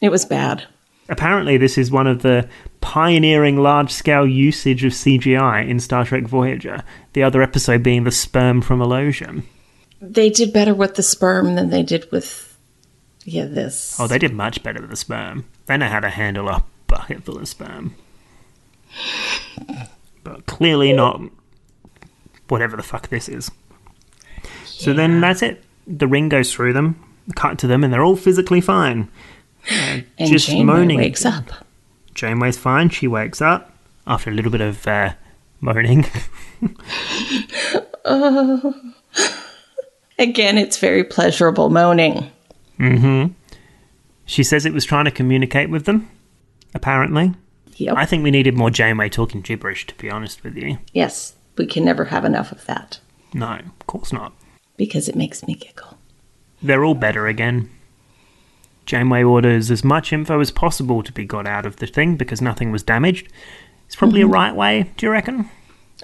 It 0.00 0.10
was 0.10 0.24
bad. 0.24 0.66
Apparently, 1.08 1.56
this 1.56 1.76
is 1.76 1.90
one 1.90 2.06
of 2.06 2.22
the 2.22 2.48
pioneering 2.80 3.58
large 3.58 3.90
scale 3.90 4.26
usage 4.26 4.84
of 4.84 4.92
CGI 4.92 5.68
in 5.68 5.78
Star 5.80 6.04
Trek 6.04 6.24
Voyager, 6.24 6.82
the 7.12 7.22
other 7.22 7.42
episode 7.42 7.82
being 7.82 8.04
the 8.04 8.10
sperm 8.10 8.62
from 8.62 8.80
Illusion. 8.80 9.46
They 10.00 10.30
did 10.30 10.52
better 10.52 10.74
with 10.74 10.94
the 10.94 11.02
sperm 11.02 11.54
than 11.54 11.70
they 11.70 11.82
did 11.82 12.10
with, 12.10 12.58
yeah, 13.24 13.46
this. 13.46 13.98
Oh, 13.98 14.06
they 14.06 14.18
did 14.18 14.32
much 14.32 14.62
better 14.62 14.80
with 14.80 14.90
the 14.90 14.96
sperm. 14.96 15.44
They 15.66 15.76
know 15.76 15.88
how 15.88 16.00
to 16.00 16.10
handle 16.10 16.48
a 16.48 16.64
bucket 16.86 17.24
full 17.24 17.38
of 17.38 17.48
sperm. 17.48 17.94
But 20.22 20.46
clearly 20.46 20.92
not 20.92 21.20
whatever 22.48 22.76
the 22.76 22.82
fuck 22.82 23.08
this 23.08 23.28
is. 23.28 23.50
So 24.64 24.92
then 24.92 25.20
that's 25.20 25.42
it. 25.42 25.62
The 25.86 26.06
ring 26.06 26.28
goes 26.28 26.52
through 26.52 26.72
them, 26.72 27.02
cut 27.34 27.58
to 27.58 27.66
them, 27.66 27.84
and 27.84 27.92
they're 27.92 28.04
all 28.04 28.16
physically 28.16 28.60
fine. 28.60 29.10
And 29.70 30.04
just 30.30 30.46
Janeway 30.48 30.64
moaning. 30.64 30.96
wakes 30.98 31.24
up. 31.24 31.44
Janeway's 32.14 32.58
fine. 32.58 32.88
She 32.90 33.06
wakes 33.08 33.40
up 33.40 33.72
after 34.06 34.30
a 34.30 34.34
little 34.34 34.50
bit 34.52 34.60
of 34.60 34.86
uh, 34.86 35.14
moaning. 35.60 36.06
Again, 40.18 40.58
it's 40.58 40.76
very 40.78 41.02
pleasurable 41.04 41.70
moaning. 41.70 42.30
Mm-hmm. 42.78 43.32
she 44.26 44.42
says 44.42 44.66
it 44.66 44.72
was 44.72 44.84
trying 44.84 45.04
to 45.04 45.10
communicate 45.12 45.70
with 45.70 45.84
them, 45.86 46.08
apparently. 46.74 47.34
Yep. 47.76 47.96
I 47.96 48.04
think 48.04 48.22
we 48.24 48.30
needed 48.30 48.54
more 48.56 48.70
Janeway 48.70 49.08
talking 49.08 49.40
gibberish, 49.42 49.86
to 49.86 49.94
be 49.96 50.10
honest 50.10 50.42
with 50.44 50.56
you. 50.56 50.78
yes, 50.92 51.34
we 51.56 51.66
can 51.66 51.84
never 51.84 52.06
have 52.06 52.24
enough 52.24 52.50
of 52.52 52.66
that 52.66 52.98
No, 53.32 53.52
of 53.54 53.86
course 53.86 54.12
not. 54.12 54.32
because 54.76 55.08
it 55.08 55.14
makes 55.16 55.46
me 55.46 55.54
giggle. 55.54 55.98
They're 56.62 56.84
all 56.84 56.94
better 56.94 57.26
again. 57.28 57.70
Janeway 58.86 59.22
orders 59.22 59.70
as 59.70 59.82
much 59.84 60.12
info 60.12 60.40
as 60.40 60.50
possible 60.50 61.02
to 61.02 61.12
be 61.12 61.24
got 61.24 61.46
out 61.46 61.64
of 61.66 61.76
the 61.76 61.86
thing 61.86 62.16
because 62.16 62.40
nothing 62.42 62.70
was 62.70 62.82
damaged. 62.82 63.28
It's 63.86 63.96
probably 63.96 64.20
Mm-hmm. 64.20 64.30
a 64.30 64.32
right 64.32 64.54
way, 64.54 64.90
do 64.96 65.06
you 65.06 65.12
reckon? 65.12 65.48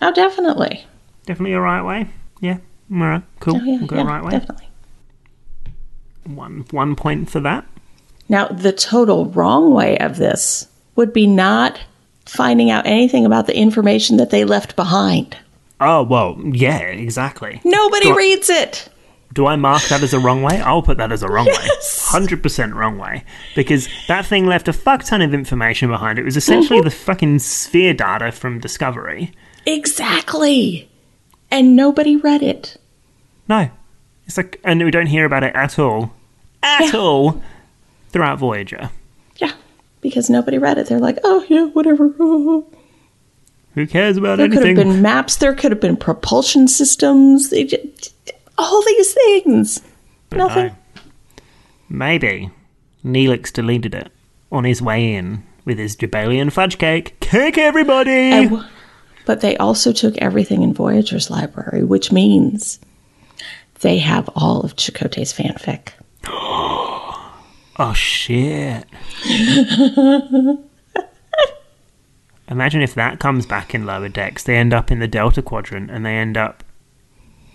Oh, 0.03 0.12
definitely. 0.12 0.85
Definitely 1.26 1.53
a 1.55 1.61
right 1.61 1.83
way. 1.83 2.09
Yeah. 2.41 2.59
All 2.93 2.99
right. 2.99 3.22
Cool. 3.41 3.57
Oh, 3.57 3.64
yeah, 3.64 3.78
we'll 3.78 3.87
go 3.87 3.97
yeah, 3.97 4.03
right 4.05 4.24
way. 4.24 4.31
definitely. 4.31 4.66
One 6.26 6.64
one 6.70 6.97
point 6.97 7.31
for 7.31 7.41
that. 7.41 7.66
Now, 8.28 8.47
the 8.49 8.72
total 8.72 9.26
wrong 9.26 9.72
way 9.72 9.99
of 9.99 10.16
this 10.16 10.68
would 10.97 11.12
be 11.12 11.26
not 11.26 11.81
finding 12.26 12.70
out 12.70 12.87
anything 12.87 13.26
about 13.26 13.47
the 13.47 13.57
information 13.57 14.16
that 14.18 14.31
they 14.31 14.45
left 14.45 14.76
behind. 14.76 15.37
Oh 15.81 16.03
well, 16.03 16.39
yeah, 16.45 16.78
exactly. 16.78 17.61
Nobody 17.64 18.11
I- 18.11 18.14
reads 18.14 18.51
it. 18.51 18.89
Do 19.33 19.47
I 19.47 19.57
mark 19.57 19.83
that 19.85 20.03
as 20.03 20.12
a 20.12 20.18
wrong 20.18 20.43
way? 20.43 20.61
I'll 20.61 20.83
put 20.83 20.99
that 20.99 21.12
as 21.12 21.22
a 21.22 21.28
wrong 21.28 21.47
Yes. 21.47 21.59
way. 21.59 22.18
Hundred 22.18 22.43
percent 22.43 22.74
wrong 22.74 22.99
way. 22.99 23.24
Because 23.55 23.89
that 24.09 24.26
thing 24.26 24.47
left 24.47 24.66
a 24.66 24.72
fuck 24.72 25.05
ton 25.05 25.22
of 25.22 25.33
information 25.33 25.89
behind. 25.89 26.18
It 26.18 26.24
was 26.24 26.37
essentially 26.37 26.81
mm-hmm. 26.81 26.89
the 26.89 26.95
fucking 26.95 27.39
sphere 27.39 27.95
data 27.95 28.33
from 28.33 28.59
Discovery. 28.59 29.33
Exactly. 29.66 30.91
And 31.51 31.76
nobody 31.76 32.16
read 32.16 32.43
it. 32.43 32.76
No. 33.49 33.70
It's 34.26 34.37
like 34.37 34.61
and 34.64 34.83
we 34.83 34.91
don't 34.91 35.07
hear 35.07 35.24
about 35.24 35.45
it 35.45 35.55
at 35.55 35.78
all. 35.78 36.12
At 36.62 36.93
Yeah. 36.93 36.99
all 36.99 37.43
throughout 38.11 38.39
Voyager. 38.39 38.91
Yeah, 39.37 39.53
because 40.01 40.28
nobody 40.28 40.59
read 40.59 40.78
it. 40.78 40.89
They're 40.89 40.99
like, 40.99 41.18
oh, 41.24 41.45
yeah, 41.49 41.66
whatever. 41.66 42.09
Who 43.74 43.87
cares 43.87 44.16
about 44.16 44.41
anything? 44.41 44.62
There 44.62 44.74
could 44.74 44.78
have 44.78 44.95
been 44.95 45.03
maps, 45.03 45.37
there 45.37 45.55
could 45.55 45.70
have 45.70 45.81
been 45.81 45.97
propulsion 45.97 46.68
systems, 46.68 47.51
they 47.51 47.64
just, 47.64 48.19
all 48.61 48.82
these 48.84 49.12
things. 49.14 49.80
But 50.28 50.36
Nothing. 50.38 50.66
no. 50.66 50.74
Maybe 51.88 52.50
Neelix 53.04 53.52
deleted 53.52 53.94
it 53.94 54.12
on 54.52 54.64
his 54.64 54.80
way 54.80 55.14
in 55.14 55.42
with 55.64 55.78
his 55.78 55.96
Jabalian 55.96 56.52
fudge 56.52 56.78
cake. 56.78 57.18
Cake 57.20 57.58
everybody! 57.58 58.44
W- 58.44 58.64
but 59.26 59.40
they 59.42 59.56
also 59.58 59.92
took 59.92 60.16
everything 60.18 60.62
in 60.62 60.72
Voyager's 60.74 61.30
library, 61.30 61.84
which 61.84 62.11
means 62.12 62.78
they 63.80 63.98
have 63.98 64.28
all 64.34 64.61
of 64.62 64.76
Chakotay's 64.76 65.32
fanfic. 65.32 65.90
Oh 67.82 67.94
shit. 67.94 68.84
Imagine 72.48 72.82
if 72.82 72.94
that 72.94 73.20
comes 73.20 73.46
back 73.46 73.74
in 73.74 73.86
lower 73.86 74.08
decks. 74.08 74.42
They 74.42 74.56
end 74.56 74.74
up 74.74 74.90
in 74.90 74.98
the 74.98 75.08
Delta 75.08 75.40
Quadrant 75.40 75.90
and 75.90 76.04
they 76.04 76.14
end 76.16 76.36
up 76.36 76.62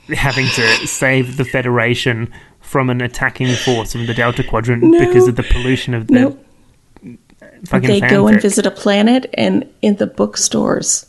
having 0.09 0.47
to 0.47 0.87
save 0.87 1.37
the 1.37 1.45
Federation 1.45 2.31
from 2.61 2.89
an 2.89 3.01
attacking 3.01 3.53
force 3.55 3.91
from 3.93 4.05
the 4.07 4.13
Delta 4.13 4.43
Quadrant 4.43 4.83
No. 4.83 4.99
because 4.99 5.27
of 5.27 5.35
the 5.35 5.43
pollution 5.43 5.93
of 5.93 6.07
the 6.07 6.13
Nope. 6.13 6.45
fucking 7.67 7.87
they 7.87 7.99
go 8.01 8.27
and 8.27 8.41
visit 8.41 8.65
a 8.65 8.71
planet, 8.71 9.29
and 9.35 9.67
in 9.81 9.95
the 9.97 10.07
bookstores, 10.07 11.05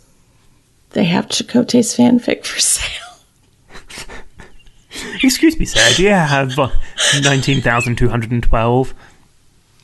they 0.90 1.04
have 1.04 1.26
Chakotay's 1.26 1.96
fanfic 1.96 2.44
for 2.44 2.58
sale. 2.60 3.02
Excuse 5.22 5.58
me, 5.58 5.64
sir. 5.66 5.80
Do 5.96 6.02
you 6.02 6.08
have 6.10 6.58
uh, 6.58 6.68
nineteen 7.22 7.60
thousand 7.60 7.96
two 7.96 8.08
hundred 8.08 8.30
and 8.30 8.42
twelve? 8.42 8.94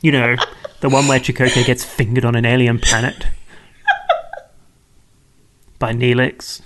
You 0.01 0.11
know, 0.11 0.35
the 0.81 0.89
one 0.89 1.07
where 1.07 1.19
Chakotay 1.19 1.65
gets 1.65 1.83
fingered 1.83 2.25
on 2.25 2.35
an 2.35 2.45
alien 2.45 2.79
planet 2.79 3.27
by 5.79 5.93
Neelix. 5.93 6.61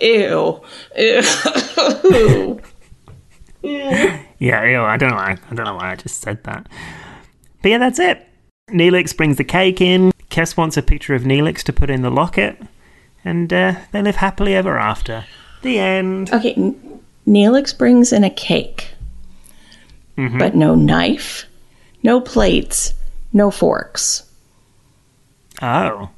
Ew. 0.00 0.62
Ew. 0.96 2.60
Yeah, 4.40 4.64
ew, 4.64 4.82
I 4.82 4.96
don't 4.96 5.10
know. 5.10 5.16
Why, 5.16 5.36
I 5.50 5.54
don't 5.54 5.64
know 5.66 5.74
why 5.74 5.92
I 5.92 5.96
just 5.96 6.20
said 6.20 6.42
that. 6.44 6.68
But 7.62 7.70
yeah, 7.70 7.78
that's 7.78 7.98
it. 7.98 8.24
Neelix 8.70 9.16
brings 9.16 9.36
the 9.36 9.44
cake 9.44 9.80
in. 9.80 10.12
Kes 10.30 10.56
wants 10.56 10.76
a 10.76 10.82
picture 10.82 11.14
of 11.14 11.22
Neelix 11.22 11.62
to 11.64 11.72
put 11.72 11.90
in 11.90 12.02
the 12.02 12.10
locket, 12.10 12.60
and 13.24 13.52
uh, 13.52 13.74
they 13.92 14.00
live 14.02 14.16
happily 14.16 14.54
ever 14.54 14.78
after. 14.78 15.24
The 15.62 15.78
end. 15.78 16.32
okay, 16.32 16.54
N- 16.54 17.00
Neelix 17.26 17.76
brings 17.76 18.12
in 18.12 18.22
a 18.22 18.30
cake, 18.30 18.92
but 20.16 20.54
no 20.54 20.74
knife, 20.74 21.46
no 22.02 22.20
plates, 22.20 22.94
no 23.32 23.50
forks. 23.50 24.30
Oh. 25.60 26.10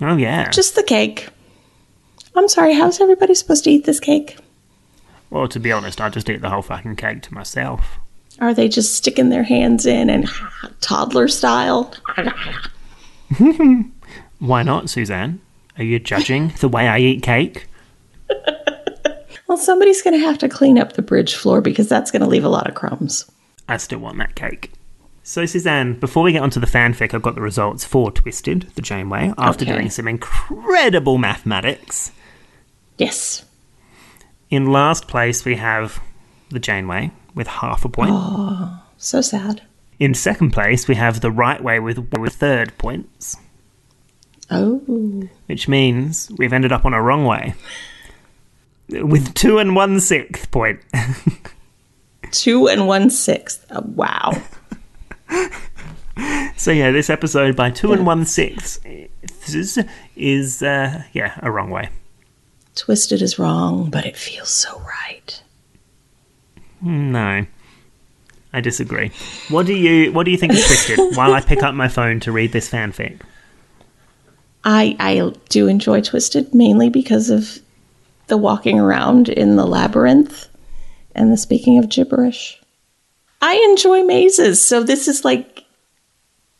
Oh 0.00 0.16
yeah. 0.16 0.48
Just 0.50 0.76
the 0.76 0.82
cake. 0.84 1.28
I'm 2.36 2.48
sorry, 2.48 2.74
how's 2.74 3.00
everybody 3.00 3.34
supposed 3.34 3.64
to 3.64 3.70
eat 3.70 3.84
this 3.84 4.00
cake? 4.00 4.36
Well, 5.30 5.48
to 5.48 5.60
be 5.60 5.72
honest, 5.72 6.00
I 6.00 6.08
just 6.08 6.28
eat 6.30 6.40
the 6.42 6.50
whole 6.50 6.62
fucking 6.62 6.96
cake 6.96 7.22
to 7.22 7.34
myself. 7.34 7.98
Are 8.40 8.54
they 8.54 8.68
just 8.68 8.94
sticking 8.94 9.28
their 9.28 9.42
hands 9.42 9.86
in 9.86 10.08
and 10.10 10.28
toddler 10.80 11.28
style? 11.28 11.92
Why 14.38 14.62
not, 14.62 14.88
Suzanne? 14.90 15.40
Are 15.78 15.84
you 15.84 15.98
judging 15.98 16.48
the 16.60 16.68
way 16.68 16.88
I 16.88 16.98
eat 16.98 17.22
cake? 17.22 17.66
Well, 19.46 19.58
somebody's 19.58 20.00
going 20.00 20.16
to 20.16 20.24
have 20.24 20.38
to 20.38 20.48
clean 20.48 20.78
up 20.78 20.92
the 20.92 21.02
bridge 21.02 21.34
floor 21.34 21.60
because 21.60 21.88
that's 21.88 22.12
going 22.12 22.22
to 22.22 22.28
leave 22.28 22.44
a 22.44 22.48
lot 22.48 22.68
of 22.68 22.76
crumbs. 22.76 23.28
I 23.68 23.78
still 23.78 23.98
want 23.98 24.16
that 24.18 24.36
cake. 24.36 24.70
So, 25.24 25.44
Suzanne, 25.44 25.94
before 25.98 26.22
we 26.22 26.30
get 26.30 26.42
onto 26.42 26.60
the 26.60 26.68
fanfic, 26.68 27.12
I've 27.12 27.22
got 27.22 27.34
the 27.34 27.40
results 27.40 27.84
for 27.84 28.12
Twisted, 28.12 28.70
the 28.76 28.80
Janeway, 28.82 29.32
after 29.36 29.64
Okay. 29.64 29.72
doing 29.74 29.90
some 29.90 30.06
incredible 30.06 31.18
mathematics. 31.18 32.12
Yes. 33.00 33.44
In 34.50 34.66
last 34.72 35.08
place, 35.08 35.44
we 35.46 35.56
have 35.56 36.02
the 36.50 36.58
Janeway 36.60 37.10
with 37.34 37.46
half 37.46 37.84
a 37.84 37.88
point. 37.88 38.10
Oh, 38.12 38.78
so 38.98 39.22
sad. 39.22 39.62
In 39.98 40.12
second 40.12 40.50
place, 40.50 40.86
we 40.86 40.96
have 40.96 41.22
the 41.22 41.30
Right 41.30 41.62
Way 41.62 41.80
with, 41.80 42.12
with 42.18 42.34
third 42.34 42.76
points, 42.76 43.36
Oh. 44.50 44.82
which 45.46 45.66
means 45.66 46.30
we've 46.36 46.52
ended 46.52 46.72
up 46.72 46.84
on 46.84 46.92
a 46.92 47.00
wrong 47.00 47.24
way 47.24 47.54
with 48.88 49.32
two 49.34 49.56
and 49.58 49.74
one 49.74 49.98
sixth 50.00 50.50
point. 50.50 50.80
Two 52.32 52.68
and 52.68 52.86
one 52.86 53.08
sixth. 53.10 53.64
Oh, 53.70 53.80
wow. 53.94 54.32
So 56.56 56.70
yeah, 56.70 56.90
this 56.90 57.08
episode 57.08 57.56
by 57.56 57.70
two 57.70 57.94
and 57.94 58.04
one 58.04 58.26
sixths 58.26 58.78
is, 59.48 59.78
is 60.16 60.62
uh, 60.62 61.04
yeah 61.14 61.38
a 61.42 61.50
wrong 61.50 61.70
way. 61.70 61.88
Twisted 62.80 63.20
is 63.20 63.38
wrong, 63.38 63.90
but 63.90 64.06
it 64.06 64.16
feels 64.16 64.48
so 64.48 64.80
right. 64.80 65.42
No, 66.80 67.44
I 68.54 68.60
disagree. 68.62 69.12
What 69.50 69.66
do 69.66 69.74
you 69.74 70.10
What 70.12 70.24
do 70.24 70.30
you 70.30 70.38
think 70.38 70.54
of 70.54 70.60
Twisted? 70.60 70.98
While 71.14 71.34
I 71.34 71.42
pick 71.42 71.62
up 71.62 71.74
my 71.74 71.88
phone 71.88 72.20
to 72.20 72.32
read 72.32 72.52
this 72.52 72.70
fanfic, 72.70 73.20
I 74.64 74.96
I 74.98 75.30
do 75.50 75.68
enjoy 75.68 76.00
Twisted 76.00 76.54
mainly 76.54 76.88
because 76.88 77.28
of 77.28 77.58
the 78.28 78.38
walking 78.38 78.80
around 78.80 79.28
in 79.28 79.56
the 79.56 79.66
labyrinth 79.66 80.48
and 81.14 81.30
the 81.30 81.36
speaking 81.36 81.76
of 81.76 81.90
gibberish. 81.90 82.62
I 83.42 83.56
enjoy 83.70 84.04
mazes, 84.04 84.64
so 84.64 84.82
this 84.82 85.06
is 85.06 85.22
like 85.22 85.64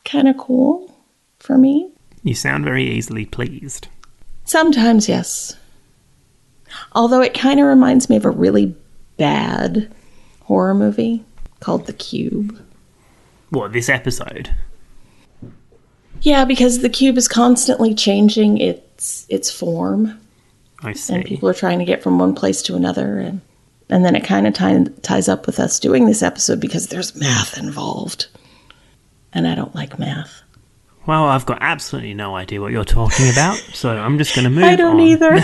kind 0.05 0.29
of 0.29 0.37
cool 0.37 0.95
for 1.39 1.57
me. 1.57 1.91
you 2.23 2.35
sound 2.35 2.67
very 2.67 2.85
easily 2.85 3.25
pleased. 3.25 3.89
Sometimes, 4.45 5.09
yes. 5.09 5.57
Although 6.93 7.23
it 7.23 7.35
kind 7.35 7.61
of 7.61 7.67
reminds 7.67 8.09
me 8.09 8.17
of 8.17 8.25
a 8.25 8.31
really 8.31 8.75
bad 9.17 9.91
horror 10.43 10.75
movie 10.75 11.25
called 11.61 11.87
The 11.87 11.93
Cube. 11.93 12.59
What 13.51 13.73
this 13.73 13.89
episode? 13.89 14.55
Yeah, 16.23 16.45
because 16.45 16.81
the 16.81 16.89
cube 16.89 17.17
is 17.17 17.29
constantly 17.29 17.95
changing 17.95 18.59
its 18.59 19.27
its 19.29 19.51
form, 19.51 20.21
I 20.83 20.93
see. 20.93 21.15
and 21.15 21.25
people 21.25 21.49
are 21.49 21.55
trying 21.55 21.79
to 21.79 21.85
get 21.85 22.03
from 22.03 22.19
one 22.19 22.35
place 22.35 22.63
to 22.63 22.77
another, 22.77 23.19
and 23.19 23.41
and 23.89 24.05
then 24.05 24.15
it 24.15 24.25
kind 24.25 24.47
of 24.47 24.55
tie, 24.55 24.85
ties 25.03 25.29
up 25.29 25.47
with 25.47 25.59
us 25.59 25.81
doing 25.81 26.07
this 26.07 26.23
episode 26.23 26.61
because 26.61 26.89
there's 26.89 27.17
math 27.17 27.57
involved, 27.59 28.27
and 29.33 29.49
I 29.49 29.55
don't 29.55 29.75
like 29.75 29.99
math. 29.99 30.43
Well, 31.07 31.25
I've 31.25 31.47
got 31.47 31.59
absolutely 31.63 32.15
no 32.15 32.37
idea 32.37 32.61
what 32.61 32.73
you're 32.73 32.85
talking 32.85 33.31
about, 33.31 33.57
so 33.57 33.91
I'm 33.91 34.19
just 34.19 34.35
going 34.35 34.45
to 34.45 34.51
move 34.51 34.65
I 34.65 34.77
don't 34.77 34.97
on. 34.97 35.01
either. 35.01 35.31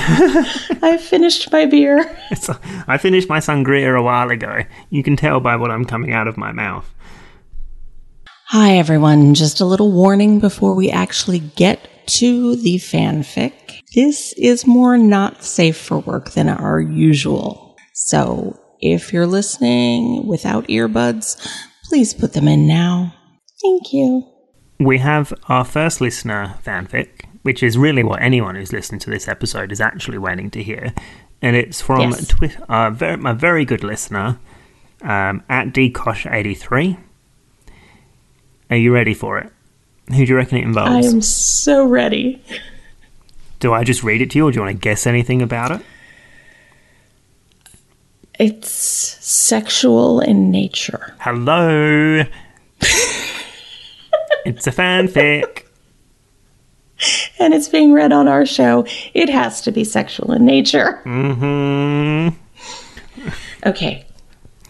I 0.83 0.99
finished 1.01 1.51
my 1.51 1.65
beer. 1.65 1.99
I 2.87 2.99
finished 2.99 3.29
my 3.29 3.39
sangria 3.39 3.99
a 3.99 4.03
while 4.03 4.31
ago. 4.31 4.61
You 4.91 5.03
can 5.03 5.17
tell 5.17 5.41
by 5.41 5.57
what 5.57 5.71
I'm 5.71 5.85
coming 5.87 6.13
out 6.13 6.29
of 6.29 6.37
my 6.37 6.53
mouth. 6.53 6.93
Hi, 8.49 8.77
everyone. 8.77 9.35
Just 9.35 9.61
a 9.61 9.65
little 9.65 9.91
warning 9.91 10.41
before 10.41 10.75
we 10.75 10.91
actually 10.91 11.41
get 11.41 11.89
to 12.09 12.55
the 12.57 12.77
fanfic. 12.77 13.53
This 13.95 14.35
is 14.35 14.67
more 14.67 14.99
not 14.99 15.43
safe 15.43 15.77
for 15.77 15.99
work 15.99 16.33
than 16.33 16.49
our 16.49 16.79
usual. 16.81 17.77
So 17.95 18.61
if 18.81 19.13
you're 19.13 19.27
listening 19.27 20.27
without 20.27 20.69
earbuds, 20.69 21.45
please 21.89 22.13
put 22.13 22.35
them 22.35 22.47
in 22.47 22.69
now. 22.69 23.15
Thank 23.63 23.93
you. 23.93 24.23
We 24.79 24.99
have 24.99 25.33
our 25.49 25.65
first 25.65 26.01
listener 26.01 26.55
fanfic, 26.65 27.25
which 27.43 27.63
is 27.63 27.79
really 27.79 28.03
what 28.03 28.21
anyone 28.21 28.57
who's 28.57 28.73
listening 28.73 28.99
to 29.01 29.11
this 29.11 29.27
episode 29.29 29.73
is 29.73 29.81
actually 29.81 30.19
waiting 30.19 30.51
to 30.51 30.63
hear. 30.63 30.93
And 31.43 31.57
it's 31.57 31.81
from 31.81 32.11
Yes. 32.11 32.27
twi- 32.29 32.57
uh, 32.69 32.91
very, 32.91 33.17
my 33.17 33.33
very 33.33 33.65
good 33.65 33.83
listener 33.85 34.39
um, 35.03 35.43
at 35.49 35.69
dkosh83. 35.69 36.99
Are 38.71 38.77
you 38.77 38.93
ready 38.93 39.15
for 39.15 39.39
it? 39.39 39.53
Who 40.09 40.25
do 40.27 40.33
you 40.33 40.37
reckon 40.37 40.59
it 40.59 40.65
involves? 40.65 41.07
I 41.07 41.11
am 41.11 41.21
so 41.23 41.85
ready. 41.87 42.43
Do 43.61 43.73
I 43.73 43.85
just 43.85 44.03
read 44.03 44.21
it 44.21 44.31
to 44.33 44.39
you, 44.39 44.47
or 44.49 44.51
do 44.53 44.57
you 44.57 44.63
want 44.63 44.77
to 44.77 44.81
guess 44.81 45.07
anything 45.07 45.41
about 45.41 45.71
it? 45.73 45.81
It's 48.39 48.71
sexual 48.71 50.21
in 50.21 50.51
nature. 50.51 51.15
Hello! 51.21 52.23
It's 54.47 54.67
a 54.67 54.73
fanfic. 54.73 55.63
And 57.39 57.53
it's 57.53 57.69
being 57.69 57.93
read 57.93 58.11
on 58.11 58.27
our 58.27 58.47
show. 58.47 58.87
It 59.13 59.29
has 59.29 59.61
to 59.63 59.71
be 59.71 59.85
sexual 59.85 60.33
in 60.33 60.47
nature. 60.47 61.03
Mm-hmm. 61.05 62.35
Okay, 63.67 64.07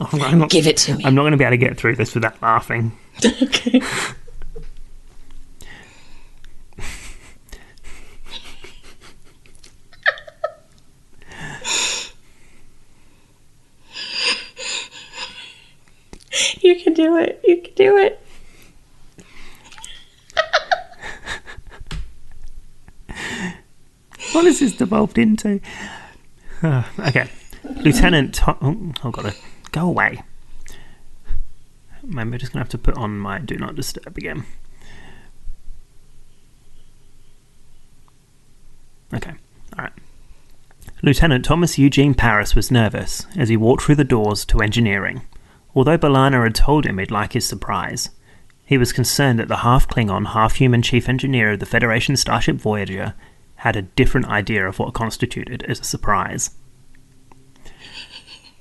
I'm 0.01 0.39
not, 0.41 0.51
give 0.51 0.67
it 0.67 0.77
to 0.79 0.97
me. 0.97 1.05
I'm 1.05 1.15
not 1.15 1.23
going 1.23 1.31
to 1.31 1.37
be 1.39 1.45
able 1.45 1.53
to 1.53 1.57
get 1.57 1.77
through 1.77 1.95
this 1.95 2.17
without 2.17 2.43
laughing. 2.43 2.99
okay. 3.25 3.81
You 16.61 16.75
can 16.83 16.95
do 16.95 17.17
it. 17.17 17.41
You 17.45 17.63
can 17.63 17.75
do 17.75 17.97
it. 17.97 18.21
What 24.33 24.45
has 24.45 24.61
this 24.61 24.73
devolved 24.73 25.19
into? 25.19 25.61
Uh, 26.63 26.85
okay. 27.01 27.29
Lieutenant 27.65 28.35
Tom. 28.35 28.95
Oh, 29.03 29.09
oh, 29.09 29.11
God. 29.11 29.35
Go 29.73 29.87
away. 29.87 30.23
Maybe 32.03 32.21
I'm 32.21 32.39
just 32.39 32.53
going 32.53 32.61
to 32.61 32.65
have 32.65 32.69
to 32.71 32.79
put 32.79 32.97
on 32.97 33.19
my 33.19 33.39
Do 33.39 33.57
Not 33.57 33.75
Disturb 33.75 34.17
again. 34.17 34.45
Okay. 39.13 39.33
Alright. 39.77 39.93
Lieutenant 41.03 41.45
Thomas 41.45 41.79
Eugene 41.79 42.15
Paris 42.15 42.55
was 42.55 42.71
nervous 42.71 43.27
as 43.37 43.49
he 43.49 43.57
walked 43.57 43.83
through 43.83 43.97
the 43.97 44.05
doors 44.05 44.45
to 44.47 44.61
engineering. 44.61 45.23
Although 45.75 45.99
B'Elanna 45.99 46.43
had 46.43 46.55
told 46.55 46.87
him 46.87 46.99
he'd 46.99 47.11
like 47.11 47.33
his 47.35 47.47
surprise, 47.47 48.11
he 48.65 48.79
was 48.79 48.93
concerned 48.93 49.39
that 49.39 49.49
the 49.49 49.59
half 49.59 49.87
Klingon, 49.87 50.29
half 50.29 50.55
human 50.55 50.83
chief 50.83 51.09
engineer 51.09 51.53
of 51.53 51.61
the 51.61 51.67
Federation 51.67 52.17
starship 52.17 52.57
Voyager 52.57 53.15
had 53.67 53.75
a 53.75 53.83
different 53.83 54.29
idea 54.29 54.65
of 54.65 54.79
what 54.79 54.95
constituted 54.95 55.65
as 55.65 55.81
a 55.81 55.85
surprise. 55.85 56.51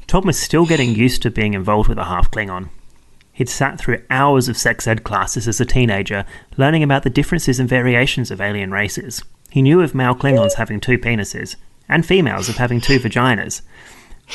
Tom 0.07 0.25
was 0.25 0.39
still 0.39 0.65
getting 0.65 0.95
used 0.95 1.21
to 1.21 1.29
being 1.29 1.53
involved 1.53 1.87
with 1.87 1.99
a 1.99 2.05
half 2.05 2.31
Klingon. 2.31 2.69
He'd 3.31 3.47
sat 3.47 3.77
through 3.77 4.03
hours 4.09 4.49
of 4.49 4.57
sex 4.57 4.87
ed 4.87 5.03
classes 5.03 5.47
as 5.47 5.61
a 5.61 5.65
teenager, 5.65 6.25
learning 6.57 6.81
about 6.81 7.03
the 7.03 7.11
differences 7.11 7.59
and 7.59 7.69
variations 7.69 8.31
of 8.31 8.41
alien 8.41 8.71
races. 8.71 9.21
He 9.51 9.61
knew 9.61 9.81
of 9.81 9.93
male 9.93 10.15
Klingons 10.15 10.55
having 10.55 10.79
two 10.79 10.97
penises, 10.97 11.55
and 11.87 12.03
females 12.03 12.49
of 12.49 12.57
having 12.57 12.81
two 12.81 12.97
vaginas. 12.97 13.61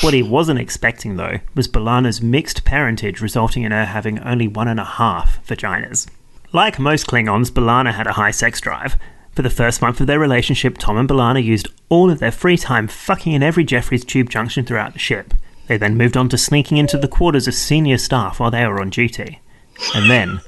What 0.02 0.14
he 0.14 0.22
wasn't 0.22 0.60
expecting, 0.60 1.16
though, 1.16 1.40
was 1.56 1.66
B'Elanna's 1.66 2.22
mixed 2.22 2.64
parentage 2.64 3.20
resulting 3.20 3.64
in 3.64 3.72
her 3.72 3.86
having 3.86 4.20
only 4.20 4.46
one 4.46 4.68
and 4.68 4.78
a 4.78 4.84
half 4.84 5.44
vaginas. 5.44 6.08
Like 6.52 6.78
most 6.78 7.08
Klingons, 7.08 7.50
B'Elanna 7.50 7.92
had 7.92 8.06
a 8.06 8.12
high 8.12 8.30
sex 8.30 8.60
drive. 8.60 8.96
For 9.40 9.48
the 9.48 9.48
first 9.48 9.80
month 9.80 10.02
of 10.02 10.06
their 10.06 10.18
relationship, 10.18 10.76
Tom 10.76 10.98
and 10.98 11.08
B'Elanna 11.08 11.42
used 11.42 11.68
all 11.88 12.10
of 12.10 12.18
their 12.18 12.30
free 12.30 12.58
time 12.58 12.86
fucking 12.86 13.32
in 13.32 13.42
every 13.42 13.64
Jefferies 13.64 14.04
tube 14.04 14.28
junction 14.28 14.66
throughout 14.66 14.92
the 14.92 14.98
ship. 14.98 15.32
They 15.66 15.78
then 15.78 15.96
moved 15.96 16.18
on 16.18 16.28
to 16.28 16.36
sneaking 16.36 16.76
into 16.76 16.98
the 16.98 17.08
quarters 17.08 17.48
of 17.48 17.54
senior 17.54 17.96
staff 17.96 18.38
while 18.38 18.50
they 18.50 18.66
were 18.66 18.82
on 18.82 18.90
duty. 18.90 19.40
And 19.94 20.10
then, 20.10 20.42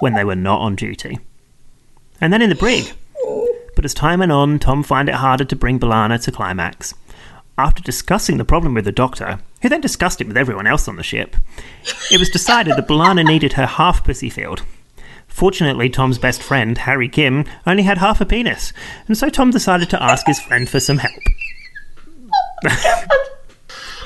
when 0.00 0.12
they 0.12 0.24
were 0.24 0.36
not 0.36 0.60
on 0.60 0.76
duty. 0.76 1.20
And 2.20 2.34
then 2.34 2.42
in 2.42 2.50
the 2.50 2.54
brig. 2.54 2.92
But 3.74 3.86
as 3.86 3.94
time 3.94 4.18
went 4.18 4.30
on, 4.30 4.58
Tom 4.58 4.82
found 4.82 5.08
it 5.08 5.14
harder 5.14 5.46
to 5.46 5.56
bring 5.56 5.80
B'Elanna 5.80 6.22
to 6.24 6.30
climax. 6.30 6.92
After 7.56 7.82
discussing 7.82 8.36
the 8.36 8.44
problem 8.44 8.74
with 8.74 8.84
the 8.84 8.92
doctor, 8.92 9.40
who 9.62 9.70
then 9.70 9.80
discussed 9.80 10.20
it 10.20 10.28
with 10.28 10.36
everyone 10.36 10.66
else 10.66 10.86
on 10.86 10.96
the 10.96 11.02
ship, 11.02 11.34
it 12.10 12.18
was 12.18 12.28
decided 12.28 12.76
that 12.76 12.88
B'Elanna 12.88 13.26
needed 13.26 13.54
her 13.54 13.64
half 13.64 14.04
pussy 14.04 14.28
filled. 14.28 14.64
Fortunately, 15.34 15.90
Tom's 15.90 16.16
best 16.16 16.40
friend, 16.40 16.78
Harry 16.78 17.08
Kim, 17.08 17.44
only 17.66 17.82
had 17.82 17.98
half 17.98 18.20
a 18.20 18.24
penis, 18.24 18.72
and 19.08 19.18
so 19.18 19.28
Tom 19.28 19.50
decided 19.50 19.90
to 19.90 20.00
ask 20.00 20.24
his 20.28 20.38
friend 20.38 20.68
for 20.68 20.78
some 20.78 20.98
help. 20.98 21.12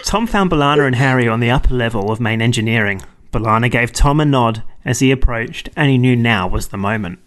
Tom 0.05 0.27
found 0.27 0.51
B'Elanna 0.51 0.87
and 0.87 0.97
Harry 0.97 1.29
on 1.29 1.41
the 1.41 1.51
upper 1.51 1.75
level 1.75 2.11
of 2.11 2.19
main 2.19 2.41
engineering. 2.41 3.03
B'Elanna 3.31 3.71
gave 3.71 3.93
Tom 3.93 4.21
a 4.21 4.25
nod 4.25 4.63
as 4.87 5.01
he 5.01 5.11
approached, 5.11 5.69
and 5.77 5.91
he 5.91 5.99
knew 5.99 6.17
now 6.17 6.49
was 6.49 6.69
the 6.69 6.79
moment. 6.79 7.19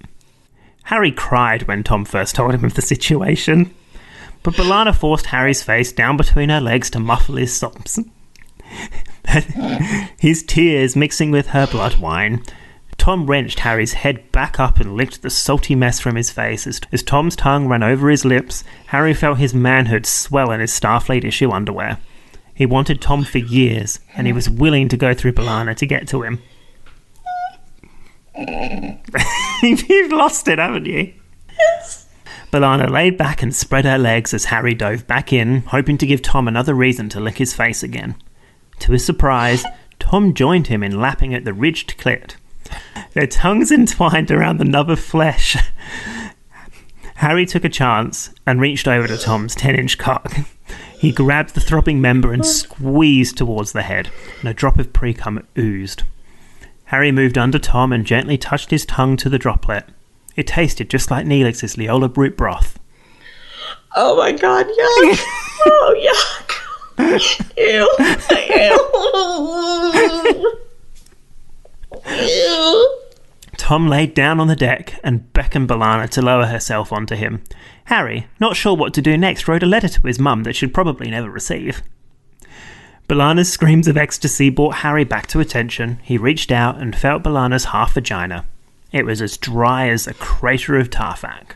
Harry 0.85 1.11
cried 1.11 1.67
when 1.67 1.83
Tom 1.83 2.03
first 2.03 2.33
told 2.33 2.55
him 2.55 2.65
of 2.65 2.73
the 2.73 2.81
situation, 2.81 3.71
but 4.41 4.55
B'Elanna 4.55 4.95
forced 4.95 5.27
Harry's 5.27 5.61
face 5.61 5.91
down 5.91 6.17
between 6.17 6.49
her 6.49 6.59
legs 6.59 6.89
to 6.89 6.99
muffle 6.99 7.35
his 7.35 7.55
sobs. 7.55 7.99
his 10.19 10.41
tears 10.41 10.95
mixing 10.95 11.29
with 11.29 11.49
her 11.49 11.67
blood 11.67 11.99
wine. 11.99 12.41
Tom 13.01 13.25
wrenched 13.25 13.61
Harry's 13.61 13.93
head 13.93 14.31
back 14.31 14.59
up 14.59 14.79
and 14.79 14.95
licked 14.95 15.23
the 15.23 15.31
salty 15.31 15.73
mess 15.73 15.99
from 15.99 16.15
his 16.15 16.29
face. 16.29 16.67
As, 16.67 16.79
as 16.91 17.01
Tom's 17.01 17.35
tongue 17.35 17.67
ran 17.67 17.81
over 17.81 18.11
his 18.11 18.25
lips, 18.25 18.63
Harry 18.89 19.15
felt 19.15 19.39
his 19.39 19.55
manhood 19.55 20.05
swell 20.05 20.51
in 20.51 20.59
his 20.59 20.71
Starfleet 20.71 21.23
issue 21.23 21.49
underwear. 21.49 21.97
He 22.53 22.67
wanted 22.67 23.01
Tom 23.01 23.23
for 23.23 23.39
years, 23.39 24.01
and 24.15 24.27
he 24.27 24.33
was 24.33 24.51
willing 24.51 24.87
to 24.87 24.97
go 24.97 25.15
through 25.15 25.31
B'Elanna 25.31 25.75
to 25.77 25.85
get 25.87 26.07
to 26.09 26.21
him. 26.21 26.43
You've 29.63 30.11
lost 30.11 30.47
it, 30.47 30.59
haven't 30.59 30.85
you? 30.85 31.11
Yes. 31.57 32.07
B'Elanna 32.51 32.87
laid 32.87 33.17
back 33.17 33.41
and 33.41 33.55
spread 33.55 33.85
her 33.85 33.97
legs 33.97 34.31
as 34.31 34.45
Harry 34.45 34.75
dove 34.75 35.07
back 35.07 35.33
in, 35.33 35.61
hoping 35.61 35.97
to 35.97 36.05
give 36.05 36.21
Tom 36.21 36.47
another 36.47 36.75
reason 36.75 37.09
to 37.09 37.19
lick 37.19 37.39
his 37.39 37.55
face 37.55 37.81
again. 37.81 38.13
To 38.81 38.91
his 38.91 39.03
surprise, 39.03 39.65
Tom 39.97 40.35
joined 40.35 40.67
him 40.67 40.83
in 40.83 41.01
lapping 41.01 41.33
at 41.33 41.45
the 41.45 41.53
ridged 41.53 41.97
clit. 41.97 42.35
Their 43.13 43.27
tongues 43.27 43.71
entwined 43.71 44.31
around 44.31 44.57
the 44.57 44.65
nub 44.65 44.89
of 44.89 44.99
flesh. 44.99 45.57
Harry 47.15 47.45
took 47.45 47.63
a 47.63 47.69
chance 47.69 48.33
and 48.47 48.59
reached 48.59 48.87
over 48.87 49.07
to 49.07 49.17
Tom's 49.17 49.53
10 49.55 49.75
inch 49.75 49.97
cock. 49.97 50.33
He 50.97 51.11
grabbed 51.11 51.53
the 51.55 51.61
throbbing 51.61 51.99
member 52.01 52.31
and 52.33 52.45
squeezed 52.45 53.37
towards 53.37 53.71
the 53.71 53.81
head, 53.81 54.09
and 54.39 54.49
a 54.49 54.53
drop 54.53 54.79
of 54.79 54.93
precum 54.93 55.43
oozed. 55.57 56.03
Harry 56.85 57.11
moved 57.11 57.37
under 57.37 57.57
Tom 57.59 57.93
and 57.93 58.05
gently 58.05 58.37
touched 58.37 58.71
his 58.71 58.85
tongue 58.85 59.17
to 59.17 59.29
the 59.29 59.39
droplet. 59.39 59.85
It 60.35 60.47
tasted 60.47 60.89
just 60.89 61.11
like 61.11 61.25
Neelix's 61.25 61.77
Leola 61.77 62.09
root 62.09 62.37
broth. 62.37 62.79
Oh 63.95 64.17
my 64.17 64.31
god, 64.31 64.65
yuck! 64.65 64.75
oh, 65.65 65.95
yuck! 65.97 66.51
Ew! 67.57 67.87
Ew! 70.35 70.57
Tom 73.57 73.87
laid 73.87 74.13
down 74.13 74.39
on 74.39 74.47
the 74.47 74.55
deck 74.55 74.99
and 75.03 75.31
beckoned 75.33 75.69
B'Elanna 75.69 76.09
to 76.09 76.21
lower 76.21 76.45
herself 76.45 76.91
onto 76.91 77.15
him. 77.15 77.43
Harry, 77.85 78.27
not 78.39 78.55
sure 78.55 78.75
what 78.75 78.93
to 78.95 79.01
do 79.01 79.17
next, 79.17 79.47
wrote 79.47 79.63
a 79.63 79.67
letter 79.67 79.87
to 79.87 80.07
his 80.07 80.19
mum 80.19 80.43
that 80.43 80.55
she'd 80.55 80.73
probably 80.73 81.09
never 81.09 81.29
receive. 81.29 81.81
B'Elanna's 83.07 83.51
screams 83.51 83.87
of 83.87 83.97
ecstasy 83.97 84.49
brought 84.49 84.75
Harry 84.75 85.03
back 85.03 85.27
to 85.27 85.39
attention. 85.39 85.99
He 86.03 86.17
reached 86.17 86.51
out 86.51 86.79
and 86.79 86.95
felt 86.95 87.23
B'Elanna's 87.23 87.65
half 87.65 87.93
vagina. 87.93 88.45
It 88.91 89.05
was 89.05 89.21
as 89.21 89.37
dry 89.37 89.89
as 89.89 90.07
a 90.07 90.13
crater 90.13 90.77
of 90.77 90.89
Tarfak. 90.89 91.55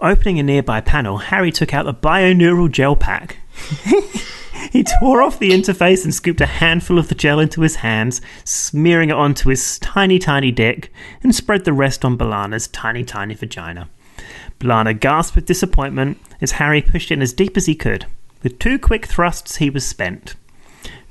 Opening 0.00 0.38
a 0.38 0.42
nearby 0.42 0.80
panel, 0.80 1.18
Harry 1.18 1.50
took 1.50 1.74
out 1.74 1.84
the 1.84 1.94
bioneural 1.94 2.70
gel 2.70 2.94
pack. 2.94 3.38
he 4.70 4.84
tore 4.84 5.22
off 5.22 5.38
the 5.38 5.50
interface 5.50 6.04
and 6.04 6.14
scooped 6.14 6.40
a 6.40 6.46
handful 6.46 6.98
of 6.98 7.08
the 7.08 7.14
gel 7.14 7.40
into 7.40 7.62
his 7.62 7.76
hands, 7.76 8.20
smearing 8.44 9.10
it 9.10 9.16
onto 9.16 9.48
his 9.48 9.78
tiny, 9.78 10.18
tiny 10.18 10.50
dick, 10.50 10.92
and 11.22 11.34
spread 11.34 11.64
the 11.64 11.72
rest 11.72 12.04
on 12.04 12.16
B'Elanna's 12.18 12.68
tiny, 12.68 13.04
tiny 13.04 13.34
vagina. 13.34 13.88
B'Elanna 14.60 14.98
gasped 14.98 15.36
with 15.36 15.46
disappointment 15.46 16.18
as 16.40 16.52
Harry 16.52 16.82
pushed 16.82 17.10
in 17.10 17.22
as 17.22 17.32
deep 17.32 17.56
as 17.56 17.66
he 17.66 17.74
could. 17.74 18.06
With 18.42 18.58
two 18.58 18.78
quick 18.78 19.06
thrusts, 19.06 19.56
he 19.56 19.70
was 19.70 19.86
spent. 19.86 20.34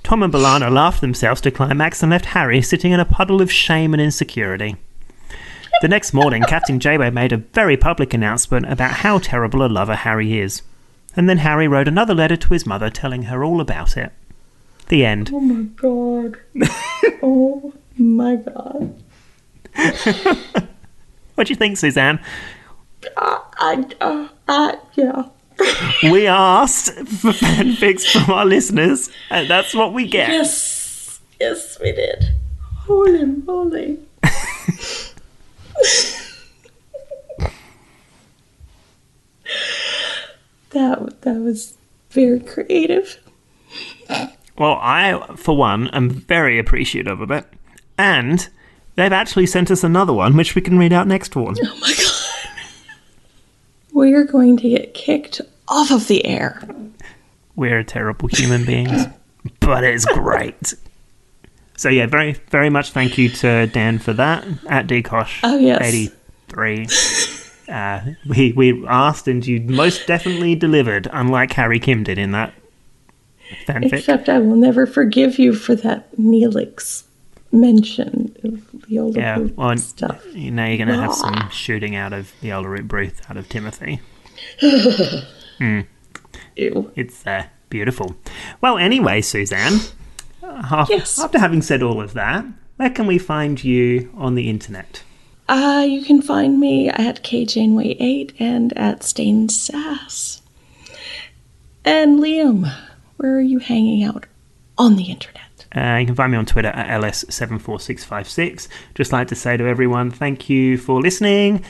Tom 0.04 0.24
and 0.24 0.32
B'Elanna 0.32 0.72
laughed 0.72 1.02
themselves 1.02 1.42
to 1.42 1.52
climax 1.52 2.02
and 2.02 2.10
left 2.10 2.28
Harry 2.28 2.62
sitting 2.62 2.92
in 2.92 3.00
a 3.00 3.06
puddle 3.06 3.42
of 3.42 3.52
shame 3.52 3.94
and 3.94 4.02
insecurity. 4.02 4.78
The 5.82 5.88
next 5.88 6.14
morning, 6.14 6.44
Captain 6.44 6.80
Janeway 6.80 7.12
made 7.12 7.32
a 7.32 7.38
very 7.38 7.78
public 7.78 8.14
announcement 8.14 8.72
about 8.72 8.92
how 8.92 9.20
terrible 9.20 9.64
a 9.64 9.68
lover 9.68 9.96
Harry 9.96 10.40
is. 10.40 10.64
And 11.18 11.28
then 11.28 11.40
Harry 11.40 11.68
wrote 11.68 11.88
another 11.88 12.14
letter 12.14 12.38
to 12.38 12.54
his 12.54 12.68
mother 12.68 12.92
telling 12.92 13.24
her 13.24 13.44
all 13.44 13.60
about 13.60 13.98
it. 13.98 14.12
The 14.90 15.04
end. 15.04 15.32
Oh 15.34 15.40
my 15.40 15.64
god. 15.64 16.38
oh 17.24 17.74
my 17.98 18.36
god. 18.36 19.04
what 21.34 21.48
do 21.48 21.52
you 21.52 21.56
think, 21.56 21.78
Suzanne? 21.78 22.20
Uh, 23.18 23.40
I, 23.58 23.86
uh, 24.00 24.28
uh, 24.48 24.76
yeah. 24.94 25.24
we 26.12 26.28
asked 26.28 26.94
for 26.94 27.32
fanfics 27.32 28.06
from 28.06 28.32
our 28.32 28.46
listeners, 28.46 29.10
and 29.32 29.50
that's 29.50 29.74
what 29.74 29.94
we 29.94 30.08
get. 30.08 30.30
Yes, 30.30 31.20
yes, 31.40 31.80
we 31.82 31.94
did. 31.94 32.30
Holy 32.86 33.26
moly. 33.26 33.98
That 40.78 41.22
that 41.22 41.36
was 41.36 41.78
very 42.12 42.40
creative. 42.40 43.18
Well, 44.58 44.80
I, 44.82 45.36
for 45.36 45.56
one, 45.58 45.88
am 45.90 46.10
very 46.10 46.58
appreciative 46.58 47.22
of 47.22 47.30
it, 47.32 47.46
and 47.98 48.48
they've 48.96 49.12
actually 49.12 49.46
sent 49.46 49.70
us 49.70 49.84
another 49.84 50.14
one, 50.14 50.36
which 50.36 50.56
we 50.56 50.62
can 50.62 50.78
read 50.80 50.94
out 50.94 51.08
next 51.08 51.36
one. 51.36 51.56
Oh 51.62 51.78
my 51.80 51.94
god. 51.94 52.14
We're 53.92 54.26
going 54.26 54.58
to 54.58 54.70
get 54.70 54.94
kicked 54.94 55.42
off 55.68 55.92
of 55.92 56.08
the 56.08 56.26
air. 56.26 56.62
We're 57.56 57.84
terrible 57.84 58.30
human 58.32 58.64
beings, 58.66 59.06
but 59.60 59.84
it's 59.84 60.06
great. 60.06 60.74
So 61.76 61.90
yeah, 61.90 62.06
very 62.08 62.34
very 62.50 62.70
much 62.70 62.92
thank 62.92 63.18
you 63.18 63.30
to 63.30 63.68
Dan 63.68 64.00
for 64.00 64.14
that 64.14 64.44
at 64.68 64.88
Dkosh 64.88 65.40
Oh, 65.44 65.58
yes. 65.58 65.82
eighty 65.84 66.12
three. 66.48 66.88
Uh, 67.68 68.02
we 68.28 68.54
we 68.54 68.86
asked 68.88 69.28
and 69.28 69.46
you 69.46 69.60
most 69.62 70.08
definitely 70.08 70.56
delivered, 70.56 71.08
unlike 71.12 71.52
Harry 71.54 71.80
Kim 71.80 72.04
did 72.04 72.18
in 72.18 72.32
that 72.32 72.54
fanfic. 73.66 73.94
Except 73.94 74.30
I 74.30 74.40
will 74.40 74.56
never 74.56 74.86
forgive 74.86 75.38
you 75.40 75.54
for 75.54 75.76
that 75.76 76.16
Neelix 76.18 77.04
mention 77.52 78.36
of 78.44 78.88
the 78.88 79.00
old 79.00 79.16
yeah, 79.16 79.38
well, 79.38 79.78
stuff. 79.78 80.26
now 80.36 80.66
you're 80.66 80.78
going 80.78 80.88
to 80.90 80.96
have 80.96 81.14
some 81.14 81.50
shooting 81.50 81.96
out 81.96 82.14
of 82.14 82.32
the 82.42 82.52
Elderroot 82.52 82.88
Bruth 82.88 83.22
out 83.30 83.38
of 83.38 83.48
Timothy. 83.50 84.02
Ew. 86.56 86.92
It's 86.96 87.26
uh, 87.26 87.46
beautiful. 87.70 88.16
Well, 88.62 88.78
anyway, 88.78 89.22
Suzanne, 89.22 89.80
uh, 90.44 90.86
Yes. 90.90 91.20
after 91.20 91.40
having 91.40 91.62
said 91.62 91.82
all 91.84 92.02
of 92.02 92.14
that, 92.14 92.46
where 92.78 92.90
can 92.90 93.08
we 93.08 93.18
find 93.18 93.64
you 93.64 94.12
on 94.16 94.36
the 94.36 94.50
internet? 94.50 95.04
Uh, 95.50 95.86
you 95.88 96.04
can 96.04 96.22
find 96.22 96.60
me 96.60 96.90
at 96.90 97.24
KJaneway8 97.24 98.34
and 98.40 98.78
at 98.78 99.04
Stain 99.04 99.48
Sass. 99.48 100.42
And 101.86 102.20
Liam, 102.20 102.70
where 103.16 103.38
are 103.38 103.42
you 103.42 103.60
hanging 103.60 104.04
out 104.04 104.26
on 104.78 104.98
the 104.98 105.06
internet? 105.06 105.66
Uh, 105.76 105.98
you 106.00 106.06
can 106.06 106.16
find 106.16 106.32
me 106.32 106.38
on 106.38 106.46
Twitter 106.46 106.70
at 106.70 107.02
ls74656. 107.02 108.68
Just 108.96 109.14
like 109.14 109.30
to 109.30 109.36
say 109.36 109.56
to 109.56 109.66
everyone, 109.66 110.12
thank 110.12 110.50
you 110.50 110.78
for 110.78 111.02
listening. 111.02 111.64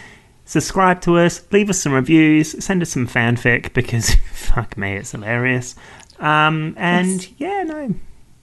Subscribe 0.45 1.01
to 1.01 1.17
us, 1.17 1.45
leave 1.51 1.69
us 1.69 1.79
some 1.79 1.91
reviews, 1.91 2.63
send 2.63 2.81
us 2.81 2.89
some 2.91 3.05
fanfic 3.05 3.73
because 3.73 4.15
fuck 4.33 4.77
me, 4.77 4.95
it's 4.95 5.11
hilarious. 5.11 5.75
Um, 6.19 6.73
and 6.77 7.27
yeah, 7.37 7.63
no, 7.63 7.93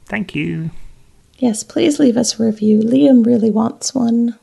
thank 0.05 0.35
you. 0.35 0.71
Yes, 1.39 1.65
please 1.65 1.99
leave 1.99 2.17
us 2.17 2.39
a 2.39 2.45
review. 2.45 2.81
Liam 2.81 3.27
really 3.27 3.51
wants 3.51 3.95
one. 3.95 4.39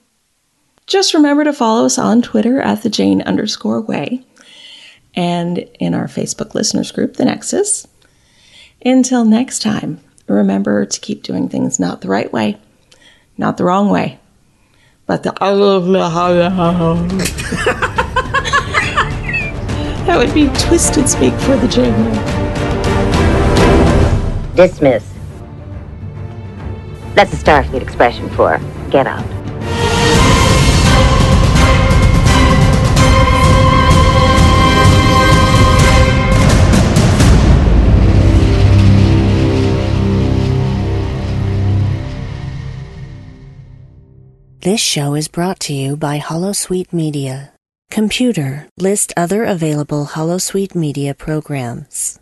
Just 0.91 1.13
remember 1.13 1.45
to 1.45 1.53
follow 1.53 1.85
us 1.85 1.97
on 1.97 2.21
Twitter 2.21 2.59
at 2.59 2.83
the 2.83 2.89
Jane 2.89 3.21
underscore 3.21 3.79
way 3.79 4.25
and 5.15 5.59
in 5.79 5.93
our 5.93 6.07
Facebook 6.07 6.53
listeners 6.53 6.91
group, 6.91 7.13
The 7.13 7.23
Nexus. 7.23 7.87
Until 8.83 9.23
next 9.23 9.61
time, 9.61 10.01
remember 10.27 10.85
to 10.85 10.99
keep 10.99 11.23
doing 11.23 11.47
things 11.47 11.79
not 11.79 12.01
the 12.01 12.09
right 12.09 12.29
way, 12.33 12.57
not 13.37 13.55
the 13.55 13.63
wrong 13.63 13.89
way, 13.89 14.19
but 15.05 15.23
the 15.23 15.33
I 15.41 15.51
love 15.51 15.85
that 20.05 20.17
would 20.17 20.33
be 20.33 20.47
twisted 20.59 21.07
speak 21.07 21.33
for 21.35 21.55
the 21.55 21.69
Jane. 21.69 22.11
Dismiss. 24.57 25.09
That's 27.15 27.31
a 27.31 27.37
Starfleet 27.37 27.81
expression 27.81 28.29
for 28.31 28.59
get 28.89 29.07
out. 29.07 29.40
This 44.61 44.81
show 44.81 45.15
is 45.15 45.27
brought 45.27 45.59
to 45.61 45.73
you 45.73 45.95
by 45.97 46.19
Holosuite 46.19 46.93
Media. 46.93 47.51
Computer, 47.89 48.67
list 48.77 49.11
other 49.17 49.43
available 49.43 50.05
Holosuite 50.07 50.75
Media 50.75 51.13
programs. 51.13 52.19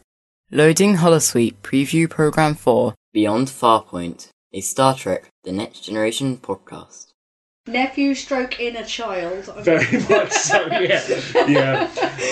Loading 0.51 0.95
Holosuite 0.97 1.55
Preview 1.61 2.09
Program 2.09 2.55
4 2.55 2.95
Beyond 3.13 3.47
Farpoint, 3.47 4.29
a 4.53 4.61
Star 4.61 4.95
Trek 4.95 5.27
The 5.43 5.51
Next 5.51 5.81
Generation 5.81 6.37
podcast. 6.37 7.07
Nephew 7.67 8.15
stroke 8.15 8.59
inner 8.59 8.83
child. 8.83 9.47
I'm- 9.49 9.63
Very 9.63 9.99
much 10.09 10.31
so, 10.31 10.65
yeah. 10.71 11.03
Yeah. 11.47 11.89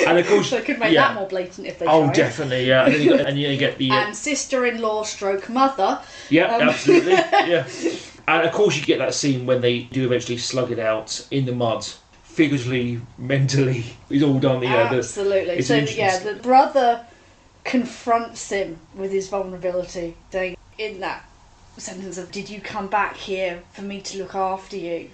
And 0.07 0.17
of 0.17 0.27
course, 0.27 0.49
They 0.49 0.61
could 0.61 0.79
make 0.79 0.93
yeah. 0.93 1.09
that 1.09 1.15
more 1.15 1.27
blatant 1.27 1.67
if 1.67 1.77
they 1.79 1.85
Oh, 1.85 2.05
tried. 2.05 2.15
definitely, 2.15 2.65
yeah. 2.67 2.85
And 2.85 2.93
then 2.95 3.01
you, 3.03 3.13
and 3.15 3.39
you 3.39 3.57
get 3.57 3.77
the. 3.77 3.91
Uh, 3.91 3.95
And 4.07 4.15
sister-in-law 4.15 5.03
stroke 5.03 5.47
mother. 5.49 6.01
yeah, 6.29 6.55
um, 6.55 6.69
absolutely. 6.69 7.11
Yeah. 7.45 7.67
And 8.27 8.45
of 8.45 8.51
course, 8.53 8.75
you 8.77 8.85
get 8.85 8.99
that 8.99 9.13
scene 9.13 9.45
when 9.45 9.61
they 9.61 9.81
do 9.83 10.05
eventually 10.05 10.37
slug 10.37 10.71
it 10.71 10.79
out 10.79 11.25
in 11.31 11.45
the 11.45 11.53
mud. 11.53 11.85
Figuratively, 12.23 13.01
mentally, 13.17 13.85
it's 14.09 14.23
all 14.23 14.37
done. 14.39 14.61
Yeah, 14.61 14.89
the- 14.89 14.97
Absolutely. 14.97 15.55
it's 15.55 15.67
So 15.69 15.75
interesting- 15.75 16.05
yeah, 16.05 16.19
the 16.19 16.35
brother 16.35 17.05
confronts 17.63 18.49
him 18.49 18.77
with 18.95 19.11
his 19.11 19.27
vulnerability, 19.29 20.15
saying 20.31 20.55
in 20.77 20.99
that 20.99 21.23
sentence 21.77 22.17
of 22.17 22.31
"Did 22.31 22.49
you 22.49 22.61
come 22.61 22.87
back 22.87 23.15
here 23.17 23.63
for 23.73 23.81
me 23.81 24.01
to 24.01 24.17
look 24.19 24.35
after 24.35 24.77
you?" 24.77 25.09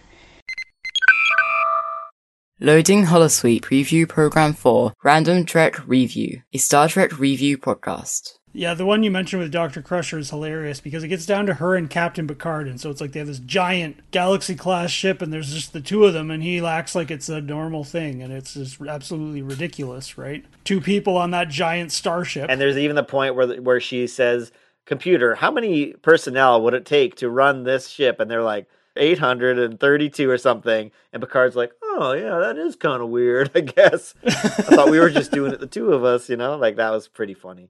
Loading 2.59 3.05
Holosuite 3.05 3.61
Preview 3.61 4.07
Program 4.07 4.53
4 4.53 4.93
Random 5.03 5.45
Trek 5.45 5.85
Review, 5.87 6.41
a 6.53 6.57
Star 6.57 6.87
Trek 6.87 7.17
review 7.19 7.57
podcast. 7.57 8.37
Yeah, 8.55 8.75
the 8.75 8.85
one 8.85 9.01
you 9.01 9.09
mentioned 9.09 9.41
with 9.41 9.51
Dr. 9.51 9.81
Crusher 9.81 10.19
is 10.19 10.29
hilarious 10.29 10.79
because 10.79 11.03
it 11.03 11.07
gets 11.07 11.25
down 11.25 11.47
to 11.47 11.55
her 11.55 11.75
and 11.75 11.89
Captain 11.89 12.27
Picard, 12.27 12.67
and 12.67 12.79
so 12.79 12.91
it's 12.91 13.01
like 13.01 13.11
they 13.11 13.19
have 13.19 13.27
this 13.27 13.39
giant 13.39 14.11
galaxy 14.11 14.53
class 14.53 14.91
ship, 14.91 15.23
and 15.23 15.33
there's 15.33 15.51
just 15.51 15.73
the 15.73 15.81
two 15.81 16.05
of 16.05 16.13
them, 16.13 16.29
and 16.29 16.43
he 16.43 16.63
acts 16.63 16.93
like 16.93 17.09
it's 17.09 17.29
a 17.29 17.41
normal 17.41 17.83
thing, 17.83 18.21
and 18.21 18.31
it's 18.31 18.53
just 18.53 18.79
absolutely 18.79 19.41
ridiculous, 19.41 20.19
right? 20.19 20.45
Two 20.63 20.79
people 20.79 21.17
on 21.17 21.31
that 21.31 21.49
giant 21.49 21.91
starship. 21.91 22.45
And 22.47 22.61
there's 22.61 22.77
even 22.77 22.95
the 22.95 23.03
point 23.03 23.33
where 23.33 23.59
where 23.59 23.79
she 23.79 24.05
says, 24.05 24.51
"Computer, 24.85 25.33
how 25.33 25.49
many 25.49 25.93
personnel 25.93 26.61
would 26.61 26.75
it 26.75 26.85
take 26.85 27.15
to 27.15 27.29
run 27.29 27.63
this 27.63 27.87
ship?" 27.87 28.19
And 28.19 28.29
they're 28.29 28.43
like, 28.43 28.67
832 28.95 30.29
or 30.29 30.37
something. 30.37 30.91
And 31.11 31.23
Picard's 31.23 31.55
like, 31.55 31.71
"Oh 31.81 32.13
yeah, 32.13 32.37
that 32.37 32.57
is 32.57 32.75
kind 32.75 33.01
of 33.01 33.09
weird, 33.09 33.49
I 33.55 33.61
guess." 33.61 34.13
I 34.23 34.29
thought 34.29 34.91
we 34.91 34.99
were 34.99 35.09
just 35.09 35.31
doing 35.31 35.53
it 35.53 35.59
the 35.59 35.65
two 35.65 35.91
of 35.91 36.03
us, 36.03 36.29
you 36.29 36.37
know? 36.37 36.55
Like 36.55 36.75
that 36.75 36.91
was 36.91 37.07
pretty 37.07 37.33
funny. 37.33 37.69